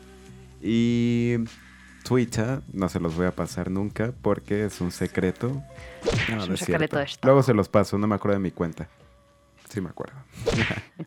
Y 0.61 1.35
Twitter, 2.03 2.61
no 2.73 2.89
se 2.89 2.99
los 2.99 3.15
voy 3.15 3.25
a 3.25 3.31
pasar 3.35 3.69
nunca 3.71 4.13
porque 4.21 4.65
es 4.65 4.81
un 4.81 4.91
secreto. 4.91 5.61
No, 6.29 6.43
Es 6.43 6.49
un 6.49 6.57
secreto 6.57 6.97
de 6.97 7.03
Estado. 7.05 7.31
Luego 7.33 7.43
se 7.43 7.53
los 7.53 7.69
paso, 7.69 7.97
no 7.97 8.07
me 8.07 8.15
acuerdo 8.15 8.37
de 8.37 8.43
mi 8.43 8.51
cuenta. 8.51 8.87
Sí 9.69 9.81
me 9.81 9.89
acuerdo. 9.89 10.15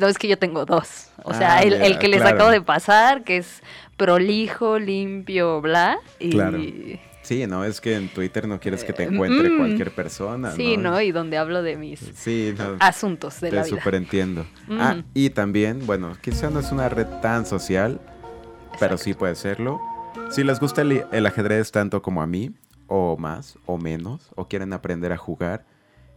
No, 0.00 0.08
es 0.08 0.18
que 0.18 0.26
yo 0.26 0.36
tengo 0.36 0.66
dos. 0.66 1.10
O 1.22 1.32
sea, 1.32 1.58
Ah, 1.58 1.62
el, 1.62 1.96
que 2.00 2.08
les 2.08 2.20
claro. 2.20 2.34
acabo 2.34 2.50
de 2.50 2.60
pasar, 2.60 3.22
que 3.22 3.36
es 3.36 3.62
prolijo, 3.96 4.80
limpio, 4.80 5.60
bla. 5.60 5.96
Y... 6.18 6.30
Claro. 6.30 6.58
Sí, 7.22 7.46
no, 7.46 7.64
es 7.64 7.80
que 7.80 7.94
en 7.96 8.08
Twitter 8.08 8.48
no 8.48 8.58
quieres 8.60 8.82
que 8.82 8.92
te 8.92 9.04
encuentre 9.04 9.50
Mm. 9.50 9.58
cualquier 9.58 9.90
persona, 9.94 10.52
Sí, 10.52 10.76
¿no? 10.76 11.00
Y 11.00 11.12
donde 11.12 11.36
hablo 11.36 11.62
de 11.62 11.76
mis 11.76 12.00
Sí, 12.14 12.54
no. 12.56 12.76
asuntos 12.80 13.40
de 13.40 13.52
la 13.52 13.62
Te 13.62 13.70
vida. 13.70 13.78
súper 13.78 13.94
entiendo. 13.94 14.46
Mm. 14.68 14.80
Ah, 14.80 15.02
y 15.14 15.30
también, 15.30 15.86
bueno, 15.86 16.16
quizá 16.20 16.48
no 16.50 16.60
es 16.60 16.72
una 16.72 16.88
red 16.88 17.06
tan 17.20 17.44
social, 17.46 18.00
pero 18.78 18.96
sí 18.96 19.12
puede 19.14 19.34
serlo. 19.34 19.80
Si 20.30 20.42
les 20.44 20.58
gusta 20.60 20.80
el, 20.82 21.04
el 21.12 21.26
ajedrez 21.26 21.70
tanto 21.72 22.00
como 22.02 22.22
a 22.22 22.26
mí, 22.26 22.52
o 22.86 23.16
más, 23.16 23.58
o 23.66 23.76
menos, 23.78 24.30
o 24.34 24.48
quieren 24.48 24.72
aprender 24.72 25.12
a 25.12 25.16
jugar, 25.16 25.64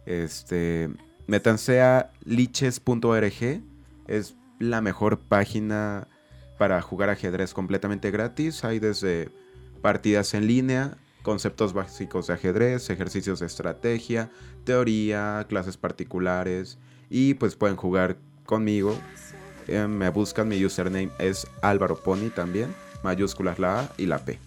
este, 0.06 0.90
métanse 1.26 1.80
a 1.82 2.10
liches.org. 2.24 3.62
Es 4.08 4.36
la 4.58 4.80
mejor 4.80 5.18
página 5.20 6.08
para 6.58 6.80
jugar 6.82 7.10
ajedrez 7.10 7.52
completamente 7.54 8.10
gratis. 8.10 8.64
Hay 8.64 8.78
desde 8.78 9.30
partidas 9.84 10.32
en 10.32 10.46
línea, 10.46 10.96
conceptos 11.22 11.74
básicos 11.74 12.28
de 12.28 12.32
ajedrez, 12.32 12.88
ejercicios 12.88 13.40
de 13.40 13.44
estrategia, 13.44 14.30
teoría, 14.64 15.44
clases 15.46 15.76
particulares 15.76 16.78
y 17.10 17.34
pues 17.34 17.54
pueden 17.54 17.76
jugar 17.76 18.16
conmigo. 18.46 18.98
Eh, 19.68 19.86
me 19.86 20.08
buscan, 20.08 20.48
mi 20.48 20.64
username 20.64 21.10
es 21.18 21.46
Álvaro 21.60 21.96
Pony 21.96 22.30
también, 22.34 22.74
mayúsculas 23.02 23.58
la 23.58 23.80
A 23.80 23.92
y 23.98 24.06
la 24.06 24.24
P. 24.24 24.38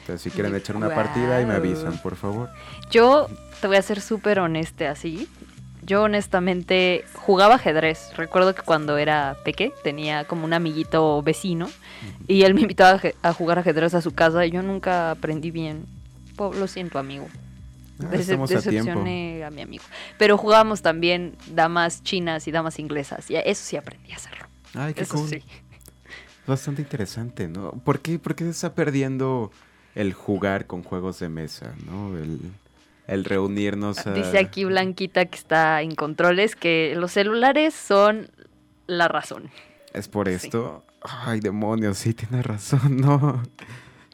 Entonces 0.00 0.22
si 0.22 0.30
quieren 0.32 0.56
echar 0.56 0.74
una 0.74 0.92
partida 0.92 1.40
y 1.40 1.46
me 1.46 1.54
avisan, 1.54 1.96
por 2.02 2.16
favor. 2.16 2.50
Yo 2.90 3.28
te 3.60 3.68
voy 3.68 3.76
a 3.76 3.82
ser 3.82 4.00
súper 4.00 4.40
honesta 4.40 4.90
así. 4.90 5.28
Yo 5.86 6.02
honestamente 6.02 7.04
jugaba 7.14 7.56
ajedrez. 7.56 8.10
Recuerdo 8.16 8.54
que 8.54 8.62
cuando 8.62 8.96
era 8.98 9.36
peque 9.44 9.72
tenía 9.82 10.24
como 10.24 10.44
un 10.44 10.52
amiguito 10.52 11.22
vecino 11.22 11.68
y 12.26 12.42
él 12.42 12.54
me 12.54 12.62
invitaba 12.62 13.00
a 13.22 13.32
jugar 13.32 13.58
ajedrez 13.58 13.94
a 13.94 14.00
su 14.00 14.12
casa 14.12 14.46
y 14.46 14.50
yo 14.50 14.62
nunca 14.62 15.10
aprendí 15.10 15.50
bien. 15.50 15.84
Lo 16.38 16.66
siento, 16.66 16.98
amigo. 16.98 17.26
Ah, 18.00 18.06
Dece- 18.10 18.42
a 18.42 18.46
decepcioné 18.46 19.44
a 19.44 19.50
mi 19.50 19.62
amigo. 19.62 19.84
Pero 20.18 20.36
jugábamos 20.36 20.82
también 20.82 21.36
damas 21.46 22.02
chinas 22.02 22.48
y 22.48 22.50
damas 22.50 22.78
inglesas. 22.78 23.30
Y 23.30 23.36
eso 23.36 23.64
sí 23.64 23.76
aprendí 23.76 24.12
a 24.12 24.16
hacerlo. 24.16 24.46
Ay, 24.74 24.94
qué 24.94 25.02
Eso 25.02 25.14
cool. 25.16 25.28
sí. 25.28 25.42
Bastante 26.46 26.82
interesante, 26.82 27.46
¿no? 27.48 27.70
¿Por 27.72 28.00
qué, 28.00 28.18
por 28.18 28.34
qué 28.34 28.44
se 28.44 28.50
está 28.50 28.74
perdiendo 28.74 29.50
el 29.94 30.12
jugar 30.12 30.66
con 30.66 30.82
juegos 30.82 31.20
de 31.20 31.28
mesa, 31.28 31.72
¿no? 31.86 32.18
El, 32.18 32.40
el 33.06 33.24
reunirnos 33.24 34.06
a... 34.06 34.12
Dice 34.12 34.38
aquí 34.38 34.64
Blanquita 34.64 35.24
que 35.26 35.36
está 35.36 35.82
en 35.82 35.94
controles 35.94 36.56
que 36.56 36.94
los 36.96 37.12
celulares 37.12 37.74
son 37.74 38.30
la 38.86 39.08
razón. 39.08 39.50
Es 39.92 40.08
por 40.08 40.28
esto. 40.28 40.84
Ay, 41.02 41.40
demonios, 41.40 41.98
sí, 41.98 42.14
tienes 42.14 42.44
razón, 42.46 42.96
no. 43.00 43.42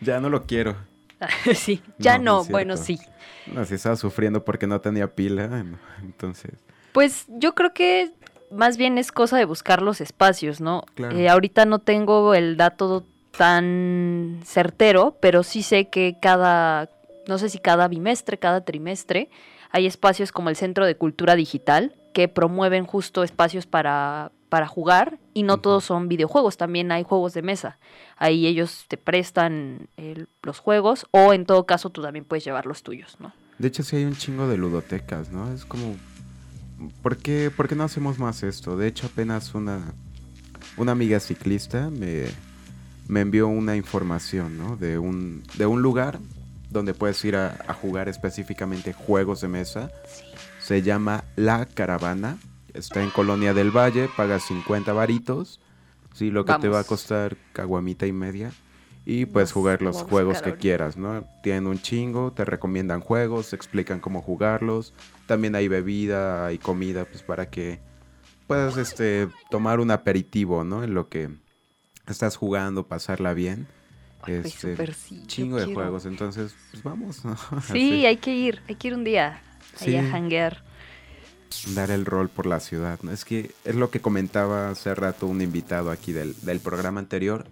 Ya 0.01 0.20
no 0.20 0.28
lo 0.28 0.47
quiero. 0.47 0.76
sí, 1.55 1.82
ya 1.99 2.18
No, 2.18 2.24
no, 2.24 2.34
no 2.36 2.43
es 2.43 2.49
bueno, 2.49 2.76
sí. 2.76 2.99
No, 3.47 3.64
si 3.64 3.74
estaba 3.74 3.97
sufriendo 3.97 4.45
porque 4.45 4.66
no 4.66 4.80
tenía 4.80 5.14
pila, 5.14 5.64
entonces... 6.03 6.53
Pues 6.93 7.26
yo 7.28 7.55
creo 7.55 7.72
que 7.72 8.12
más 8.51 8.76
bien 8.76 8.99
es 8.99 9.12
cosa 9.12 9.36
de 9.36 9.45
buscar 9.45 9.80
los 9.80 10.01
espacios, 10.01 10.61
¿no? 10.61 10.84
Claro. 10.95 11.16
Eh, 11.16 11.28
ahorita 11.28 11.64
no 11.66 11.78
tengo 11.78 12.34
el 12.34 12.57
dato 12.57 13.07
tan 13.36 14.41
certero, 14.45 15.16
pero 15.20 15.43
sí 15.43 15.62
sé 15.62 15.88
que 15.88 16.16
cada, 16.20 16.88
no 17.31 17.39
sé 17.39 17.49
si 17.49 17.59
cada 17.59 17.89
bimestre, 17.89 18.39
cada 18.39 18.61
trimestre, 18.62 19.31
hay 19.70 19.87
espacios 19.87 20.33
como 20.33 20.51
el 20.51 20.57
Centro 20.57 20.85
de 20.85 20.97
Cultura 20.97 21.35
Digital 21.37 21.95
que 22.12 22.28
promueven 22.28 22.85
justo 22.85 23.22
espacios 23.22 23.66
para, 23.66 24.33
para 24.49 24.66
jugar 24.66 25.18
y 25.33 25.45
no 25.45 25.59
todos 25.59 25.85
son 25.85 26.09
videojuegos, 26.09 26.57
también 26.57 26.91
hay 26.93 27.05
juegos 27.05 27.33
de 27.35 27.43
mesa. 27.43 27.78
Ahí 28.16 28.47
ellos 28.47 28.85
te 28.89 28.97
prestan 28.99 29.89
el- 29.97 30.28
los 30.43 30.59
juegos 30.59 31.07
o 31.12 31.33
en 31.33 31.47
todo 31.47 31.64
caso 31.66 31.89
tú 31.91 32.03
también 32.03 32.24
puedes 32.24 32.45
llevar 32.45 32.66
los 32.66 32.83
tuyos, 32.83 33.16
¿no? 33.20 33.33
De 33.59 33.68
hecho, 33.68 33.83
sí 33.83 33.97
hay 33.97 34.05
un 34.05 34.16
chingo 34.16 34.49
de 34.49 34.57
ludotecas, 34.59 35.31
¿no? 35.31 35.53
Es 35.53 35.64
como... 35.64 35.97
¿Por 37.03 37.18
qué, 37.18 37.51
por 37.55 37.68
qué 37.68 37.74
no 37.76 37.85
hacemos 37.85 38.18
más 38.18 38.43
esto? 38.43 38.76
De 38.76 38.87
hecho, 38.89 39.07
apenas 39.07 39.55
una, 39.55 39.93
una 40.78 40.93
amiga 40.93 41.20
ciclista 41.20 41.91
me, 41.91 42.24
me 43.07 43.20
envió 43.20 43.49
una 43.49 43.76
información, 43.76 44.57
¿no? 44.59 44.76
De 44.78 44.99
un, 44.99 45.43
de 45.59 45.66
un 45.66 45.83
lugar 45.83 46.18
donde 46.70 46.94
puedes 46.94 47.24
ir 47.24 47.36
a, 47.36 47.58
a 47.66 47.74
jugar 47.74 48.08
específicamente 48.08 48.92
juegos 48.92 49.40
de 49.40 49.48
mesa. 49.48 49.90
Se 50.60 50.82
llama 50.82 51.24
La 51.36 51.66
Caravana. 51.66 52.38
Está 52.72 53.02
en 53.02 53.10
Colonia 53.10 53.52
del 53.52 53.70
Valle, 53.76 54.08
pagas 54.16 54.44
50 54.44 54.92
varitos. 54.92 55.60
Sí, 56.14 56.30
lo 56.30 56.44
que 56.44 56.54
te 56.54 56.68
va 56.68 56.80
a 56.80 56.84
costar 56.84 57.36
caguamita 57.52 58.06
y 58.06 58.12
media. 58.12 58.52
Y 59.04 59.26
puedes 59.26 59.52
jugar 59.52 59.82
los 59.82 60.02
juegos 60.02 60.42
que 60.42 60.56
quieras, 60.56 60.96
¿no? 60.96 61.24
Tienen 61.42 61.66
un 61.66 61.80
chingo, 61.80 62.32
te 62.32 62.44
recomiendan 62.44 63.00
juegos, 63.00 63.50
te 63.50 63.56
explican 63.56 63.98
cómo 63.98 64.20
jugarlos. 64.20 64.92
También 65.26 65.54
hay 65.54 65.68
bebida, 65.68 66.46
hay 66.46 66.58
comida, 66.58 67.04
pues 67.06 67.22
para 67.22 67.48
que 67.48 67.80
puedas 68.46 68.76
este, 68.76 69.28
tomar 69.50 69.80
un 69.80 69.90
aperitivo, 69.90 70.64
¿no? 70.64 70.84
En 70.84 70.94
lo 70.94 71.08
que 71.08 71.30
estás 72.06 72.36
jugando, 72.36 72.86
pasarla 72.86 73.32
bien. 73.32 73.66
Ay, 74.22 74.34
Este, 74.44 74.92
sí, 74.94 75.24
chingo 75.26 75.56
de 75.58 75.64
quiero. 75.66 75.80
juegos, 75.80 76.06
entonces, 76.06 76.54
pues 76.70 76.82
vamos, 76.82 77.24
¿no? 77.24 77.36
Sí, 77.72 78.04
hay 78.06 78.16
que 78.18 78.34
ir, 78.34 78.60
hay 78.68 78.74
que 78.76 78.88
ir 78.88 78.94
un 78.94 79.04
día 79.04 79.40
ahí 79.80 79.96
a 79.96 80.02
Sí. 80.02 80.10
hanguear. 80.12 80.62
dar 81.74 81.90
el 81.90 82.04
rol 82.06 82.28
por 82.28 82.46
la 82.46 82.60
ciudad, 82.60 82.98
¿no? 83.02 83.10
Es 83.10 83.24
que 83.24 83.50
es 83.64 83.74
lo 83.74 83.90
que 83.90 84.00
comentaba 84.00 84.70
hace 84.70 84.94
rato 84.94 85.26
un 85.26 85.42
invitado 85.42 85.90
aquí 85.90 86.12
del, 86.12 86.34
del 86.42 86.60
programa 86.60 87.00
anterior, 87.00 87.46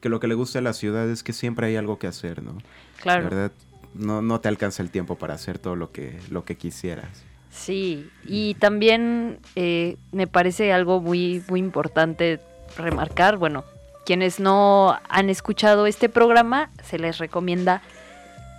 que 0.00 0.08
lo 0.08 0.18
que 0.20 0.26
le 0.26 0.34
gusta 0.34 0.58
a 0.58 0.62
la 0.62 0.72
ciudad 0.72 1.08
es 1.08 1.22
que 1.22 1.32
siempre 1.32 1.68
hay 1.68 1.76
algo 1.76 1.98
que 1.98 2.06
hacer, 2.08 2.42
¿no? 2.42 2.58
Claro. 3.00 3.22
La 3.24 3.28
verdad, 3.30 3.52
no, 3.94 4.20
no 4.20 4.40
te 4.40 4.48
alcanza 4.48 4.82
el 4.82 4.90
tiempo 4.90 5.16
para 5.16 5.34
hacer 5.34 5.58
todo 5.58 5.76
lo 5.76 5.92
que, 5.92 6.18
lo 6.30 6.44
que 6.44 6.56
quisieras. 6.56 7.08
Sí, 7.50 8.10
y 8.24 8.54
también 8.54 9.38
eh, 9.54 9.96
me 10.12 10.26
parece 10.26 10.72
algo 10.72 11.00
muy, 11.00 11.42
muy 11.48 11.60
importante 11.60 12.40
remarcar, 12.76 13.36
bueno, 13.38 13.64
quienes 14.06 14.40
no 14.40 14.96
han 15.08 15.28
escuchado 15.28 15.86
este 15.86 16.08
programa, 16.08 16.70
se 16.82 16.98
les 16.98 17.18
recomienda 17.18 17.82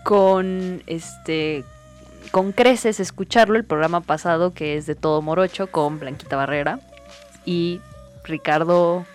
con 0.04 0.84
este 0.88 1.64
con 2.32 2.52
creces 2.52 3.00
escucharlo, 3.00 3.56
el 3.56 3.64
programa 3.64 4.02
pasado 4.02 4.54
que 4.54 4.76
es 4.76 4.86
de 4.86 4.96
Todo 4.96 5.22
Morocho 5.22 5.68
con 5.68 5.98
Blanquita 6.00 6.36
Barrera 6.36 6.80
y 7.46 7.80
Ricardo 8.26 9.06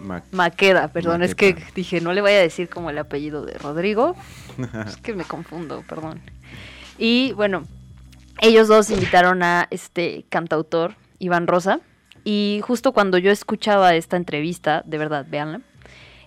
Ma- 0.00 0.24
Maqueda, 0.32 0.88
perdón, 0.88 1.22
es 1.22 1.36
que 1.36 1.56
dije, 1.76 2.00
no 2.00 2.12
le 2.12 2.20
voy 2.20 2.32
a 2.32 2.38
decir 2.40 2.68
como 2.68 2.90
el 2.90 2.98
apellido 2.98 3.46
de 3.46 3.54
Rodrigo, 3.58 4.16
es 4.86 4.96
que 4.96 5.14
me 5.14 5.24
confundo, 5.24 5.84
perdón. 5.88 6.20
Y 6.98 7.32
bueno, 7.34 7.62
ellos 8.40 8.66
dos 8.66 8.90
invitaron 8.90 9.42
a 9.44 9.68
este 9.70 10.24
cantautor, 10.28 10.94
Iván 11.20 11.46
Rosa, 11.46 11.78
y 12.26 12.60
justo 12.64 12.90
cuando 12.90 13.18
yo 13.18 13.30
escuchaba 13.30 13.94
esta 13.94 14.16
entrevista, 14.16 14.82
de 14.84 14.98
verdad, 14.98 15.24
véanla, 15.30 15.60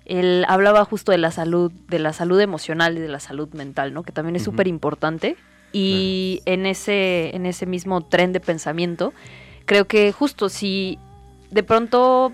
él 0.06 0.46
hablaba 0.48 0.86
justo 0.86 1.12
de 1.12 1.18
la 1.18 1.30
salud, 1.30 1.74
de 1.90 2.00
la 2.00 2.14
salud 2.14 2.40
emocional 2.40 2.98
y 2.98 3.02
de 3.02 3.10
la 3.10 3.20
salud 3.20 3.50
mental, 3.54 3.94
¿no? 3.94 4.04
Que 4.04 4.14
también 4.14 4.38
es 4.38 4.44
Ujú. 4.44 4.52
súper 4.52 4.68
importante. 4.70 5.36
Y 5.74 6.42
en 6.46 6.66
ese, 6.66 7.36
en 7.36 7.46
ese 7.46 7.66
mismo 7.66 8.00
tren 8.00 8.32
de 8.32 8.40
pensamiento, 8.40 9.14
creo 9.66 9.88
que 9.88 10.14
justo 10.14 10.48
si 10.48 10.98
de 11.52 11.64
pronto 11.64 12.32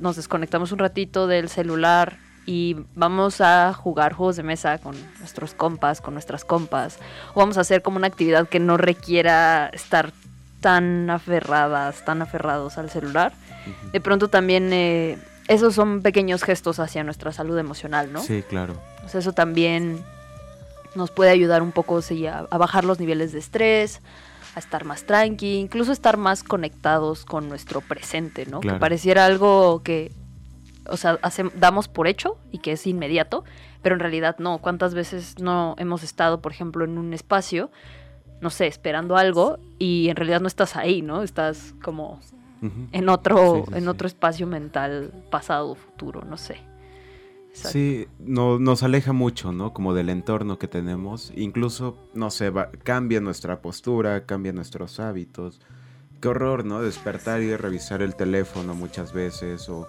nos 0.00 0.16
desconectamos 0.16 0.72
un 0.72 0.80
ratito 0.80 1.28
del 1.28 1.48
celular 1.48 2.18
y 2.44 2.76
vamos 2.96 3.40
a 3.40 3.72
jugar 3.72 4.14
juegos 4.14 4.34
de 4.34 4.42
mesa 4.42 4.78
con 4.78 4.96
nuestros 5.20 5.54
compas, 5.54 6.00
con 6.00 6.14
nuestras 6.14 6.44
compas, 6.44 6.98
o 7.34 7.38
vamos 7.38 7.56
a 7.56 7.60
hacer 7.60 7.82
como 7.82 7.98
una 7.98 8.08
actividad 8.08 8.48
que 8.48 8.58
no 8.58 8.78
requiera 8.78 9.70
estar 9.72 10.12
tan 10.64 11.10
aferradas, 11.10 12.06
tan 12.06 12.22
aferrados 12.22 12.78
al 12.78 12.88
celular, 12.88 13.34
de 13.92 14.00
pronto 14.00 14.28
también 14.28 14.72
eh, 14.72 15.18
esos 15.46 15.74
son 15.74 16.00
pequeños 16.00 16.42
gestos 16.42 16.80
hacia 16.80 17.04
nuestra 17.04 17.32
salud 17.32 17.58
emocional, 17.58 18.10
¿no? 18.10 18.22
Sí, 18.22 18.42
claro. 18.48 18.72
O 19.04 19.10
sea, 19.10 19.20
eso 19.20 19.34
también 19.34 20.02
nos 20.94 21.10
puede 21.10 21.30
ayudar 21.30 21.60
un 21.60 21.70
poco 21.70 22.00
sí, 22.00 22.26
a, 22.26 22.46
a 22.50 22.56
bajar 22.56 22.86
los 22.86 22.98
niveles 22.98 23.32
de 23.32 23.40
estrés, 23.40 24.00
a 24.54 24.58
estar 24.58 24.86
más 24.86 25.04
tranqui, 25.04 25.58
incluso 25.58 25.92
estar 25.92 26.16
más 26.16 26.42
conectados 26.42 27.26
con 27.26 27.50
nuestro 27.50 27.82
presente, 27.82 28.46
¿no? 28.46 28.60
Claro. 28.60 28.78
Que 28.78 28.80
pareciera 28.80 29.26
algo 29.26 29.82
que, 29.82 30.12
o 30.86 30.96
sea, 30.96 31.18
damos 31.56 31.88
por 31.88 32.08
hecho 32.08 32.38
y 32.52 32.60
que 32.60 32.72
es 32.72 32.86
inmediato, 32.86 33.44
pero 33.82 33.96
en 33.96 34.00
realidad 34.00 34.36
no. 34.38 34.60
¿Cuántas 34.62 34.94
veces 34.94 35.38
no 35.40 35.74
hemos 35.76 36.02
estado, 36.02 36.40
por 36.40 36.52
ejemplo, 36.52 36.86
en 36.86 36.96
un 36.96 37.12
espacio, 37.12 37.70
no 38.44 38.50
sé, 38.50 38.66
esperando 38.68 39.16
algo 39.16 39.58
y 39.78 40.08
en 40.10 40.16
realidad 40.16 40.40
no 40.40 40.46
estás 40.48 40.76
ahí, 40.76 41.00
¿no? 41.02 41.22
Estás 41.24 41.74
como 41.82 42.20
en 42.92 43.08
otro, 43.08 43.36
Sí, 43.56 43.62
sí, 43.72 43.76
en 43.78 43.82
sí. 43.82 43.88
otro 43.88 44.06
espacio 44.06 44.46
mental, 44.46 45.10
pasado, 45.30 45.74
futuro, 45.74 46.22
no 46.28 46.36
sé. 46.36 46.58
Exacto. 47.50 47.70
Sí, 47.72 48.06
no, 48.18 48.58
nos 48.58 48.82
aleja 48.82 49.12
mucho, 49.12 49.52
¿no? 49.52 49.72
Como 49.72 49.94
del 49.94 50.08
entorno 50.10 50.58
que 50.58 50.66
tenemos. 50.68 51.32
Incluso, 51.36 51.96
no 52.14 52.30
sé, 52.30 52.50
va- 52.50 52.70
cambia 52.82 53.20
nuestra 53.20 53.60
postura, 53.62 54.24
cambia 54.26 54.52
nuestros 54.52 54.98
hábitos. 55.00 55.60
Qué 56.20 56.28
horror, 56.28 56.64
¿no? 56.64 56.80
Despertar 56.82 57.42
y 57.42 57.54
revisar 57.56 58.02
el 58.02 58.14
teléfono 58.16 58.74
muchas 58.74 59.12
veces. 59.12 59.68
O 59.68 59.86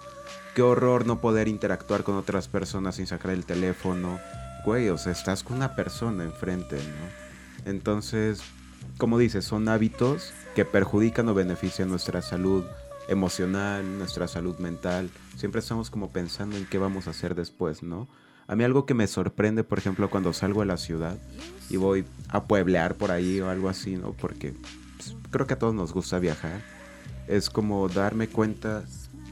qué 0.54 0.62
horror 0.62 1.06
no 1.08 1.20
poder 1.20 1.48
interactuar 1.48 2.04
con 2.04 2.16
otras 2.16 2.48
personas 2.48 2.96
sin 2.96 3.08
sacar 3.08 3.32
el 3.32 3.46
teléfono. 3.46 4.20
Güey, 4.66 4.90
o 4.90 4.98
sea, 4.98 5.12
estás 5.14 5.44
con 5.44 5.58
una 5.58 5.76
persona 5.76 6.24
enfrente, 6.24 6.76
¿no? 6.76 7.25
Entonces, 7.66 8.42
como 8.98 9.18
dices, 9.18 9.46
son 9.46 9.68
hábitos 9.68 10.34
que 10.56 10.66
perjudican 10.66 11.28
o 11.30 11.34
benefician 11.34 11.90
nuestra 11.90 12.22
salud 12.22 12.64
emocional, 13.08 13.98
nuestra 13.98 14.28
salud 14.28 14.58
mental. 14.58 15.10
Siempre 15.36 15.60
estamos 15.60 15.90
como 15.90 16.12
pensando 16.12 16.58
en 16.58 16.66
qué 16.66 16.78
vamos 16.78 17.08
a 17.08 17.12
hacer 17.12 17.36
después, 17.36 17.84
¿no? 17.84 18.08
A 18.48 18.56
mí 18.56 18.64
algo 18.64 18.86
que 18.86 18.94
me 18.94 19.08
sorprende, 19.08 19.64
por 19.64 19.80
ejemplo, 19.80 20.10
cuando 20.10 20.32
salgo 20.32 20.62
de 20.62 20.68
la 20.68 20.78
ciudad 20.78 21.18
y 21.70 21.78
voy 21.78 22.06
a 22.30 22.44
pueblear 22.44 22.96
por 22.96 23.12
ahí 23.12 23.42
o 23.42 23.50
algo 23.50 23.70
así, 23.70 23.96
¿no? 23.96 24.14
Porque 24.14 24.54
pues, 24.98 25.16
creo 25.32 25.48
que 25.48 25.56
a 25.56 25.60
todos 25.60 25.74
nos 25.74 25.94
gusta 25.94 26.20
viajar. 26.20 26.62
Es 27.28 27.50
como 27.50 27.90
darme 27.90 28.28
cuenta 28.28 28.84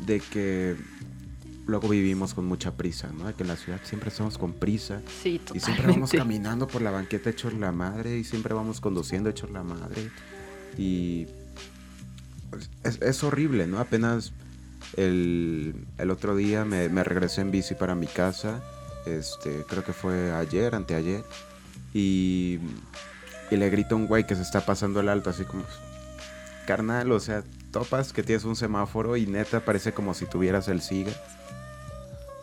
de 0.07 0.19
que 0.19 0.75
luego 1.65 1.87
vivimos 1.89 2.33
con 2.33 2.45
mucha 2.45 2.71
prisa, 2.75 3.09
¿no? 3.13 3.35
Que 3.35 3.43
en 3.43 3.47
la 3.49 3.55
ciudad 3.55 3.79
siempre 3.83 4.09
estamos 4.09 4.37
con 4.37 4.53
prisa. 4.53 5.01
Sí, 5.21 5.39
Y 5.53 5.59
siempre 5.59 5.87
vamos 5.87 6.09
totalmente. 6.11 6.17
caminando 6.17 6.67
por 6.67 6.81
la 6.81 6.91
banqueta 6.91 7.29
hechos 7.29 7.53
la 7.53 7.71
madre 7.71 8.17
y 8.17 8.23
siempre 8.23 8.53
vamos 8.53 8.81
conduciendo 8.81 9.29
hechos 9.29 9.49
la 9.51 9.63
madre. 9.63 10.09
Y 10.77 11.27
pues, 12.49 12.69
es, 12.83 13.01
es 13.01 13.23
horrible, 13.23 13.67
¿no? 13.67 13.79
Apenas 13.79 14.33
el, 14.97 15.75
el 15.97 16.11
otro 16.11 16.35
día 16.35 16.65
me, 16.65 16.89
me 16.89 17.03
regresé 17.03 17.41
en 17.41 17.51
bici 17.51 17.75
para 17.75 17.95
mi 17.95 18.07
casa. 18.07 18.61
Este, 19.05 19.63
creo 19.67 19.83
que 19.83 19.93
fue 19.93 20.31
ayer, 20.31 20.75
anteayer. 20.75 21.23
Y, 21.93 22.59
y 23.51 23.57
le 23.57 23.69
grito 23.69 23.95
a 23.95 23.97
un 23.99 24.07
güey 24.07 24.25
que 24.25 24.35
se 24.35 24.41
está 24.41 24.65
pasando 24.65 24.99
el 24.99 25.09
alto, 25.09 25.29
así 25.29 25.43
como, 25.45 25.63
carnal, 26.65 27.11
o 27.11 27.19
sea, 27.19 27.43
topas 27.71 28.13
que 28.13 28.23
tienes 28.23 28.45
un 28.45 28.55
semáforo 28.55 29.17
y 29.17 29.25
neta 29.25 29.61
parece 29.65 29.93
como 29.93 30.13
si 30.13 30.25
tuvieras 30.25 30.67
el 30.67 30.81
SIGA 30.81 31.13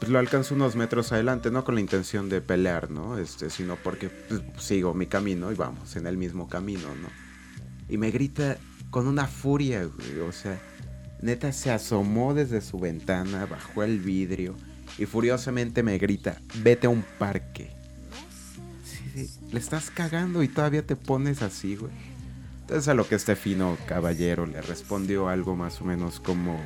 pues 0.01 0.11
lo 0.11 0.19
alcanzo 0.19 0.55
unos 0.55 0.77
metros 0.77 1.13
adelante, 1.13 1.51
no 1.51 1.63
con 1.63 1.75
la 1.75 1.83
intención 1.83 2.31
de 2.31 2.41
pelear, 2.41 2.91
¿no? 2.91 3.19
Este, 3.19 3.51
sino 3.51 3.77
porque 3.77 4.09
pues, 4.09 4.41
sigo 4.59 4.95
mi 4.95 5.07
camino 5.07 5.53
y 5.53 5.55
vamos 5.55 5.95
en 5.95 6.07
el 6.07 6.17
mismo 6.17 6.49
camino, 6.49 6.89
¿no? 7.03 7.09
Y 7.87 7.99
me 7.99 8.11
grita 8.11 8.57
con 8.89 9.07
una 9.07 9.27
furia, 9.27 9.85
güey, 9.85 10.21
o 10.21 10.33
sea, 10.33 10.59
neta 11.21 11.53
se 11.53 11.71
asomó 11.71 12.33
desde 12.33 12.63
su 12.63 12.81
ventana, 12.81 13.45
bajó 13.45 13.83
el 13.83 14.01
vidrio 14.01 14.57
y 14.97 15.05
furiosamente 15.05 15.83
me 15.83 15.99
grita, 15.99 16.41
vete 16.63 16.87
a 16.87 16.91
un 16.91 17.05
parque. 17.19 17.71
Sí, 18.83 19.27
sí, 19.27 19.41
le 19.53 19.59
estás 19.59 19.91
cagando 19.91 20.43
y 20.43 20.49
todavía 20.49 20.85
te 20.87 20.97
pones 20.97 21.43
así, 21.43 21.77
güey. 21.77 21.93
Entonces 22.71 22.87
a 22.87 22.95
lo 22.95 23.05
que 23.09 23.17
este 23.17 23.35
fino 23.35 23.77
caballero 23.89 24.47
le 24.47 24.63
respondió 24.63 25.29
algo 25.29 25.57
más 25.57 25.81
o 25.81 25.85
menos 25.85 26.21
como... 26.21 26.61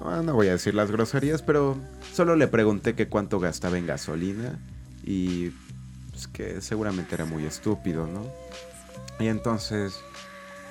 Ah, 0.00 0.22
no 0.24 0.32
voy 0.32 0.48
a 0.48 0.52
decir 0.52 0.74
las 0.74 0.90
groserías, 0.90 1.42
pero 1.42 1.76
solo 2.10 2.36
le 2.36 2.48
pregunté 2.48 2.94
que 2.94 3.08
cuánto 3.08 3.38
gastaba 3.38 3.76
en 3.76 3.86
gasolina 3.86 4.58
y 5.04 5.50
pues, 6.10 6.26
que 6.28 6.62
seguramente 6.62 7.14
era 7.16 7.26
muy 7.26 7.44
estúpido, 7.44 8.06
¿no? 8.06 8.24
Y 9.22 9.26
entonces, 9.28 9.92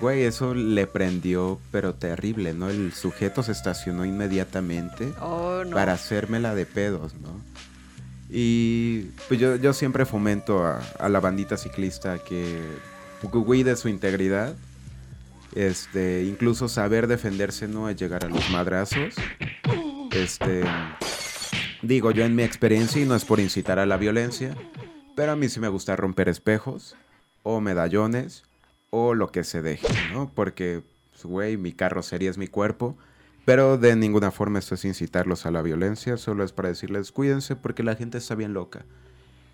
güey, 0.02 0.24
eso 0.24 0.56
le 0.56 0.88
prendió, 0.88 1.60
pero 1.72 1.94
terrible, 1.94 2.56
¿no? 2.56 2.72
El 2.72 2.92
sujeto 2.94 3.44
se 3.44 3.52
estacionó 3.52 4.04
inmediatamente 4.04 5.14
Oh, 5.22 5.62
no. 5.64 5.76
para 5.76 5.94
hacérmela 5.94 6.56
de 6.56 6.66
pedos, 6.66 7.14
¿no? 7.22 7.40
Y 8.30 9.02
pues 9.28 9.40
yo, 9.40 9.56
yo 9.56 9.74
siempre 9.74 10.06
fomento 10.06 10.66
a, 10.66 11.10
la 11.10 11.20
bandita 11.20 11.58
ciclista 11.58 12.20
que 12.20 12.62
cuide 13.22 13.76
su 13.76 13.90
integridad. 13.90 14.56
Este, 15.56 16.26
incluso 16.26 16.68
saber 16.68 17.08
defenderse 17.08 17.68
no 17.68 17.90
es 17.90 17.96
llegar 17.96 18.24
a 18.24 18.30
los 18.30 18.50
madrazos. 18.52 19.16
Este, 20.12 20.64
digo 21.82 22.12
yo 22.12 22.24
en 22.24 22.36
mi 22.36 22.44
experiencia 22.44 23.02
y 23.02 23.06
no 23.06 23.16
es 23.16 23.26
por 23.26 23.40
incitar 23.40 23.80
a 23.80 23.86
la 23.86 23.98
violencia, 23.98 24.56
pero 25.16 25.32
a 25.32 25.36
mí 25.36 25.50
sí 25.50 25.60
me 25.60 25.68
gusta 25.68 25.96
romper 25.96 26.30
espejos 26.30 26.96
o 27.44 27.62
medallones 27.62 28.44
o 28.92 29.14
lo 29.16 29.32
que 29.32 29.44
se 29.44 29.62
deje, 29.62 29.88
¿no? 30.14 30.32
Porque, 30.34 30.84
pues, 31.12 31.26
güey, 31.26 31.58
mi 31.58 31.74
carrocería 31.74 32.30
es 32.30 32.38
mi 32.38 32.48
cuerpo. 32.48 32.98
Pero 33.50 33.80
de 33.80 33.95
ninguna 33.95 34.30
forma 34.30 34.60
esto 34.60 34.76
es 34.76 34.86
incitarlos 34.86 35.47
a 35.47 35.50
la 35.50 35.64
violencia, 35.64 36.18
solo 36.18 36.43
es 36.43 36.52
para 36.52 36.70
decirles 36.70 37.12
cuídense 37.12 37.56
porque 37.56 37.82
la 37.82 37.95
gente 37.95 38.20
está 38.20 38.36
bien 38.36 38.54
loca. 38.54 38.86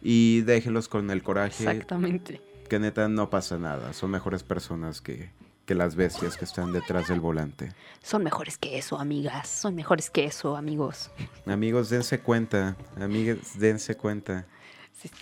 Y 0.02 0.42
déjenlos 0.42 0.90
con 0.90 1.10
el 1.12 1.24
coraje 1.24 1.64
Exactamente. 1.64 2.42
que 2.68 2.78
neta 2.78 3.08
no 3.08 3.30
pasa 3.30 3.58
nada. 3.58 3.94
Son 3.94 4.12
mejores 4.12 4.44
personas 4.44 5.00
que, 5.00 5.32
que 5.66 5.76
las 5.76 5.96
bestias 5.96 6.36
que 6.36 6.44
están 6.44 6.74
detrás 6.74 7.08
del 7.08 7.22
volante. 7.22 7.72
Son 8.04 8.22
mejores 8.22 8.58
que 8.58 8.78
eso, 8.78 9.00
amigas. 9.00 9.48
Son 9.48 9.74
mejores 9.74 10.10
que 10.10 10.26
eso, 10.26 10.58
amigos. 10.58 11.10
Amigos, 11.46 11.90
dense 11.90 12.20
cuenta. 12.20 12.76
Amigas, 13.00 13.58
dense 13.58 13.96
cuenta. 13.96 14.46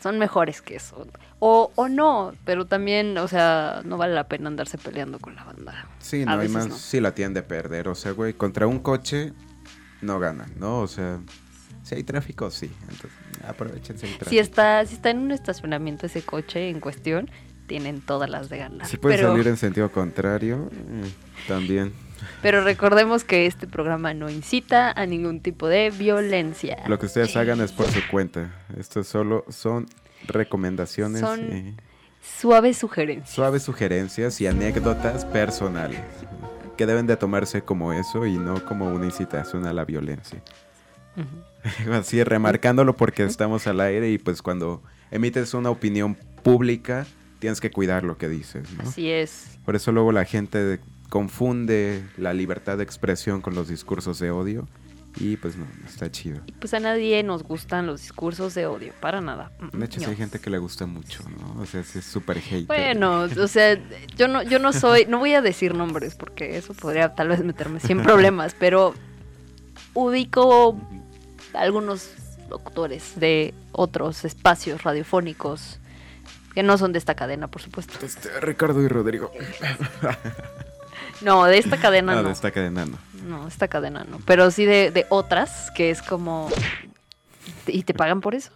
Son 0.02 0.18
mejores 0.18 0.62
que 0.62 0.76
eso. 0.76 1.08
O, 1.40 1.72
o 1.76 1.90
no, 1.90 2.34
pero 2.46 2.66
también, 2.66 3.18
o 3.18 3.28
sea, 3.28 3.82
no 3.84 3.98
vale 3.98 4.14
la 4.14 4.28
pena 4.28 4.48
andarse 4.48 4.78
peleando 4.78 5.20
con 5.20 5.36
la 5.36 5.44
banda. 5.44 5.88
Sí, 6.00 6.22
A 6.24 6.36
no 6.36 6.42
hay 6.42 6.48
más. 6.48 6.68
no. 6.68 6.76
Sí 6.78 7.02
la 7.02 7.14
tienen 7.14 7.34
de 7.34 7.44
perder. 7.44 7.90
O 7.90 7.96
sea, 7.96 8.12
güey, 8.12 8.34
contra 8.34 8.66
un 8.68 8.80
coche 8.80 9.34
no 10.02 10.20
ganan, 10.20 10.54
¿no? 10.58 10.80
O 10.80 10.88
sea, 10.88 11.20
si 11.84 11.96
hay 11.96 12.04
tráfico, 12.04 12.50
sí. 12.50 12.72
Entonces, 12.84 13.12
aprovechense 13.46 14.06
el 14.06 14.14
tráfico. 14.14 14.30
Si 14.30 14.40
está, 14.40 14.86
si 14.86 14.96
está 14.96 15.10
en 15.10 15.20
un 15.20 15.32
estacionamiento 15.32 16.06
ese 16.06 16.22
coche 16.22 16.70
en 16.70 16.80
cuestión, 16.80 17.30
tienen 17.68 18.00
todas 18.02 18.30
las 18.30 18.50
de 18.50 18.60
ganar. 18.60 18.88
Si 18.88 18.98
pueden 18.98 19.18
pero, 19.20 19.32
salir 19.32 19.48
en 19.48 19.58
sentido 19.58 19.92
contrario, 19.92 20.70
mm, 20.72 21.48
también. 21.48 21.92
Pero 22.42 22.64
recordemos 22.64 23.24
que 23.24 23.46
este 23.46 23.68
programa 23.68 24.14
no 24.14 24.30
incita 24.30 24.92
a 24.92 25.06
ningún 25.06 25.40
tipo 25.42 25.68
de 25.68 25.90
violencia. 25.92 26.78
Lo 26.88 27.00
que 27.00 27.06
ustedes 27.08 27.36
hagan 27.38 27.62
es 27.62 27.72
por 27.72 27.88
su 27.88 28.00
cuenta. 28.10 28.52
Esto 28.78 29.04
solo 29.04 29.46
son 29.50 29.88
recomendaciones, 30.28 31.22
Son- 31.22 31.40
eh, 31.52 31.76
Suave 32.22 32.74
sugerencia. 32.74 33.34
suaves 33.36 33.64
sugerencias 33.64 34.40
y 34.40 34.48
anécdotas 34.48 35.26
personales 35.26 36.00
que 36.78 36.86
deben 36.86 37.06
de 37.06 37.18
tomarse 37.18 37.62
como 37.64 37.92
eso 37.94 38.26
y 38.26 38.38
no 38.38 38.64
como 38.66 38.88
una 38.88 39.06
incitación 39.06 39.66
a 39.66 39.74
la 39.74 39.84
violencia. 39.86 40.42
Así 41.92 42.24
remarcándolo 42.24 42.96
porque 42.96 43.24
estamos 43.24 43.68
al 43.68 43.80
aire 43.82 44.10
y 44.10 44.18
pues 44.18 44.42
cuando 44.42 44.82
emites 45.12 45.54
una 45.54 45.70
opinión 45.70 46.16
pública 46.44 47.06
tienes 47.40 47.62
que 47.62 47.72
cuidar 47.72 48.04
lo 48.04 48.18
que 48.18 48.28
dices, 48.30 48.72
¿no? 48.74 48.84
Así 48.84 49.10
es. 49.12 49.58
Por 49.66 49.76
eso 49.76 49.92
luego 49.92 50.12
la 50.12 50.26
gente 50.26 50.80
confunde 51.10 52.04
la 52.18 52.34
libertad 52.34 52.78
de 52.78 52.84
expresión 52.84 53.42
con 53.42 53.56
los 53.56 53.68
discursos 53.68 54.20
de 54.20 54.32
odio 54.32 54.68
y 55.18 55.38
pues 55.38 55.56
no, 55.56 55.68
está 55.86 56.10
chido. 56.12 56.42
Y 56.48 56.54
pues 56.54 56.74
a 56.74 56.80
nadie 56.80 57.22
nos 57.24 57.44
gustan 57.44 57.86
los 57.86 58.02
discursos 58.02 58.56
de 58.56 58.66
odio, 58.66 58.94
para 59.00 59.22
nada. 59.22 59.52
Mm, 59.60 59.78
De 59.78 59.86
hecho, 59.86 60.02
no. 60.02 60.10
hay 60.10 60.16
gente 60.16 60.40
que 60.40 60.50
le 60.50 60.58
gusta 60.58 60.86
mucho, 60.86 61.24
¿no? 61.30 61.62
O 61.62 61.66
sea, 61.66 61.82
es 61.82 62.04
súper 62.04 62.40
hater. 62.40 62.66
Bueno, 62.66 63.22
o 63.22 63.48
sea, 63.48 63.78
yo 64.16 64.28
no, 64.28 64.42
yo 64.42 64.60
no 64.60 64.74
soy, 64.74 65.06
no 65.06 65.20
voy 65.20 65.34
a 65.34 65.42
decir 65.42 65.76
nombres 65.76 66.16
porque 66.16 66.58
eso 66.58 66.74
podría 66.74 67.14
tal 67.14 67.28
vez 67.28 67.44
meterme 67.44 67.80
sin 67.80 68.02
problemas, 68.04 68.56
pero 68.58 68.96
ubico 69.94 70.80
algunos 71.54 72.10
locutores 72.50 73.20
de 73.20 73.54
otros 73.72 74.26
espacios 74.26 74.84
radiofónicos 74.84 75.80
que 76.54 76.64
no 76.64 76.78
son 76.78 76.92
de 76.92 77.00
esta 77.00 77.16
cadena, 77.16 77.48
por 77.48 77.62
supuesto. 77.62 78.04
Este, 78.06 78.40
Ricardo 78.40 78.82
y 78.82 78.88
Rodrigo. 78.88 79.32
No, 81.24 81.46
de 81.46 81.58
esta 81.58 81.78
cadena 81.78 82.14
No, 82.16 82.22
no. 82.22 82.28
de 82.28 82.34
esta 82.34 82.52
cadena 82.52 82.86
no. 82.86 82.98
No, 83.28 83.48
esta 83.48 83.68
cadena 83.68 84.04
no. 84.10 84.20
Pero 84.26 84.52
sí 84.52 84.66
de, 84.66 84.92
de 84.92 85.06
otras, 85.10 85.72
que 85.72 85.90
es 85.90 86.02
como... 86.02 86.50
¿Y 87.68 87.84
te 87.84 87.94
pagan 87.94 88.20
por 88.22 88.36
eso? 88.36 88.52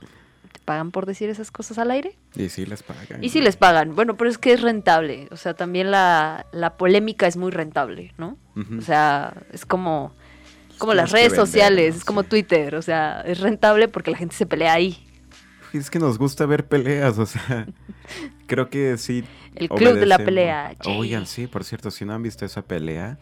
¿Te 0.52 0.60
pagan 0.66 0.92
por 0.92 1.06
decir 1.06 1.30
esas 1.30 1.52
cosas 1.52 1.78
al 1.78 1.92
aire? 1.92 2.18
Y 2.36 2.50
sí 2.50 2.66
les 2.66 2.84
pagan. 2.84 3.24
Y 3.24 3.30
sí 3.30 3.40
les 3.42 3.56
pagan. 3.56 3.96
Bueno, 3.96 4.18
pero 4.18 4.30
es 4.30 4.38
que 4.38 4.52
es 4.54 4.62
rentable. 4.62 5.28
O 5.32 5.38
sea, 5.38 5.54
también 5.54 5.92
la, 5.92 6.46
la 6.52 6.76
polémica 6.78 7.28
es 7.28 7.38
muy 7.38 7.52
rentable, 7.52 8.14
¿no? 8.18 8.38
O 8.78 8.82
sea, 8.82 9.34
es 9.54 9.66
como, 9.66 10.14
como 10.78 10.92
Tienes 10.94 10.96
las 11.04 11.12
redes 11.12 11.32
vender, 11.32 11.46
sociales, 11.46 11.94
¿no? 11.94 12.00
es 12.00 12.06
como 12.06 12.24
Sí. 12.24 12.30
Twitter. 12.30 12.76
O 12.76 12.82
sea, 12.82 13.22
es 13.22 13.40
rentable 13.40 13.88
porque 13.88 14.12
la 14.12 14.18
gente 14.18 14.36
se 14.36 14.46
pelea 14.46 14.74
ahí. 14.74 15.04
Es 15.74 15.90
que 15.90 16.00
nos 16.00 16.18
gusta 16.18 16.46
ver 16.46 16.66
peleas, 16.66 17.18
o 17.20 17.26
sea, 17.26 17.68
creo 18.48 18.70
que 18.70 18.98
sí. 18.98 19.24
El 19.56 19.70
club 19.70 19.94
de 19.96 20.06
la 20.06 20.18
pelea. 20.18 20.76
Oigan, 20.86 21.26
sí, 21.28 21.48
por 21.48 21.64
cierto, 21.64 21.92
si 21.92 22.06
no 22.06 22.14
han 22.14 22.24
visto 22.24 22.46
esa 22.46 22.64
pelea 22.64 23.20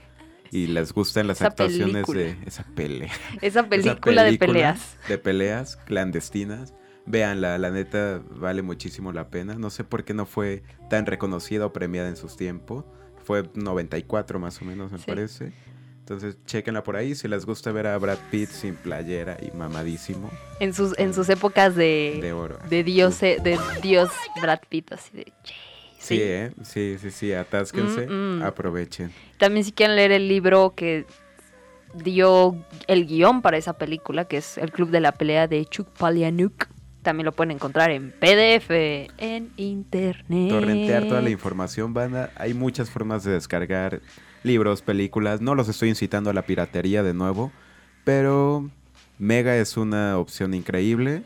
y 0.52 0.68
les 0.68 0.94
gustan 0.94 1.28
las 1.28 1.38
Esa 1.38 1.48
actuaciones 1.48 1.94
película. 2.06 2.20
de 2.22 2.38
esa 2.46 2.64
pelea. 2.76 3.12
Esa 3.42 3.60
esa 3.62 3.64
película 3.70 4.24
de 4.24 4.38
peleas. 4.38 4.98
De 5.08 5.18
peleas 5.18 5.76
clandestinas. 5.78 6.74
Véanla, 7.08 7.58
la 7.60 7.70
neta 7.72 8.22
vale 8.32 8.62
muchísimo 8.62 9.12
la 9.12 9.30
pena. 9.30 9.56
No 9.56 9.70
sé 9.70 9.84
por 9.84 10.06
qué 10.06 10.14
no 10.14 10.26
fue 10.26 10.64
tan 10.90 11.06
reconocida 11.06 11.66
o 11.68 11.74
premiada 11.74 12.10
en 12.10 12.16
sus 12.16 12.36
tiempos. 12.38 12.86
Fue 13.24 13.48
94 13.54 14.40
más 14.40 14.62
o 14.62 14.66
menos, 14.66 14.92
me 14.92 14.98
Sí. 15.00 15.04
parece. 15.08 15.54
Entonces, 16.06 16.38
chequenla 16.46 16.84
por 16.84 16.98
ahí. 16.98 17.16
Si 17.16 17.28
les 17.28 17.48
gusta 17.48 17.72
ver 17.72 17.88
a 17.88 17.98
Brad 17.98 18.20
Pitt 18.30 18.50
sin 18.50 18.76
playera 18.76 19.38
y 19.42 19.50
mamadísimo. 19.58 20.30
En 20.60 20.72
sus, 20.72 20.96
en 21.00 21.16
sus 21.16 21.28
épocas 21.30 21.76
de, 21.76 22.20
De 22.22 22.32
oro. 22.32 22.60
de 22.70 22.84
Dios, 22.84 23.24
eh, 23.24 23.38
de 23.42 23.58
Dios 23.82 24.12
Brad 24.40 24.60
Pitt, 24.70 24.92
así 24.92 25.18
de... 25.18 25.34
Sí, 25.98 26.20
¿eh? 26.22 26.52
Sí, 26.62 26.98
sí, 27.02 27.10
sí. 27.10 27.34
Atásquense. 27.34 28.06
Mm, 28.06 28.38
mm. 28.38 28.44
Aprovechen. 28.44 29.12
También 29.40 29.66
si 29.66 29.72
quieren 29.72 29.96
leer 29.96 30.12
el 30.12 30.28
libro 30.28 30.76
que 30.76 31.08
dio 31.96 32.56
el 32.86 33.08
guion 33.08 33.42
para 33.42 33.58
esa 33.58 33.74
película, 33.74 34.26
que 34.26 34.38
es 34.38 34.60
El 34.60 34.72
Club 34.72 34.92
de 34.92 35.00
la 35.00 35.12
Pelea 35.12 35.48
de 35.48 35.66
Chuck 35.66 35.88
Palahniuk, 35.98 36.68
también 37.02 37.26
lo 37.26 37.32
pueden 37.32 37.50
encontrar 37.50 37.90
en 37.90 38.12
PDF, 38.12 38.70
en 39.18 39.52
internet. 39.58 40.50
Torrentear 40.50 41.08
toda 41.08 41.22
la 41.24 41.32
información, 41.32 41.96
banda. 41.96 42.32
Hay 42.36 42.54
muchas 42.54 42.92
formas 42.92 43.24
de 43.24 43.32
descargar 43.32 44.02
libros, 44.46 44.82
películas. 44.82 45.42
No 45.42 45.56
los 45.56 45.68
estoy 45.68 45.90
incitando 45.90 46.30
a 46.30 46.34
la 46.34 46.44
piratería 46.44 47.04
de 47.04 47.14
nuevo, 47.14 47.52
pero 48.04 48.70
Mega 49.18 49.58
es 49.58 49.78
una 49.78 50.18
opción 50.18 50.54
increíble. 50.54 51.24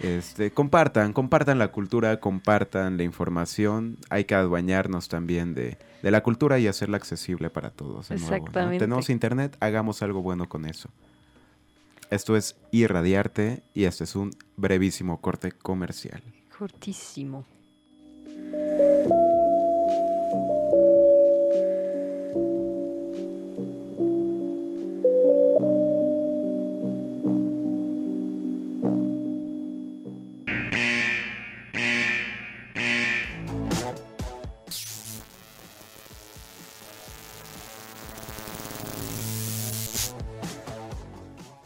Este, 0.00 0.50
compartan, 0.50 1.12
compartan 1.12 1.58
la 1.58 1.68
cultura, 1.68 2.18
compartan 2.18 2.96
la 2.96 3.04
información. 3.04 3.98
Hay 4.10 4.24
que 4.24 4.34
adueñarnos 4.34 5.08
también 5.08 5.54
de, 5.54 5.78
de 6.02 6.10
la 6.10 6.22
cultura 6.22 6.58
y 6.58 6.66
hacerla 6.66 6.96
accesible 6.96 7.48
para 7.50 7.70
todos. 7.70 8.08
de 8.08 8.16
nuevo, 8.16 8.30
¿no? 8.30 8.36
Exactamente. 8.36 8.84
Tenemos 8.84 9.08
internet, 9.10 9.56
hagamos 9.60 10.02
algo 10.02 10.22
bueno 10.22 10.48
con 10.48 10.64
eso. 10.66 10.90
Esto 12.10 12.36
es 12.36 12.56
Irradiarte 12.70 13.62
y 13.72 13.84
este 13.84 14.04
es 14.04 14.14
un 14.14 14.30
brevísimo 14.56 15.20
corte 15.20 15.52
comercial. 15.52 16.22
Cortísimo. 16.58 17.44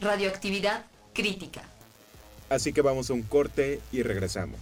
Radioactividad 0.09 0.87
crítica. 1.13 1.61
Así 2.49 2.73
que 2.73 2.81
vamos 2.81 3.11
a 3.11 3.13
un 3.13 3.21
corte 3.25 3.83
y 3.93 4.03
regresamos. 4.03 4.59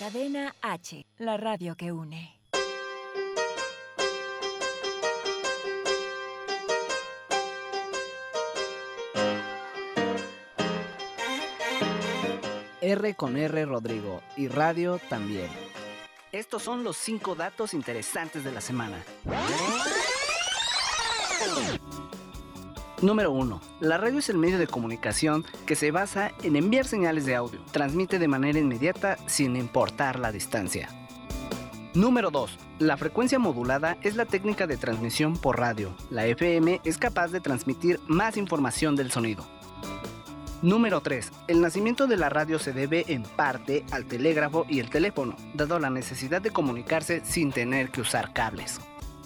Cadena 0.00 0.56
H, 0.60 1.06
la 1.18 1.36
radio 1.36 1.76
que 1.76 1.92
une. 1.92 2.39
R 12.90 13.14
con 13.14 13.36
R 13.36 13.64
Rodrigo 13.66 14.20
y 14.36 14.48
radio 14.48 14.98
también. 15.08 15.48
Estos 16.32 16.62
son 16.62 16.82
los 16.82 16.96
cinco 16.96 17.36
datos 17.36 17.72
interesantes 17.72 18.42
de 18.42 18.50
la 18.50 18.60
semana. 18.60 18.96
Número 23.00 23.30
1. 23.30 23.60
La 23.80 23.96
radio 23.96 24.18
es 24.18 24.28
el 24.28 24.38
medio 24.38 24.58
de 24.58 24.66
comunicación 24.66 25.44
que 25.66 25.76
se 25.76 25.92
basa 25.92 26.32
en 26.42 26.56
enviar 26.56 26.84
señales 26.84 27.26
de 27.26 27.36
audio. 27.36 27.60
Transmite 27.70 28.18
de 28.18 28.28
manera 28.28 28.58
inmediata 28.58 29.16
sin 29.26 29.54
importar 29.54 30.18
la 30.18 30.32
distancia. 30.32 30.88
Número 31.94 32.30
2. 32.30 32.58
La 32.80 32.96
frecuencia 32.96 33.38
modulada 33.38 33.96
es 34.02 34.16
la 34.16 34.26
técnica 34.26 34.66
de 34.66 34.76
transmisión 34.76 35.36
por 35.36 35.58
radio. 35.60 35.94
La 36.10 36.26
FM 36.26 36.80
es 36.84 36.98
capaz 36.98 37.28
de 37.28 37.40
transmitir 37.40 38.00
más 38.08 38.36
información 38.36 38.96
del 38.96 39.12
sonido. 39.12 39.46
Número 40.62 41.00
3. 41.00 41.32
El 41.48 41.62
nacimiento 41.62 42.06
de 42.06 42.18
la 42.18 42.28
radio 42.28 42.58
se 42.58 42.74
debe 42.74 43.06
en 43.08 43.22
parte 43.22 43.86
al 43.92 44.04
telégrafo 44.04 44.66
y 44.68 44.80
el 44.80 44.90
teléfono, 44.90 45.34
dado 45.54 45.78
la 45.78 45.88
necesidad 45.88 46.42
de 46.42 46.50
comunicarse 46.50 47.22
sin 47.24 47.50
tener 47.50 47.90
que 47.90 48.02
usar 48.02 48.34
cables. 48.34 48.78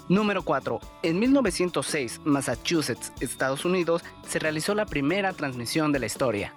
Número 0.08 0.44
4. 0.44 0.78
En 1.02 1.18
1906, 1.18 2.20
Massachusetts, 2.24 3.12
Estados 3.18 3.64
Unidos, 3.64 4.04
se 4.28 4.38
realizó 4.38 4.76
la 4.76 4.86
primera 4.86 5.32
transmisión 5.32 5.90
de 5.90 5.98
la 5.98 6.06
historia. 6.06 6.54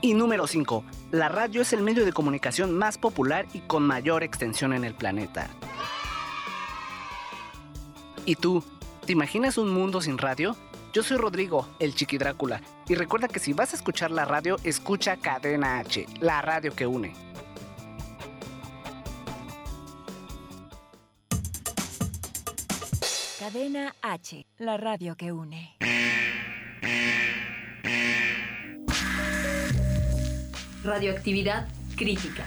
Y 0.00 0.14
número 0.14 0.48
5. 0.48 0.84
La 1.12 1.28
radio 1.28 1.62
es 1.62 1.72
el 1.72 1.82
medio 1.82 2.04
de 2.04 2.12
comunicación 2.12 2.76
más 2.76 2.98
popular 2.98 3.46
y 3.54 3.60
con 3.60 3.84
mayor 3.84 4.24
extensión 4.24 4.72
en 4.72 4.82
el 4.82 4.94
planeta. 4.94 5.50
¿Y 8.26 8.34
tú? 8.34 8.64
¿Te 9.06 9.12
imaginas 9.12 9.56
un 9.56 9.72
mundo 9.72 10.00
sin 10.00 10.18
radio? 10.18 10.56
Yo 10.94 11.02
soy 11.02 11.16
Rodrigo, 11.16 11.66
el 11.80 11.92
Chiqui 11.92 12.18
Drácula, 12.18 12.62
y 12.88 12.94
recuerda 12.94 13.26
que 13.26 13.40
si 13.40 13.52
vas 13.52 13.72
a 13.72 13.76
escuchar 13.76 14.12
la 14.12 14.24
radio, 14.24 14.58
escucha 14.62 15.16
Cadena 15.16 15.80
H, 15.80 16.06
la 16.20 16.40
radio 16.40 16.72
que 16.72 16.86
une. 16.86 17.12
Cadena 23.40 23.96
H, 24.02 24.46
la 24.58 24.76
radio 24.76 25.16
que 25.16 25.32
une. 25.32 25.76
Radioactividad 30.84 31.66
crítica. 31.96 32.46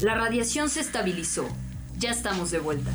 La 0.00 0.14
radiación 0.14 0.70
se 0.70 0.80
estabilizó. 0.80 1.46
Ya 1.98 2.10
estamos 2.10 2.50
de 2.50 2.58
vuelta. 2.58 2.90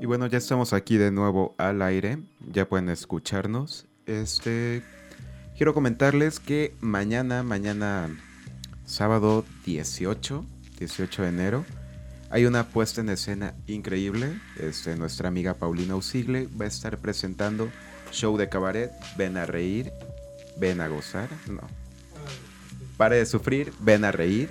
Y 0.00 0.06
bueno, 0.06 0.26
ya 0.26 0.36
estamos 0.36 0.72
aquí 0.72 0.98
de 0.98 1.10
nuevo 1.10 1.54
al 1.58 1.80
aire. 1.80 2.18
Ya 2.50 2.68
pueden 2.68 2.90
escucharnos. 2.90 3.86
Este. 4.06 4.82
Quiero 5.56 5.74
comentarles 5.74 6.40
que 6.40 6.74
mañana, 6.80 7.42
mañana 7.42 8.10
sábado 8.84 9.44
18, 9.64 10.44
18 10.78 11.22
de 11.22 11.28
enero, 11.28 11.64
hay 12.32 12.46
una 12.46 12.66
puesta 12.66 13.02
en 13.02 13.10
escena 13.10 13.54
increíble. 13.66 14.40
Este, 14.58 14.96
nuestra 14.96 15.28
amiga 15.28 15.52
Paulina 15.52 15.96
Usigle 15.96 16.48
va 16.58 16.64
a 16.64 16.68
estar 16.68 16.96
presentando 16.96 17.70
show 18.10 18.38
de 18.38 18.48
cabaret. 18.48 18.90
Ven 19.18 19.36
a 19.36 19.44
reír, 19.44 19.92
ven 20.56 20.80
a 20.80 20.88
gozar. 20.88 21.28
No. 21.46 21.60
Pare 22.96 23.16
de 23.16 23.26
sufrir, 23.26 23.74
ven 23.80 24.06
a 24.06 24.12
reír. 24.12 24.48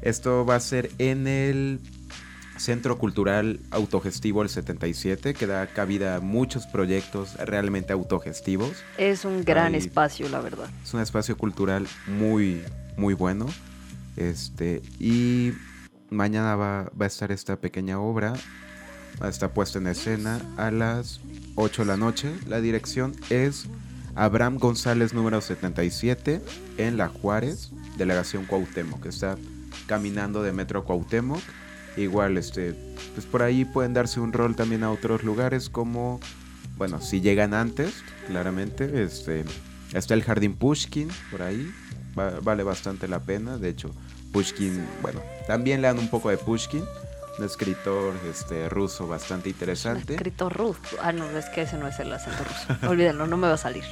Esto 0.00 0.46
va 0.46 0.54
a 0.54 0.60
ser 0.60 0.90
en 0.96 1.26
el 1.26 1.80
Centro 2.56 2.96
Cultural 2.96 3.60
Autogestivo 3.72 4.42
el 4.42 4.48
77, 4.48 5.34
que 5.34 5.46
da 5.46 5.66
cabida 5.66 6.16
a 6.16 6.20
muchos 6.20 6.66
proyectos 6.66 7.34
realmente 7.34 7.92
autogestivos. 7.92 8.72
Es 8.96 9.26
un 9.26 9.44
gran 9.44 9.74
espacio, 9.74 10.30
la 10.30 10.40
verdad. 10.40 10.70
Es 10.82 10.94
un 10.94 11.02
espacio 11.02 11.36
cultural 11.36 11.86
muy, 12.06 12.62
muy 12.96 13.12
bueno. 13.12 13.46
Este, 14.16 14.80
y 14.98 15.52
mañana 16.10 16.56
va, 16.56 16.90
a 16.98 17.06
estar 17.06 17.32
esta 17.32 17.56
pequeña 17.56 18.00
obra. 18.00 18.34
Está 19.26 19.52
puesta 19.52 19.78
en 19.78 19.88
escena 19.88 20.40
a 20.56 20.70
las 20.70 21.20
8 21.56 21.82
de 21.82 21.88
la 21.88 21.96
noche. 21.96 22.32
La 22.46 22.60
dirección 22.60 23.14
es 23.30 23.66
Abraham 24.14 24.58
González 24.58 25.12
número 25.12 25.40
77 25.40 26.40
en 26.76 26.96
La 26.96 27.08
Juárez, 27.08 27.70
delegación 27.96 28.44
Cuauhtémoc. 28.44 29.06
Está 29.06 29.36
caminando 29.86 30.42
de 30.42 30.52
Metro 30.52 30.84
Cuauhtémoc. 30.84 31.40
Igual, 31.96 32.38
este, 32.38 32.74
pues 33.14 33.26
por 33.26 33.42
ahí 33.42 33.64
pueden 33.64 33.92
darse 33.92 34.20
un 34.20 34.32
rol 34.32 34.54
también 34.54 34.84
a 34.84 34.90
otros 34.92 35.24
lugares 35.24 35.68
como, 35.68 36.20
bueno, 36.76 37.00
si 37.00 37.20
llegan 37.20 37.54
antes, 37.54 38.04
claramente, 38.28 39.02
este, 39.02 39.44
está 39.92 40.14
el 40.14 40.22
Jardín 40.22 40.54
Pushkin 40.54 41.08
por 41.32 41.42
ahí, 41.42 41.68
va- 42.16 42.38
vale 42.38 42.62
bastante 42.62 43.08
la 43.08 43.18
pena, 43.18 43.58
de 43.58 43.70
hecho, 43.70 43.90
Pushkin, 44.32 44.80
bueno, 45.02 45.20
también 45.48 45.80
lean 45.80 45.98
un 45.98 46.08
poco 46.08 46.28
de 46.28 46.36
Pushkin, 46.36 46.84
un 47.38 47.44
escritor 47.44 48.14
este, 48.30 48.68
ruso 48.68 49.08
bastante 49.08 49.48
interesante. 49.48 50.12
Escrito 50.12 50.50
Ruth. 50.50 50.76
Ah, 51.00 51.10
no, 51.10 51.24
es 51.30 51.46
que 51.46 51.62
ese 51.62 51.78
no 51.78 51.88
es 51.88 51.98
el 52.00 52.12
acento 52.12 52.44
ruso. 52.44 52.90
Olvídenlo, 52.90 53.26
no 53.26 53.38
me 53.38 53.48
va 53.48 53.54
a 53.54 53.56
salir. 53.56 53.82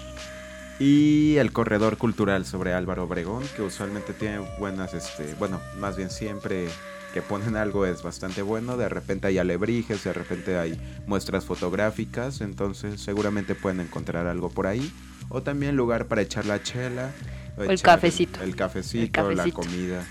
Y 0.78 1.36
el 1.38 1.52
corredor 1.52 1.96
cultural 1.96 2.44
sobre 2.44 2.74
Álvaro 2.74 3.04
Obregón, 3.04 3.42
que 3.56 3.62
usualmente 3.62 4.12
tiene 4.12 4.40
buenas, 4.58 4.92
este, 4.92 5.34
bueno, 5.38 5.58
más 5.78 5.96
bien 5.96 6.10
siempre 6.10 6.68
que 7.14 7.22
ponen 7.22 7.56
algo 7.56 7.86
es 7.86 8.02
bastante 8.02 8.42
bueno. 8.42 8.76
De 8.76 8.90
repente 8.90 9.28
hay 9.28 9.38
alebrijes, 9.38 10.04
de 10.04 10.12
repente 10.12 10.58
hay 10.58 10.78
muestras 11.06 11.46
fotográficas, 11.46 12.42
entonces 12.42 13.00
seguramente 13.00 13.54
pueden 13.54 13.80
encontrar 13.80 14.26
algo 14.26 14.50
por 14.50 14.66
ahí. 14.66 14.92
O 15.30 15.42
también 15.42 15.74
lugar 15.74 16.04
para 16.04 16.20
echar 16.20 16.44
la 16.44 16.62
chela. 16.62 17.12
O 17.56 17.62
el 17.62 17.80
cafecito. 17.80 18.42
El, 18.42 18.54
cafecito, 18.54 19.04
El 19.04 19.10
cafecito. 19.10 19.42
la 19.42 19.50
comida. 19.54 20.06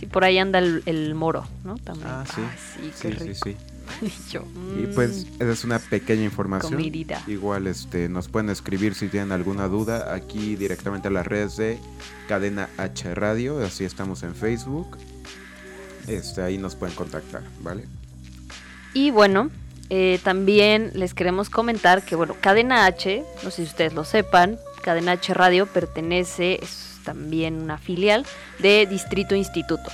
Sí, 0.00 0.06
por 0.06 0.24
ahí 0.24 0.38
anda 0.38 0.58
el, 0.58 0.82
el 0.86 1.14
moro, 1.14 1.46
¿no? 1.62 1.76
También. 1.76 2.08
Ah, 2.10 2.24
sí. 2.26 2.40
Ay, 2.40 2.58
sí, 2.58 2.92
qué 3.02 3.12
Sí, 3.12 3.18
sí, 3.18 3.24
rico. 3.28 3.44
sí. 3.44 3.56
Yo, 4.30 4.44
Y 4.78 4.86
mm, 4.86 4.94
pues 4.94 5.26
esa 5.40 5.50
es 5.50 5.64
una 5.64 5.78
pequeña 5.80 6.22
información. 6.22 6.72
Comidita. 6.72 7.22
Igual 7.26 7.66
este 7.66 8.08
nos 8.08 8.28
pueden 8.28 8.48
escribir 8.48 8.94
si 8.94 9.08
tienen 9.08 9.32
alguna 9.32 9.66
duda 9.68 10.14
aquí 10.14 10.54
directamente 10.56 11.08
a 11.08 11.10
las 11.10 11.26
redes 11.26 11.56
de 11.56 11.78
Cadena 12.28 12.68
H 12.78 13.14
Radio, 13.14 13.58
así 13.64 13.84
estamos 13.84 14.22
en 14.22 14.34
Facebook. 14.34 14.96
Este 16.06 16.40
ahí 16.42 16.56
nos 16.56 16.76
pueden 16.76 16.94
contactar, 16.94 17.42
¿vale? 17.60 17.84
Y 18.94 19.10
bueno, 19.10 19.50
eh, 19.90 20.18
también 20.22 20.92
les 20.94 21.12
queremos 21.14 21.50
comentar 21.50 22.04
que, 22.04 22.14
bueno, 22.16 22.36
Cadena 22.40 22.86
H, 22.86 23.24
no 23.42 23.50
sé 23.50 23.56
si 23.64 23.68
ustedes 23.68 23.92
lo 23.92 24.04
sepan, 24.04 24.58
Cadena 24.82 25.12
H 25.12 25.34
Radio 25.34 25.66
pertenece, 25.66 26.58
es 26.62 26.89
también 27.04 27.60
una 27.60 27.78
filial 27.78 28.26
de 28.58 28.86
Distrito 28.86 29.34
Instituto. 29.34 29.90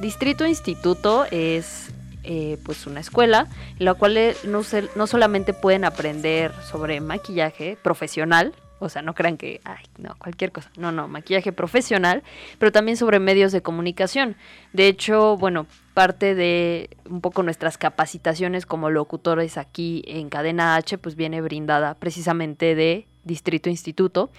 Distrito 0.00 0.46
Instituto 0.46 1.24
es 1.30 1.90
eh, 2.24 2.58
pues 2.64 2.86
una 2.86 3.00
escuela 3.00 3.46
en 3.78 3.84
la 3.84 3.94
cual 3.94 4.16
eh, 4.16 4.36
no, 4.44 4.62
no 4.96 5.06
solamente 5.06 5.54
pueden 5.54 5.84
aprender 5.84 6.52
sobre 6.70 7.00
maquillaje 7.00 7.78
profesional, 7.82 8.54
o 8.80 8.88
sea, 8.88 9.02
no 9.02 9.14
crean 9.14 9.36
que, 9.36 9.60
ay, 9.64 9.84
no, 9.98 10.14
cualquier 10.18 10.52
cosa, 10.52 10.70
no, 10.76 10.92
no, 10.92 11.08
maquillaje 11.08 11.52
profesional, 11.52 12.22
pero 12.58 12.70
también 12.70 12.96
sobre 12.96 13.18
medios 13.18 13.50
de 13.50 13.62
comunicación. 13.62 14.36
De 14.72 14.88
hecho, 14.88 15.36
bueno, 15.36 15.66
parte 15.94 16.34
de 16.34 16.90
un 17.08 17.20
poco 17.20 17.42
nuestras 17.42 17.78
capacitaciones 17.78 18.66
como 18.66 18.90
locutores 18.90 19.58
aquí 19.58 20.04
en 20.06 20.28
Cadena 20.28 20.76
H, 20.76 20.98
pues 20.98 21.16
viene 21.16 21.40
brindada 21.40 21.94
precisamente 21.94 22.74
de 22.74 23.06
Distrito 23.28 23.70
Instituto. 23.70 24.30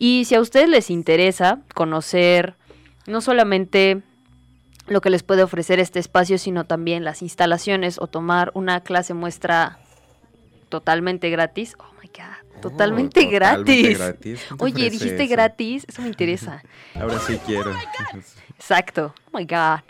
Y 0.00 0.24
si 0.24 0.34
a 0.34 0.40
ustedes 0.40 0.68
les 0.68 0.90
interesa 0.90 1.60
conocer 1.74 2.56
no 3.06 3.20
solamente 3.20 4.02
lo 4.88 5.00
que 5.00 5.10
les 5.10 5.22
puede 5.22 5.42
ofrecer 5.44 5.78
este 5.78 6.00
espacio, 6.00 6.36
sino 6.38 6.64
también 6.64 7.04
las 7.04 7.22
instalaciones 7.22 7.98
o 8.00 8.08
tomar 8.08 8.50
una 8.54 8.80
clase 8.82 9.14
muestra 9.14 9.78
totalmente 10.68 11.30
gratis. 11.30 11.74
Oh 11.78 11.92
my 12.02 12.08
god, 12.08 12.60
totalmente, 12.60 13.26
Oh, 13.26 13.30
gratis. 13.30 13.64
totalmente 13.66 13.94
gratis. 13.94 14.40
¿Quién 14.48 14.58
te 14.58 14.64
Oye, 14.64 14.90
dijiste 14.90 15.22
eso? 15.24 15.30
gratis, 15.32 15.84
eso 15.88 16.02
me 16.02 16.08
interesa. 16.08 16.62
Ahora 16.94 17.18
sí 17.20 17.38
quiero. 17.46 17.72
Exacto. 18.56 19.14
Oh 19.32 19.38
my 19.38 19.44
God. 19.44 19.80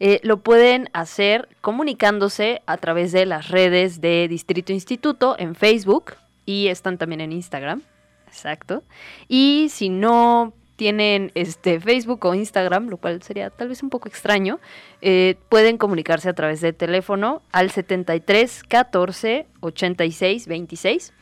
Eh, 0.00 0.20
lo 0.22 0.40
pueden 0.42 0.88
hacer 0.92 1.48
comunicándose 1.60 2.62
a 2.66 2.76
través 2.76 3.10
de 3.10 3.26
las 3.26 3.48
redes 3.48 4.00
de 4.00 4.28
Distrito 4.28 4.72
Instituto 4.72 5.34
en 5.38 5.56
Facebook 5.56 6.14
y 6.48 6.68
están 6.68 6.96
también 6.96 7.20
en 7.20 7.32
Instagram. 7.32 7.82
Exacto. 8.26 8.82
Y 9.28 9.68
si 9.70 9.90
no 9.90 10.54
tienen 10.76 11.30
este 11.34 11.78
Facebook 11.80 12.24
o 12.24 12.34
Instagram, 12.34 12.88
lo 12.88 12.96
cual 12.96 13.20
sería 13.22 13.50
tal 13.50 13.68
vez 13.68 13.82
un 13.82 13.90
poco 13.90 14.08
extraño, 14.08 14.60
eh, 15.02 15.34
pueden 15.50 15.76
comunicarse 15.76 16.28
a 16.28 16.32
través 16.34 16.60
de 16.60 16.72
teléfono 16.72 17.42
al 17.52 17.70
73 17.70 18.62
14 18.62 19.46
86 19.60 20.46
26 20.46 21.12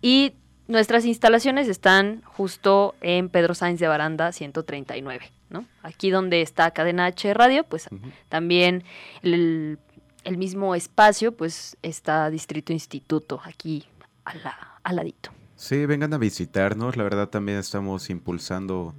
y 0.00 0.32
nuestras 0.68 1.04
instalaciones 1.04 1.66
están 1.68 2.22
justo 2.24 2.94
en 3.00 3.28
Pedro 3.28 3.54
Sáenz 3.54 3.80
de 3.80 3.88
Baranda 3.88 4.30
139, 4.32 5.32
¿no? 5.50 5.66
Aquí 5.82 6.10
donde 6.10 6.40
está 6.42 6.70
Cadena 6.70 7.06
H 7.06 7.34
Radio, 7.34 7.64
pues 7.64 7.88
también 8.28 8.84
el, 9.22 9.78
el 10.22 10.36
mismo 10.38 10.76
espacio, 10.76 11.32
pues 11.36 11.76
está 11.82 12.30
Distrito 12.30 12.72
Instituto, 12.72 13.40
aquí 13.44 13.84
al, 14.24 14.40
la- 14.44 14.69
al 14.82 14.96
ladito. 14.96 15.30
Sí, 15.56 15.86
vengan 15.86 16.14
a 16.14 16.18
visitarnos. 16.18 16.96
La 16.96 17.04
verdad 17.04 17.28
también 17.28 17.58
estamos 17.58 18.10
impulsando 18.10 18.94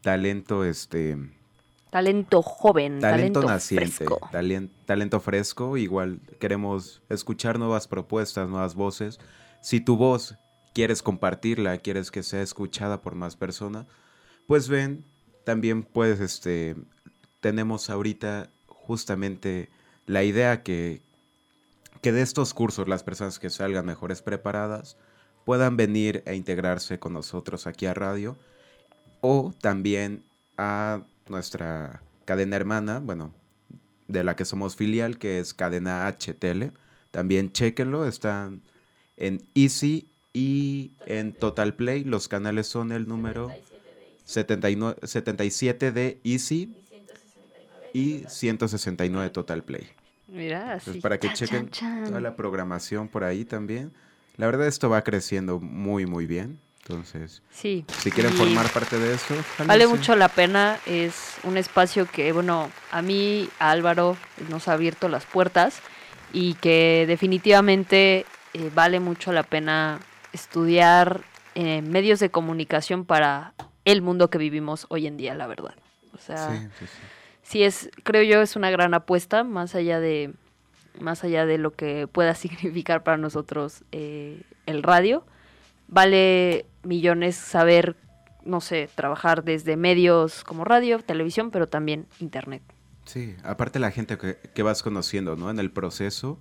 talento, 0.00 0.64
este, 0.64 1.16
Talento 1.94 2.42
joven, 2.42 2.98
talento, 2.98 3.40
talento, 3.40 3.52
naciente, 3.54 3.86
fresco. 3.92 4.30
talento 4.84 5.20
fresco. 5.20 5.76
Igual 5.76 6.20
queremos 6.40 7.02
escuchar 7.08 7.56
nuevas 7.58 7.86
propuestas, 7.86 8.48
nuevas 8.48 8.74
voces. 8.74 9.20
Si 9.62 9.80
tu 9.80 9.96
voz 9.96 10.36
quieres 10.74 11.02
compartirla, 11.02 11.78
quieres 11.78 12.10
que 12.10 12.24
sea 12.24 12.42
escuchada 12.42 13.00
por 13.00 13.14
más 13.14 13.36
personas, 13.36 13.86
pues 14.48 14.68
ven, 14.68 15.04
también 15.44 15.84
puedes, 15.84 16.18
este, 16.18 16.74
tenemos 17.38 17.88
ahorita 17.88 18.50
justamente 18.66 19.70
la 20.06 20.24
idea 20.24 20.64
que, 20.64 21.00
que 22.04 22.12
de 22.12 22.20
estos 22.20 22.52
cursos 22.52 22.86
las 22.86 23.02
personas 23.02 23.38
que 23.38 23.48
salgan 23.48 23.86
mejores 23.86 24.20
preparadas 24.20 24.98
puedan 25.46 25.78
venir 25.78 26.22
e 26.26 26.34
integrarse 26.34 26.98
con 26.98 27.14
nosotros 27.14 27.66
aquí 27.66 27.86
a 27.86 27.94
radio 27.94 28.36
o 29.22 29.54
también 29.62 30.22
a 30.58 31.00
nuestra 31.30 32.02
cadena 32.26 32.56
hermana, 32.56 32.98
bueno, 32.98 33.32
de 34.06 34.22
la 34.22 34.36
que 34.36 34.44
somos 34.44 34.76
filial, 34.76 35.16
que 35.16 35.38
es 35.38 35.54
Cadena 35.54 36.06
HTL. 36.06 36.74
También 37.10 37.52
chequenlo, 37.52 38.04
están 38.06 38.60
en 39.16 39.40
Easy 39.54 40.10
y 40.34 40.92
en 41.06 41.32
Total 41.32 41.74
Play. 41.74 42.04
Los 42.04 42.28
canales 42.28 42.66
son 42.66 42.92
el 42.92 43.08
número 43.08 43.50
79 44.24 45.00
77 45.04 45.90
de 45.90 46.20
Easy 46.22 46.76
y 47.94 48.24
169 48.28 49.30
Total 49.30 49.64
Play. 49.64 50.03
Mira, 50.34 50.72
Pues 50.72 50.88
así. 50.88 51.00
para 51.00 51.18
que 51.18 51.28
Chan, 51.28 51.36
chequen 51.36 51.70
chan, 51.70 51.98
chan. 52.02 52.04
toda 52.08 52.20
la 52.20 52.34
programación 52.34 53.08
por 53.08 53.22
ahí 53.24 53.44
también. 53.44 53.92
La 54.36 54.46
verdad 54.46 54.66
esto 54.66 54.90
va 54.90 55.02
creciendo 55.02 55.60
muy 55.60 56.06
muy 56.06 56.26
bien. 56.26 56.58
Entonces, 56.82 57.40
Sí. 57.50 57.86
si 58.02 58.10
quieren 58.10 58.34
y- 58.34 58.36
formar 58.36 58.68
parte 58.70 58.98
de 58.98 59.14
eso, 59.14 59.34
Vale 59.64 59.86
mucho 59.86 60.16
la 60.16 60.28
pena, 60.28 60.78
es 60.84 61.36
un 61.44 61.56
espacio 61.56 62.04
que, 62.04 62.30
bueno, 62.32 62.70
a 62.90 63.00
mí, 63.00 63.48
a 63.58 63.70
Álvaro, 63.70 64.18
nos 64.50 64.68
ha 64.68 64.74
abierto 64.74 65.08
las 65.08 65.24
puertas 65.24 65.80
y 66.32 66.54
que 66.54 67.04
definitivamente 67.06 68.26
eh, 68.52 68.70
vale 68.74 69.00
mucho 69.00 69.32
la 69.32 69.44
pena 69.44 69.98
estudiar 70.32 71.22
eh, 71.54 71.80
medios 71.82 72.18
de 72.20 72.30
comunicación 72.30 73.04
para 73.06 73.54
el 73.84 74.02
mundo 74.02 74.28
que 74.28 74.38
vivimos 74.38 74.86
hoy 74.90 75.06
en 75.06 75.16
día, 75.16 75.34
la 75.34 75.46
verdad. 75.46 75.74
O 76.12 76.18
sea, 76.18 76.50
Sí, 76.50 76.68
sí, 76.80 76.86
sí. 76.86 77.02
Sí 77.44 77.62
es, 77.62 77.90
creo 78.02 78.22
yo, 78.22 78.42
es 78.42 78.56
una 78.56 78.70
gran 78.70 78.94
apuesta, 78.94 79.44
más 79.44 79.76
allá 79.76 80.00
de, 80.00 80.32
más 81.00 81.22
allá 81.22 81.46
de 81.46 81.58
lo 81.58 81.72
que 81.72 82.08
pueda 82.08 82.34
significar 82.34 83.04
para 83.04 83.16
nosotros 83.16 83.84
eh, 83.92 84.42
el 84.66 84.82
radio. 84.82 85.24
Vale 85.86 86.66
millones 86.82 87.36
saber, 87.36 87.94
no 88.44 88.60
sé, 88.60 88.88
trabajar 88.94 89.44
desde 89.44 89.76
medios 89.76 90.42
como 90.42 90.64
radio, 90.64 90.98
televisión, 90.98 91.50
pero 91.50 91.68
también 91.68 92.06
internet. 92.18 92.62
Sí, 93.04 93.36
aparte 93.44 93.78
la 93.78 93.90
gente 93.90 94.16
que, 94.16 94.38
que 94.54 94.62
vas 94.62 94.82
conociendo, 94.82 95.36
¿no? 95.36 95.50
En 95.50 95.58
el 95.58 95.70
proceso, 95.70 96.38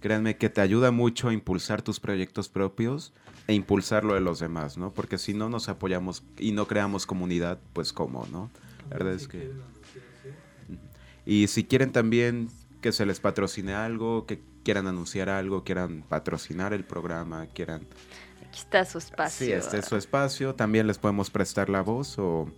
créanme 0.00 0.36
que 0.36 0.48
te 0.48 0.60
ayuda 0.60 0.92
mucho 0.92 1.28
a 1.28 1.32
impulsar 1.32 1.82
tus 1.82 1.98
proyectos 1.98 2.48
propios 2.48 3.12
e 3.48 3.54
impulsar 3.54 4.04
lo 4.04 4.14
de 4.14 4.20
los 4.20 4.38
demás, 4.38 4.78
¿no? 4.78 4.94
Porque 4.94 5.18
si 5.18 5.34
no 5.34 5.48
nos 5.48 5.68
apoyamos 5.68 6.22
y 6.38 6.52
no 6.52 6.68
creamos 6.68 7.04
comunidad, 7.04 7.58
pues 7.72 7.92
cómo, 7.92 8.26
¿no? 8.30 8.48
La 8.90 8.98
verdad 8.98 9.14
es 9.14 9.26
que... 9.26 9.50
Y 11.26 11.46
si 11.48 11.64
quieren 11.64 11.92
también 11.92 12.48
que 12.80 12.92
se 12.92 13.06
les 13.06 13.20
patrocine 13.20 13.74
algo, 13.74 14.26
que 14.26 14.40
quieran 14.62 14.86
anunciar 14.86 15.28
algo, 15.28 15.64
quieran 15.64 16.02
patrocinar 16.08 16.72
el 16.72 16.84
programa, 16.84 17.46
quieran... 17.54 17.86
Aquí 18.48 18.58
está 18.58 18.84
su 18.84 18.98
espacio. 18.98 19.46
Sí, 19.46 19.52
este 19.52 19.78
es 19.78 19.86
su 19.86 19.96
espacio, 19.96 20.54
también 20.54 20.86
les 20.86 20.98
podemos 20.98 21.30
prestar 21.30 21.68
la 21.68 21.80
voz 21.80 22.18
o 22.18 22.48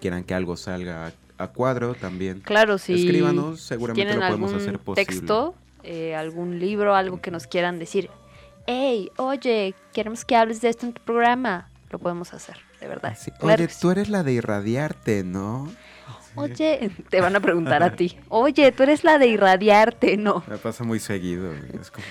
quieran 0.00 0.24
que 0.24 0.34
algo 0.34 0.56
salga 0.56 1.12
a, 1.38 1.48
cuadro 1.48 1.94
también. 1.94 2.40
Claro, 2.40 2.78
si 2.78 2.94
Escríbanos, 2.94 3.60
seguramente 3.60 4.02
tienen 4.02 4.20
lo 4.20 4.26
podemos 4.26 4.52
algún 4.52 4.62
hacer 4.62 4.78
posible. 4.78 5.04
texto, 5.06 5.54
eh, 5.82 6.14
algún 6.14 6.60
libro, 6.60 6.94
algo 6.94 7.20
que 7.20 7.30
nos 7.30 7.46
quieran 7.46 7.78
decir. 7.78 8.10
Hey, 8.66 9.10
oye, 9.16 9.74
queremos 9.92 10.24
que 10.24 10.36
hables 10.36 10.60
de 10.60 10.68
esto 10.68 10.86
en 10.86 10.92
tu 10.92 11.02
programa. 11.02 11.68
Lo 11.90 11.98
podemos 11.98 12.32
hacer, 12.32 12.58
de 12.80 12.86
verdad. 12.86 13.16
Sí, 13.20 13.32
Claro 13.32 13.62
Oye, 13.64 13.72
sí. 13.72 13.78
tú 13.80 13.90
eres 13.90 14.08
la 14.08 14.22
de 14.22 14.32
irradiarte, 14.34 15.24
¿no? 15.24 15.68
Oye, 16.34 16.90
te 17.10 17.20
van 17.20 17.36
a 17.36 17.40
preguntar 17.40 17.82
a 17.82 17.94
ti. 17.94 18.18
Oye, 18.28 18.72
tú 18.72 18.82
eres 18.82 19.04
la 19.04 19.18
de 19.18 19.28
irradiarte, 19.28 20.16
no. 20.16 20.42
Me 20.48 20.58
pasa 20.58 20.84
muy 20.84 20.98
seguido. 20.98 21.52
Es 21.80 21.90
como... 21.90 22.06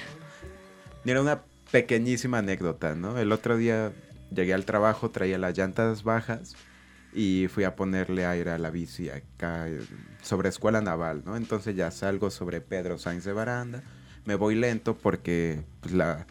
Mira, 1.04 1.22
una 1.22 1.42
pequeñísima 1.72 2.40
anécdota, 2.40 2.96
¿no? 2.96 3.18
El 3.18 3.32
otro 3.32 3.58
día 3.58 3.92
llegué 4.34 4.54
al 4.54 4.66
trabajo, 4.66 5.10
traía 5.10 5.38
las 5.38 5.58
llantas 5.58 6.04
bajas 6.04 6.56
y 7.14 7.48
fui 7.50 7.64
a 7.64 7.76
ponerle 7.76 8.26
aire 8.26 8.52
a 8.52 8.58
la 8.58 8.70
bici 8.70 9.10
acá 9.10 9.68
eh, 9.68 9.80
sobre 10.22 10.50
Escuela 10.50 10.82
Naval, 10.82 11.24
¿no? 11.26 11.36
Entonces 11.36 11.76
ya 11.76 11.92
salgo 11.92 12.30
sobre 12.30 12.62
Pedro 12.62 12.98
Sáenz 12.98 13.26
de 13.26 13.34
Baranda, 13.34 13.84
me 14.26 14.36
voy 14.36 14.56
lento 14.56 14.98
porque 14.98 15.64
pues, 15.82 15.94
la, 15.94 16.26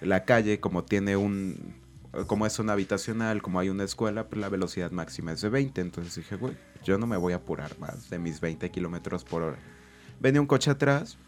la 0.00 0.24
calle 0.24 0.60
como 0.60 0.84
tiene 0.84 1.16
un... 1.16 1.82
Como 2.28 2.46
es 2.46 2.60
una 2.60 2.74
habitacional, 2.74 3.42
como 3.42 3.58
hay 3.58 3.70
una 3.70 3.82
escuela, 3.82 4.28
pues 4.28 4.40
la 4.40 4.48
velocidad 4.48 4.92
máxima 4.92 5.32
es 5.32 5.40
de 5.40 5.48
20. 5.48 5.80
Entonces 5.80 6.14
dije, 6.14 6.36
güey, 6.36 6.54
yo 6.84 6.98
no 6.98 7.06
me 7.06 7.16
voy 7.16 7.32
a 7.32 7.36
apurar 7.36 7.78
más 7.78 8.10
de 8.10 8.18
mis 8.18 8.40
20 8.40 8.70
kilómetros 8.70 9.24
por 9.24 9.42
hora. 9.42 9.58
Venía 10.20 10.40
un 10.40 10.46
coche 10.46 10.70
atrás, 10.70 11.18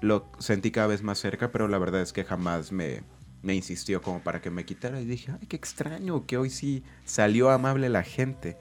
lo 0.00 0.26
sentí 0.38 0.70
cada 0.70 0.86
vez 0.86 1.02
más 1.02 1.18
cerca, 1.18 1.52
pero 1.52 1.68
la 1.68 1.78
verdad 1.78 2.00
es 2.00 2.12
que 2.12 2.24
jamás 2.24 2.72
me, 2.72 3.02
me 3.42 3.54
insistió 3.54 4.00
como 4.00 4.20
para 4.20 4.40
que 4.40 4.50
me 4.50 4.64
quitara 4.64 5.00
y 5.00 5.04
dije, 5.04 5.32
ay, 5.32 5.46
qué 5.46 5.56
extraño, 5.56 6.26
que 6.26 6.38
hoy 6.38 6.50
sí 6.50 6.84
salió 7.04 7.50
amable 7.50 7.88
la 7.88 8.02
gente. 8.02 8.56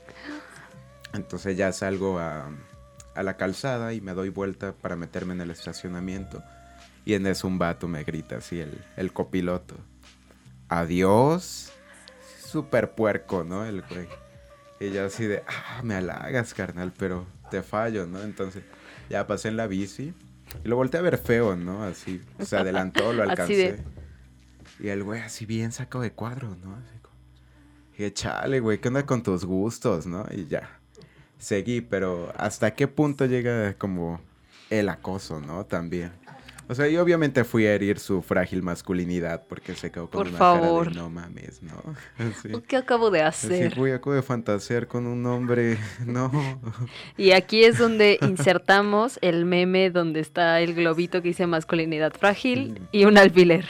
Entonces 1.13 1.57
ya 1.57 1.71
salgo 1.71 2.19
a, 2.19 2.49
a 3.15 3.23
la 3.23 3.37
calzada 3.37 3.93
y 3.93 4.01
me 4.01 4.13
doy 4.13 4.29
vuelta 4.29 4.73
para 4.73 4.95
meterme 4.95 5.33
en 5.33 5.41
el 5.41 5.51
estacionamiento. 5.51 6.43
Y 7.05 7.13
en 7.13 7.25
eso 7.25 7.47
un 7.47 7.57
vato 7.57 7.87
me 7.87 8.03
grita 8.03 8.37
así, 8.37 8.59
el, 8.59 8.83
el 8.97 9.13
copiloto. 9.13 9.75
Adiós. 10.67 11.71
Súper 12.39 12.91
puerco, 12.91 13.43
¿no? 13.43 13.65
El 13.65 13.81
güey. 13.83 14.07
Y 14.79 14.91
yo 14.91 15.05
así 15.05 15.25
de, 15.25 15.43
ah, 15.47 15.81
me 15.83 15.95
halagas, 15.95 16.53
carnal, 16.53 16.93
pero 16.97 17.25
te 17.51 17.61
fallo, 17.61 18.05
¿no? 18.05 18.21
Entonces 18.21 18.63
ya 19.09 19.27
pasé 19.27 19.49
en 19.49 19.57
la 19.57 19.67
bici 19.67 20.13
y 20.63 20.67
lo 20.67 20.75
volteé 20.77 20.99
a 20.99 21.03
ver 21.03 21.17
feo, 21.17 21.55
¿no? 21.55 21.83
Así, 21.83 22.21
se 22.39 22.55
adelantó, 22.57 23.11
lo 23.13 23.23
alcancé. 23.29 23.73
de- 23.73 23.83
Y 24.79 24.87
el 24.89 25.03
güey 25.03 25.21
así 25.21 25.45
bien 25.45 25.71
sacado 25.71 26.03
de 26.03 26.11
cuadro, 26.11 26.55
¿no? 26.63 26.75
Así 26.75 26.97
como, 27.01 27.15
y 27.93 27.97
dije, 27.97 28.13
chale, 28.13 28.59
güey, 28.61 28.79
¿qué 28.79 28.87
onda 28.87 29.05
con 29.05 29.21
tus 29.23 29.43
gustos, 29.45 30.05
no? 30.07 30.25
Y 30.31 30.45
ya, 30.47 30.69
seguí, 31.37 31.81
pero 31.81 32.31
¿hasta 32.37 32.73
qué 32.73 32.87
punto 32.87 33.25
llega 33.25 33.73
como 33.73 34.21
el 34.69 34.87
acoso, 34.87 35.41
no? 35.41 35.65
También. 35.65 36.13
O 36.69 36.75
sea, 36.75 36.87
yo 36.87 37.01
obviamente 37.01 37.43
fui 37.43 37.65
a 37.65 37.73
herir 37.73 37.97
su 37.97 38.21
frágil 38.21 38.61
masculinidad 38.61 39.43
porque 39.47 39.73
se 39.73 39.91
quedó 39.91 40.03
con 40.09 40.19
Por 40.19 40.27
una 40.27 40.37
cara 40.37 40.59
favor. 40.61 40.89
de 40.93 40.95
no 40.99 41.09
mames, 41.09 41.63
¿no? 41.63 41.81
Así. 42.19 42.49
¿Qué 42.67 42.77
acabo 42.77 43.09
de 43.09 43.23
hacer? 43.23 43.73
güey, 43.75 43.91
acabo 43.91 44.13
de 44.15 44.21
fantasear 44.21 44.87
con 44.87 45.07
un 45.07 45.25
hombre, 45.25 45.77
no. 46.05 46.31
Y 47.17 47.31
aquí 47.31 47.63
es 47.63 47.79
donde 47.79 48.19
insertamos 48.21 49.17
el 49.21 49.45
meme 49.45 49.89
donde 49.89 50.19
está 50.19 50.61
el 50.61 50.75
globito 50.75 51.21
que 51.23 51.29
dice 51.29 51.47
masculinidad 51.47 52.13
frágil 52.13 52.79
y 52.91 53.05
un 53.05 53.17
alfiler. 53.17 53.65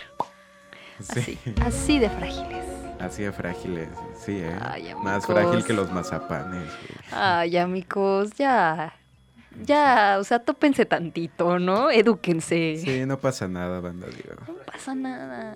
Sí. 1.00 1.20
Así, 1.20 1.40
así 1.62 2.00
de 2.00 2.10
frágiles. 2.10 2.66
Así 3.00 3.24
de 3.24 3.32
frágiles, 3.32 3.88
sí, 4.26 4.40
¿eh? 4.40 4.54
Ay, 4.60 4.94
Más 5.02 5.26
frágil 5.26 5.64
que 5.64 5.72
los 5.72 5.90
mazapanes. 5.90 6.66
güey. 6.66 7.00
Ay, 7.14 7.56
amigos, 7.56 8.32
ya. 8.38 8.94
Ya, 9.66 10.18
o 10.20 10.24
sea, 10.24 10.40
tópense 10.40 10.86
tantito, 10.86 11.60
¿no? 11.60 11.90
Edúquense. 11.92 12.78
Sí, 12.84 13.06
no 13.06 13.20
pasa 13.20 13.48
nada, 13.48 13.80
banda, 13.80 14.08
digo. 14.08 14.36
No 14.48 14.54
pasa 14.66 14.96
nada. 14.96 15.56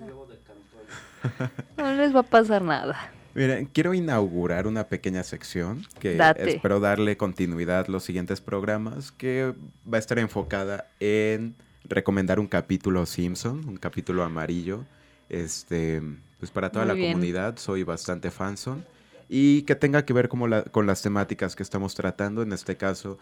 No 1.76 1.92
les 1.94 2.14
va 2.14 2.20
a 2.20 2.24
pasar 2.24 2.62
nada. 2.62 3.10
Miren, 3.34 3.66
quiero 3.66 3.94
inaugurar 3.94 4.66
una 4.66 4.84
pequeña 4.84 5.22
sección 5.24 5.82
que 5.98 6.16
Date. 6.16 6.54
espero 6.54 6.78
darle 6.80 7.16
continuidad 7.16 7.88
los 7.88 8.04
siguientes 8.04 8.40
programas, 8.40 9.10
que 9.10 9.54
va 9.92 9.96
a 9.96 10.00
estar 10.00 10.18
enfocada 10.18 10.86
en 11.00 11.56
recomendar 11.84 12.38
un 12.38 12.46
capítulo 12.46 13.06
Simpson, 13.06 13.66
un 13.66 13.76
capítulo 13.76 14.22
amarillo, 14.22 14.84
este, 15.28 16.00
pues 16.38 16.50
para 16.50 16.70
toda 16.70 16.84
Muy 16.84 16.88
la 16.88 16.94
bien. 16.94 17.12
comunidad, 17.12 17.56
soy 17.56 17.82
bastante 17.82 18.30
fanson, 18.30 18.84
y 19.28 19.62
que 19.62 19.74
tenga 19.74 20.04
que 20.04 20.12
ver 20.12 20.28
como 20.28 20.46
la- 20.46 20.62
con 20.64 20.86
las 20.86 21.02
temáticas 21.02 21.56
que 21.56 21.62
estamos 21.64 21.94
tratando, 21.96 22.42
en 22.42 22.52
este 22.52 22.76
caso, 22.76 23.18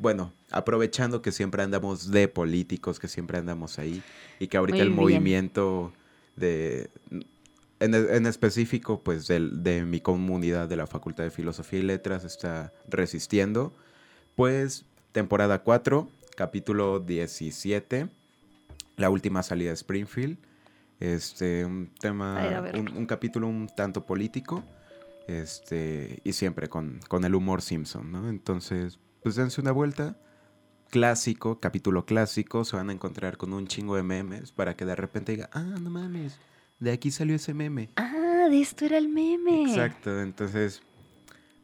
bueno, 0.00 0.32
aprovechando 0.50 1.22
que 1.22 1.30
siempre 1.30 1.62
andamos 1.62 2.10
de 2.10 2.26
políticos, 2.26 2.98
que 2.98 3.08
siempre 3.08 3.38
andamos 3.38 3.78
ahí, 3.78 4.02
y 4.38 4.48
que 4.48 4.56
ahorita 4.56 4.78
Muy 4.78 4.82
el 4.82 4.88
bien. 4.88 5.00
movimiento 5.00 5.92
de 6.36 6.90
en, 7.80 7.94
en 7.94 8.26
específico, 8.26 9.02
pues, 9.02 9.26
de, 9.26 9.84
mi 9.86 10.00
comunidad 10.00 10.68
de 10.68 10.76
la 10.76 10.86
Facultad 10.86 11.24
de 11.24 11.30
Filosofía 11.30 11.80
y 11.80 11.82
Letras 11.82 12.24
está 12.24 12.72
resistiendo. 12.88 13.74
Pues, 14.36 14.84
temporada 15.12 15.62
4, 15.62 16.08
capítulo 16.36 17.00
17, 17.00 18.08
la 18.96 19.10
última 19.10 19.42
salida 19.42 19.70
de 19.70 19.74
Springfield. 19.74 20.38
Este, 21.00 21.64
un 21.64 21.90
tema, 21.98 22.38
A 22.38 22.58
a 22.58 22.78
un, 22.78 22.94
un 22.94 23.06
capítulo 23.06 23.48
un 23.48 23.66
tanto 23.74 24.04
político, 24.04 24.62
este, 25.26 26.20
y 26.22 26.34
siempre 26.34 26.68
con, 26.68 27.00
con 27.08 27.24
el 27.24 27.34
humor 27.34 27.62
Simpson, 27.62 28.12
¿no? 28.12 28.28
Entonces, 28.28 28.98
pues 29.22 29.34
dense 29.34 29.60
una 29.60 29.72
vuelta. 29.72 30.16
Clásico, 30.90 31.60
capítulo 31.60 32.04
clásico, 32.04 32.64
se 32.64 32.76
van 32.76 32.90
a 32.90 32.92
encontrar 32.92 33.36
con 33.36 33.52
un 33.52 33.68
chingo 33.68 33.94
de 33.94 34.02
memes 34.02 34.50
para 34.50 34.74
que 34.74 34.84
de 34.84 34.96
repente 34.96 35.32
diga, 35.32 35.48
ah, 35.52 35.62
no 35.62 35.88
mames, 35.88 36.38
de 36.80 36.90
aquí 36.90 37.12
salió 37.12 37.36
ese 37.36 37.54
meme. 37.54 37.90
Ah, 37.96 38.48
de 38.50 38.60
esto 38.60 38.86
era 38.86 38.98
el 38.98 39.08
meme. 39.08 39.70
Exacto, 39.70 40.20
entonces, 40.20 40.82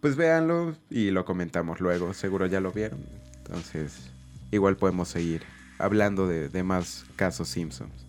pues 0.00 0.14
véanlo 0.14 0.76
y 0.90 1.10
lo 1.10 1.24
comentamos 1.24 1.80
luego, 1.80 2.14
seguro 2.14 2.46
ya 2.46 2.60
lo 2.60 2.70
vieron. 2.70 3.04
Entonces, 3.38 4.12
igual 4.52 4.76
podemos 4.76 5.08
seguir 5.08 5.42
hablando 5.78 6.28
de, 6.28 6.48
de 6.48 6.62
más 6.62 7.04
casos 7.16 7.48
Simpsons. 7.48 8.06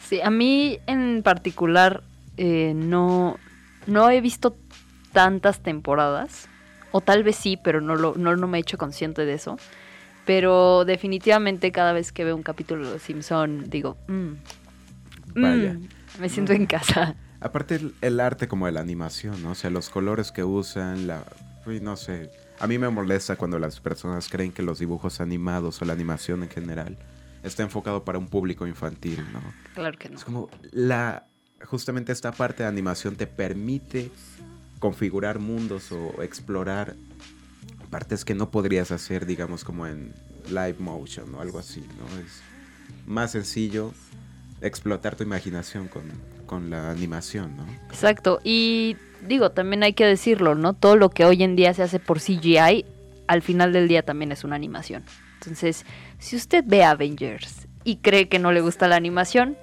Sí, 0.00 0.20
a 0.20 0.30
mí 0.30 0.80
en 0.86 1.22
particular 1.22 2.02
eh, 2.36 2.72
no, 2.74 3.36
no 3.86 4.10
he 4.10 4.20
visto 4.20 4.56
tantas 5.12 5.60
temporadas, 5.60 6.48
o 6.92 7.00
tal 7.00 7.22
vez 7.22 7.36
sí, 7.36 7.58
pero 7.62 7.80
no, 7.80 7.96
lo, 7.96 8.14
no, 8.16 8.36
no 8.36 8.46
me 8.46 8.58
he 8.58 8.60
hecho 8.60 8.78
consciente 8.78 9.24
de 9.24 9.34
eso. 9.34 9.58
Pero 10.24 10.84
definitivamente 10.84 11.72
cada 11.72 11.92
vez 11.92 12.12
que 12.12 12.24
veo 12.24 12.36
un 12.36 12.42
capítulo 12.42 12.86
de 12.86 12.92
Los 12.94 13.02
Simpson 13.02 13.70
digo, 13.70 13.96
mm, 14.08 14.32
Vaya. 15.36 15.74
mm, 15.74 15.88
me 16.20 16.28
siento 16.28 16.52
en 16.52 16.66
casa. 16.66 17.16
Aparte 17.40 17.76
el, 17.76 17.94
el 18.02 18.20
arte 18.20 18.48
como 18.48 18.66
de 18.66 18.72
la 18.72 18.80
animación, 18.80 19.42
¿no? 19.42 19.52
O 19.52 19.54
sea, 19.54 19.70
los 19.70 19.90
colores 19.90 20.32
que 20.32 20.44
usan, 20.44 21.06
la... 21.06 21.24
no 21.80 21.96
sé. 21.96 22.30
A 22.60 22.66
mí 22.66 22.76
me 22.76 22.88
molesta 22.88 23.36
cuando 23.36 23.58
las 23.58 23.80
personas 23.80 24.28
creen 24.28 24.52
que 24.52 24.62
los 24.62 24.80
dibujos 24.80 25.20
animados 25.20 25.80
o 25.80 25.84
la 25.84 25.92
animación 25.92 26.42
en 26.42 26.50
general 26.50 26.98
está 27.42 27.62
enfocado 27.62 28.04
para 28.04 28.18
un 28.18 28.28
público 28.28 28.66
infantil, 28.66 29.24
¿no? 29.32 29.40
Claro 29.74 29.96
que 29.96 30.08
no. 30.08 30.16
Es 30.16 30.24
como 30.24 30.50
la 30.72 31.26
justamente 31.64 32.12
esta 32.12 32.32
parte 32.32 32.62
de 32.62 32.68
animación 32.68 33.16
te 33.16 33.26
permite 33.26 34.10
configurar 34.78 35.38
mundos 35.38 35.92
o 35.92 36.22
explorar 36.22 36.94
partes 37.90 38.24
que 38.24 38.34
no 38.34 38.50
podrías 38.50 38.90
hacer, 38.90 39.26
digamos, 39.26 39.64
como 39.64 39.86
en 39.86 40.14
live 40.48 40.76
motion 40.78 41.34
o 41.34 41.40
algo 41.40 41.58
así, 41.58 41.80
¿no? 41.80 42.20
Es 42.20 42.42
más 43.06 43.32
sencillo 43.32 43.92
explotar 44.60 45.16
tu 45.16 45.22
imaginación 45.22 45.88
con, 45.88 46.02
con 46.46 46.70
la 46.70 46.90
animación, 46.90 47.56
¿no? 47.56 47.64
Exacto. 47.88 48.40
Y 48.44 48.96
digo, 49.26 49.50
también 49.50 49.82
hay 49.82 49.92
que 49.92 50.04
decirlo, 50.04 50.54
¿no? 50.54 50.74
Todo 50.74 50.96
lo 50.96 51.10
que 51.10 51.24
hoy 51.24 51.42
en 51.42 51.56
día 51.56 51.72
se 51.74 51.82
hace 51.82 51.98
por 51.98 52.20
CGI, 52.20 52.84
al 53.26 53.42
final 53.42 53.72
del 53.72 53.88
día 53.88 54.02
también 54.02 54.32
es 54.32 54.44
una 54.44 54.56
animación. 54.56 55.04
Entonces, 55.40 55.84
si 56.18 56.36
usted 56.36 56.64
ve 56.66 56.84
Avengers 56.84 57.68
y 57.84 57.96
cree 57.96 58.28
que 58.28 58.38
no 58.38 58.52
le 58.52 58.60
gusta 58.60 58.88
la 58.88 58.96
animación, 58.96 59.56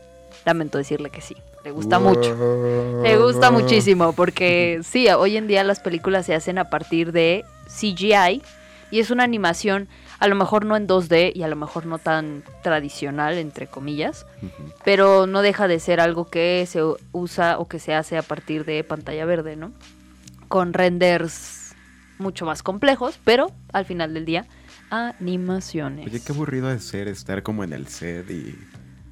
lamento 0.45 0.77
decirle 0.77 1.09
que 1.09 1.21
sí. 1.21 1.35
Le 1.65 1.71
gusta 1.71 1.97
mucho. 1.97 3.01
Le 3.01 3.17
gusta 3.17 3.49
muchísimo 3.49 4.13
porque 4.13 4.81
sí, 4.83 5.07
hoy 5.09 5.35
en 5.35 5.47
día 5.47 5.63
las 5.63 5.79
películas 5.79 6.27
se 6.27 6.35
hacen 6.35 6.59
a 6.59 6.69
partir 6.69 7.11
de 7.11 7.43
CGI 7.65 8.43
y 8.91 8.99
es 8.99 9.09
una 9.09 9.23
animación 9.23 9.87
a 10.19 10.27
lo 10.27 10.35
mejor 10.35 10.63
no 10.63 10.77
en 10.77 10.87
2D 10.87 11.31
y 11.33 11.41
a 11.41 11.47
lo 11.47 11.55
mejor 11.55 11.87
no 11.87 11.97
tan 11.97 12.43
tradicional, 12.61 13.39
entre 13.39 13.65
comillas, 13.65 14.27
pero 14.83 15.25
no 15.25 15.41
deja 15.41 15.67
de 15.67 15.79
ser 15.79 15.99
algo 15.99 16.29
que 16.29 16.65
se 16.67 16.81
usa 17.11 17.57
o 17.57 17.67
que 17.67 17.79
se 17.79 17.95
hace 17.95 18.15
a 18.17 18.21
partir 18.21 18.63
de 18.63 18.83
pantalla 18.83 19.25
verde, 19.25 19.55
¿no? 19.55 19.73
Con 20.47 20.71
renders 20.71 21.73
mucho 22.19 22.45
más 22.45 22.61
complejos, 22.61 23.19
pero 23.23 23.51
al 23.73 23.85
final 23.85 24.13
del 24.13 24.25
día, 24.25 24.45
animaciones. 24.91 26.05
Oye, 26.05 26.21
qué 26.23 26.31
aburrido 26.31 26.67
de 26.67 26.79
ser 26.79 27.07
estar 27.07 27.41
como 27.41 27.63
en 27.63 27.73
el 27.73 27.87
set 27.87 28.29
y, 28.29 28.55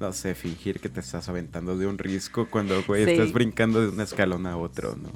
no 0.06 0.12
sé, 0.12 0.34
fingir 0.34 0.80
que 0.80 0.88
te 0.88 1.00
estás 1.00 1.28
aventando 1.28 1.76
de 1.76 1.86
un 1.86 1.98
risco 1.98 2.46
cuando, 2.50 2.82
güey, 2.84 3.04
Sí. 3.04 3.10
estás 3.12 3.32
brincando 3.32 3.80
de 3.80 3.88
un 3.88 4.00
escalón 4.00 4.46
a 4.46 4.56
otro, 4.56 4.96
¿no? 4.96 5.08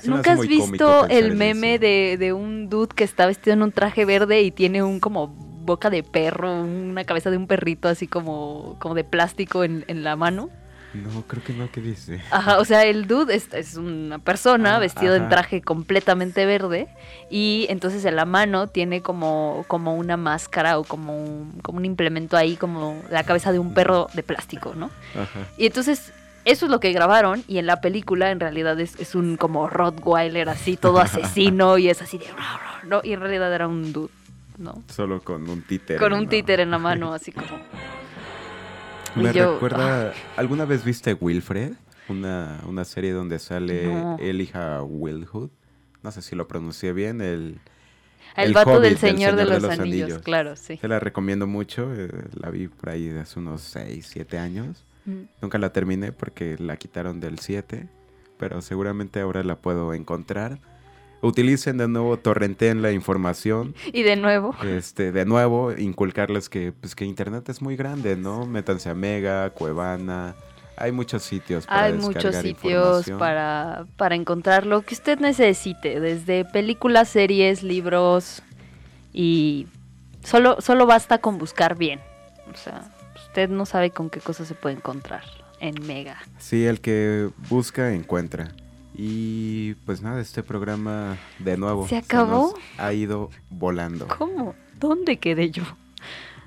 Se 0.00 0.08
¿Nunca 0.10 0.32
has 0.32 0.46
visto 0.46 1.06
el 1.08 1.34
meme 1.34 1.78
de, 1.78 2.16
de 2.18 2.32
un 2.32 2.68
dude 2.68 2.94
que 2.94 3.04
está 3.04 3.26
vestido 3.26 3.54
en 3.54 3.62
un 3.62 3.72
traje 3.72 4.04
verde 4.04 4.42
y 4.42 4.50
tiene 4.50 4.82
un 4.82 5.00
como 5.00 5.28
boca 5.28 5.88
de 5.88 6.02
perro, 6.02 6.62
una 6.62 7.04
cabeza 7.04 7.30
de 7.30 7.38
un 7.38 7.46
perrito 7.46 7.88
así 7.88 8.06
como, 8.06 8.76
como 8.80 8.94
de 8.94 9.04
plástico 9.04 9.64
en, 9.64 9.84
en 9.88 10.04
la 10.04 10.14
mano? 10.16 10.50
No, 10.94 11.22
creo 11.26 11.42
que 11.42 11.52
no, 11.52 11.70
¿qué 11.70 11.80
dice? 11.80 12.20
Ajá, 12.30 12.58
o 12.58 12.64
sea, 12.64 12.84
el 12.84 13.06
dude 13.06 13.34
es, 13.34 13.52
es 13.52 13.76
una 13.76 14.18
persona 14.18 14.76
Ah, 14.76 14.78
vestido 14.78 15.14
en 15.14 15.28
traje 15.28 15.60
completamente 15.62 16.46
verde 16.46 16.88
y 17.30 17.66
entonces 17.68 18.04
en 18.04 18.16
la 18.16 18.24
mano 18.24 18.68
tiene 18.68 19.02
como, 19.02 19.64
como 19.68 19.94
una 19.96 20.16
máscara 20.16 20.78
o 20.78 20.84
como 20.84 21.16
un, 21.16 21.60
como 21.62 21.78
un 21.78 21.84
implemento 21.84 22.36
ahí, 22.36 22.56
como 22.56 23.02
la 23.10 23.24
cabeza 23.24 23.52
de 23.52 23.58
un 23.58 23.74
perro 23.74 24.08
de 24.14 24.22
plástico, 24.22 24.74
¿no? 24.74 24.90
Ajá. 25.14 25.40
Y 25.56 25.66
entonces 25.66 26.12
eso 26.44 26.66
es 26.66 26.70
lo 26.70 26.80
que 26.80 26.92
grabaron 26.92 27.42
y 27.48 27.58
en 27.58 27.66
la 27.66 27.80
película 27.80 28.30
en 28.30 28.40
realidad 28.40 28.78
es, 28.78 28.98
es 29.00 29.14
un 29.14 29.36
como 29.36 29.68
Rottweiler 29.68 30.48
así, 30.48 30.76
todo 30.76 30.98
asesino 31.00 31.78
y 31.78 31.88
es 31.88 32.02
así 32.02 32.18
de... 32.18 32.26
¿no? 32.86 33.00
Y 33.02 33.12
en 33.12 33.20
realidad 33.20 33.52
era 33.54 33.66
un 33.66 33.92
dude, 33.92 34.12
¿no? 34.58 34.82
Solo 34.88 35.20
con 35.22 35.48
un 35.48 35.62
títere. 35.62 35.98
Con 35.98 36.12
un 36.12 36.28
títer 36.28 36.60
en 36.60 36.70
la 36.70 36.78
mano, 36.78 37.14
así 37.14 37.32
como... 37.32 37.46
Me 39.22 39.32
yo- 39.32 39.54
recuerda. 39.54 40.12
¿Alguna 40.36 40.64
vez 40.64 40.84
viste 40.84 41.14
Wilfred? 41.14 41.72
Una, 42.08 42.60
una 42.68 42.84
serie 42.84 43.12
donde 43.12 43.38
sale 43.38 43.86
No. 43.86 44.16
Elijah 44.20 44.82
Wilhood. 44.82 45.50
No 46.02 46.10
sé 46.10 46.20
si 46.22 46.36
lo 46.36 46.46
pronuncié 46.46 46.92
bien. 46.92 47.20
El, 47.22 47.58
El, 48.36 48.48
El 48.48 48.52
vato 48.52 48.72
Hobbit, 48.72 48.82
del 48.90 48.98
Señor, 48.98 49.36
de, 49.36 49.44
los, 49.46 49.64
Anillos. 49.64 49.78
Anillos, 49.80 50.18
claro, 50.22 50.56
sí. 50.56 50.76
Te 50.76 50.88
la 50.88 51.00
recomiendo 51.00 51.46
mucho. 51.46 51.92
eh, 51.94 52.10
la 52.34 52.50
vi 52.50 52.68
por 52.68 52.90
ahí 52.90 53.06
de 53.08 53.20
hace 53.20 53.38
unos 53.38 53.62
6, 53.62 54.06
7 54.10 54.38
años. 54.38 54.84
Mm. 55.06 55.22
Nunca 55.40 55.58
la 55.58 55.72
terminé 55.72 56.12
porque 56.12 56.56
la 56.58 56.76
quitaron 56.76 57.20
del 57.20 57.38
7, 57.38 57.88
pero 58.38 58.60
seguramente 58.60 59.20
ahora 59.20 59.42
la 59.44 59.56
puedo 59.56 59.94
encontrar. 59.94 60.58
Utilicen 61.24 61.78
de 61.78 61.88
nuevo, 61.88 62.18
torrenteen 62.18 62.82
la 62.82 62.92
información. 62.92 63.74
Y 63.92 64.02
de 64.02 64.16
nuevo. 64.16 64.54
Este, 64.62 65.10
de 65.10 65.24
nuevo, 65.24 65.72
inculcarles 65.72 66.48
que, 66.48 66.72
pues, 66.72 66.94
que 66.94 67.06
internet 67.06 67.48
es 67.48 67.62
muy 67.62 67.76
grande, 67.76 68.16
¿no? 68.16 68.44
Métanse 68.44 68.90
a 68.90 68.94
Mega, 68.94 69.50
Cuevana. 69.50 70.34
Hay 70.76 70.92
muchos 70.92 71.22
sitios 71.22 71.66
para 71.66 71.84
Hay 71.84 71.92
muchos 71.94 72.36
sitios 72.36 73.08
para, 73.18 73.86
para 73.96 74.16
encontrar 74.16 74.66
lo 74.66 74.82
que 74.82 74.94
usted 74.94 75.18
necesite, 75.18 76.00
desde 76.00 76.44
películas, 76.44 77.08
series, 77.08 77.62
libros 77.62 78.42
y 79.12 79.66
solo, 80.24 80.60
solo 80.60 80.84
basta 80.86 81.18
con 81.18 81.38
buscar 81.38 81.78
bien. 81.78 82.00
O 82.52 82.56
sea, 82.56 82.82
usted 83.14 83.48
no 83.48 83.66
sabe 83.66 83.90
con 83.90 84.10
qué 84.10 84.20
cosas 84.20 84.48
se 84.48 84.54
puede 84.54 84.74
encontrar 84.74 85.22
en 85.60 85.74
Mega. 85.86 86.18
Sí, 86.38 86.66
el 86.66 86.80
que 86.80 87.30
busca, 87.48 87.94
encuentra. 87.94 88.52
Y 88.94 89.74
pues 89.86 90.02
nada, 90.02 90.20
este 90.20 90.42
programa 90.42 91.16
de 91.40 91.56
nuevo 91.56 91.88
¿Se 91.88 91.96
acabó? 91.96 92.54
ha 92.78 92.92
ido 92.92 93.30
volando. 93.50 94.06
¿Cómo? 94.06 94.54
¿Dónde 94.78 95.18
quedé 95.18 95.50
yo? 95.50 95.64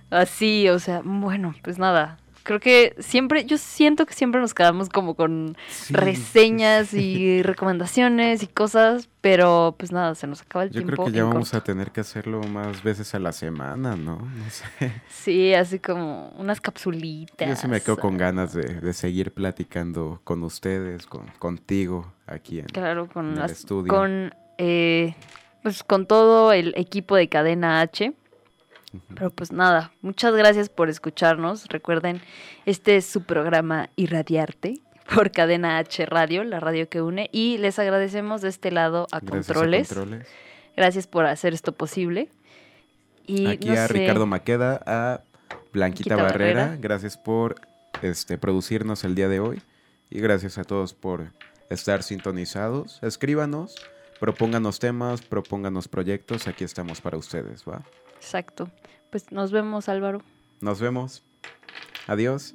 Así, 0.10 0.70
o 0.70 0.80
sea, 0.80 1.02
bueno, 1.04 1.54
pues 1.64 1.78
nada. 1.78 2.18
Creo 2.48 2.62
que 2.62 2.96
siempre, 3.00 3.44
yo 3.44 3.58
siento 3.58 4.06
que 4.06 4.14
siempre 4.14 4.40
nos 4.40 4.54
quedamos 4.54 4.88
como 4.88 5.16
con 5.16 5.58
Sí, 5.68 5.94
reseñas 5.94 6.94
y 6.94 7.44
recomendaciones 7.44 8.42
y 8.42 8.48
cosas, 8.48 9.10
pero 9.20 9.76
pues 9.78 9.92
nada, 9.92 10.16
se 10.16 10.28
nos 10.28 10.42
acaba 10.44 10.64
el 10.64 10.70
Yo 10.70 10.80
tiempo. 10.82 10.94
creo 11.04 11.06
que 11.08 11.12
ya 11.12 11.24
vamos 11.26 11.52
corto. 11.52 11.58
a 11.58 11.64
tener 11.66 11.92
que 11.92 12.00
hacerlo 12.00 12.40
más 12.44 12.84
veces 12.84 13.14
a 13.16 13.20
la 13.20 13.34
semana, 13.34 13.98
¿no? 13.98 14.20
No 14.20 14.50
sé. 14.50 14.94
Sí, 15.10 15.54
así 15.54 15.80
como 15.80 16.30
unas 16.38 16.62
capsulitas. 16.62 17.50
Yo 17.50 17.56
sí 17.58 17.68
me 17.68 17.82
quedo 17.82 17.98
con 17.98 18.18
ganas 18.18 18.54
de, 18.54 18.64
de 18.80 18.94
seguir 18.94 19.34
platicando 19.34 20.22
con 20.24 20.42
ustedes, 20.44 21.06
con, 21.06 21.28
contigo 21.40 22.14
aquí 22.28 22.60
en, 22.60 22.68
Claro, 22.68 23.10
con 23.10 23.26
en 23.26 23.34
el 23.34 23.40
las- 23.40 23.52
estudio. 23.52 23.94
con 23.94 24.34
eh, 24.58 25.16
pues 25.64 25.84
con 25.84 26.06
todo 26.08 26.54
el 26.54 26.74
equipo 26.78 27.18
de 27.18 27.28
Cadena 27.28 27.82
H. 27.82 28.14
Pero 29.14 29.30
pues 29.30 29.52
nada, 29.52 29.92
muchas 30.02 30.34
gracias 30.34 30.70
por 30.70 30.90
escucharnos. 30.90 31.68
Recuerden, 31.68 32.22
este 32.66 32.98
es 32.98 33.06
su 33.06 33.24
programa 33.24 33.90
Irradiarte 33.96 34.82
por 35.14 35.32
Cadena 35.32 35.78
H 35.78 36.06
Radio, 36.06 36.44
la 36.44 36.60
radio 36.60 36.90
que 36.90 37.02
une. 37.02 37.30
Y 37.32 37.58
les 37.58 37.80
agradecemos 37.80 38.42
de 38.42 38.50
este 38.50 38.72
lado 38.72 39.08
a 39.12 39.20
Gracias 39.20 39.50
a 39.50 39.54
Controles. 39.54 39.96
Gracias 40.76 41.08
por 41.08 41.26
hacer 41.26 41.54
esto 41.54 41.74
posible. 41.74 42.30
Y 43.26 43.48
Aquí 43.48 43.68
no 43.68 43.74
a 43.74 43.88
sé, 43.88 43.94
Ricardo 43.94 44.26
Maqueda, 44.26 44.82
a 44.86 45.22
Blanquita 45.74 46.16
Blanquita 46.16 46.16
Barrera. 46.16 46.62
Barrera. 46.62 46.78
Gracias 46.82 47.18
por 47.18 47.56
este, 48.02 48.38
producirnos 48.38 49.04
el 49.04 49.16
día 49.16 49.28
de 49.28 49.40
hoy. 49.40 49.62
Y 50.10 50.20
gracias 50.20 50.58
a 50.58 50.64
todos 50.64 50.94
por 50.94 51.34
estar 51.70 52.04
sintonizados. 52.04 53.00
Escríbanos, 53.04 53.76
propónganos 54.20 54.80
temas, 54.80 55.22
propónganos 55.22 55.90
proyectos. 55.90 56.48
Aquí 56.48 56.64
estamos 56.64 57.02
para 57.02 57.18
ustedes, 57.18 57.66
¿va? 57.66 57.84
Exacto. 58.28 58.70
Pues 59.10 59.32
nos 59.32 59.54
vemos, 59.54 59.88
Álvaro. 59.88 60.22
Nos 60.60 60.82
vemos. 60.82 61.24
Adiós. 62.08 62.54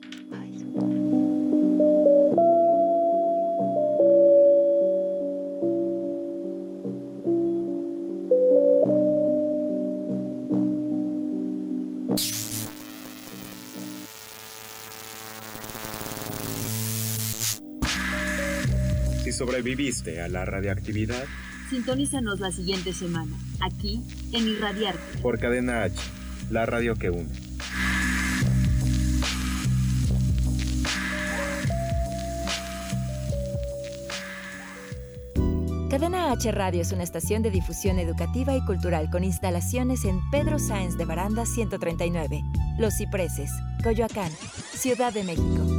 Si 19.25 19.33
sobreviviste 19.33 20.21
a 20.21 20.29
la 20.29 20.45
radioactividad, 20.45 21.25
Sintonízanos 21.73 22.39
la 22.39 22.53
siguiente 22.53 22.93
semana, 22.93 23.35
aquí 23.61 24.03
en 24.33 24.47
Irradiarte. 24.47 25.01
por 25.23 25.39
Cadena 25.39 25.85
H, 25.85 25.95
la 26.51 26.67
radio 26.67 26.97
que 26.97 27.09
une. 27.09 27.31
Cadena 35.89 36.31
H 36.33 36.53
Radio 36.53 36.83
es 36.83 36.93
una 36.93 37.05
estación 37.05 37.43
de 37.43 37.51
difusión 37.51 37.99
educativa 37.99 38.55
y 38.55 38.63
cultural 38.67 39.09
con 39.09 39.25
instalaciones 39.25 40.05
en 40.05 40.21
Pedro 40.31 40.59
Sáenz 40.59 40.99
de 40.99 41.07
Baranda 41.07 41.47
139, 41.47 42.43
Los 42.79 42.99
Cipreses, 42.99 43.51
Coyoacán, 43.83 44.31
Ciudad 44.75 45.15
de 45.15 45.25
México. 45.25 45.72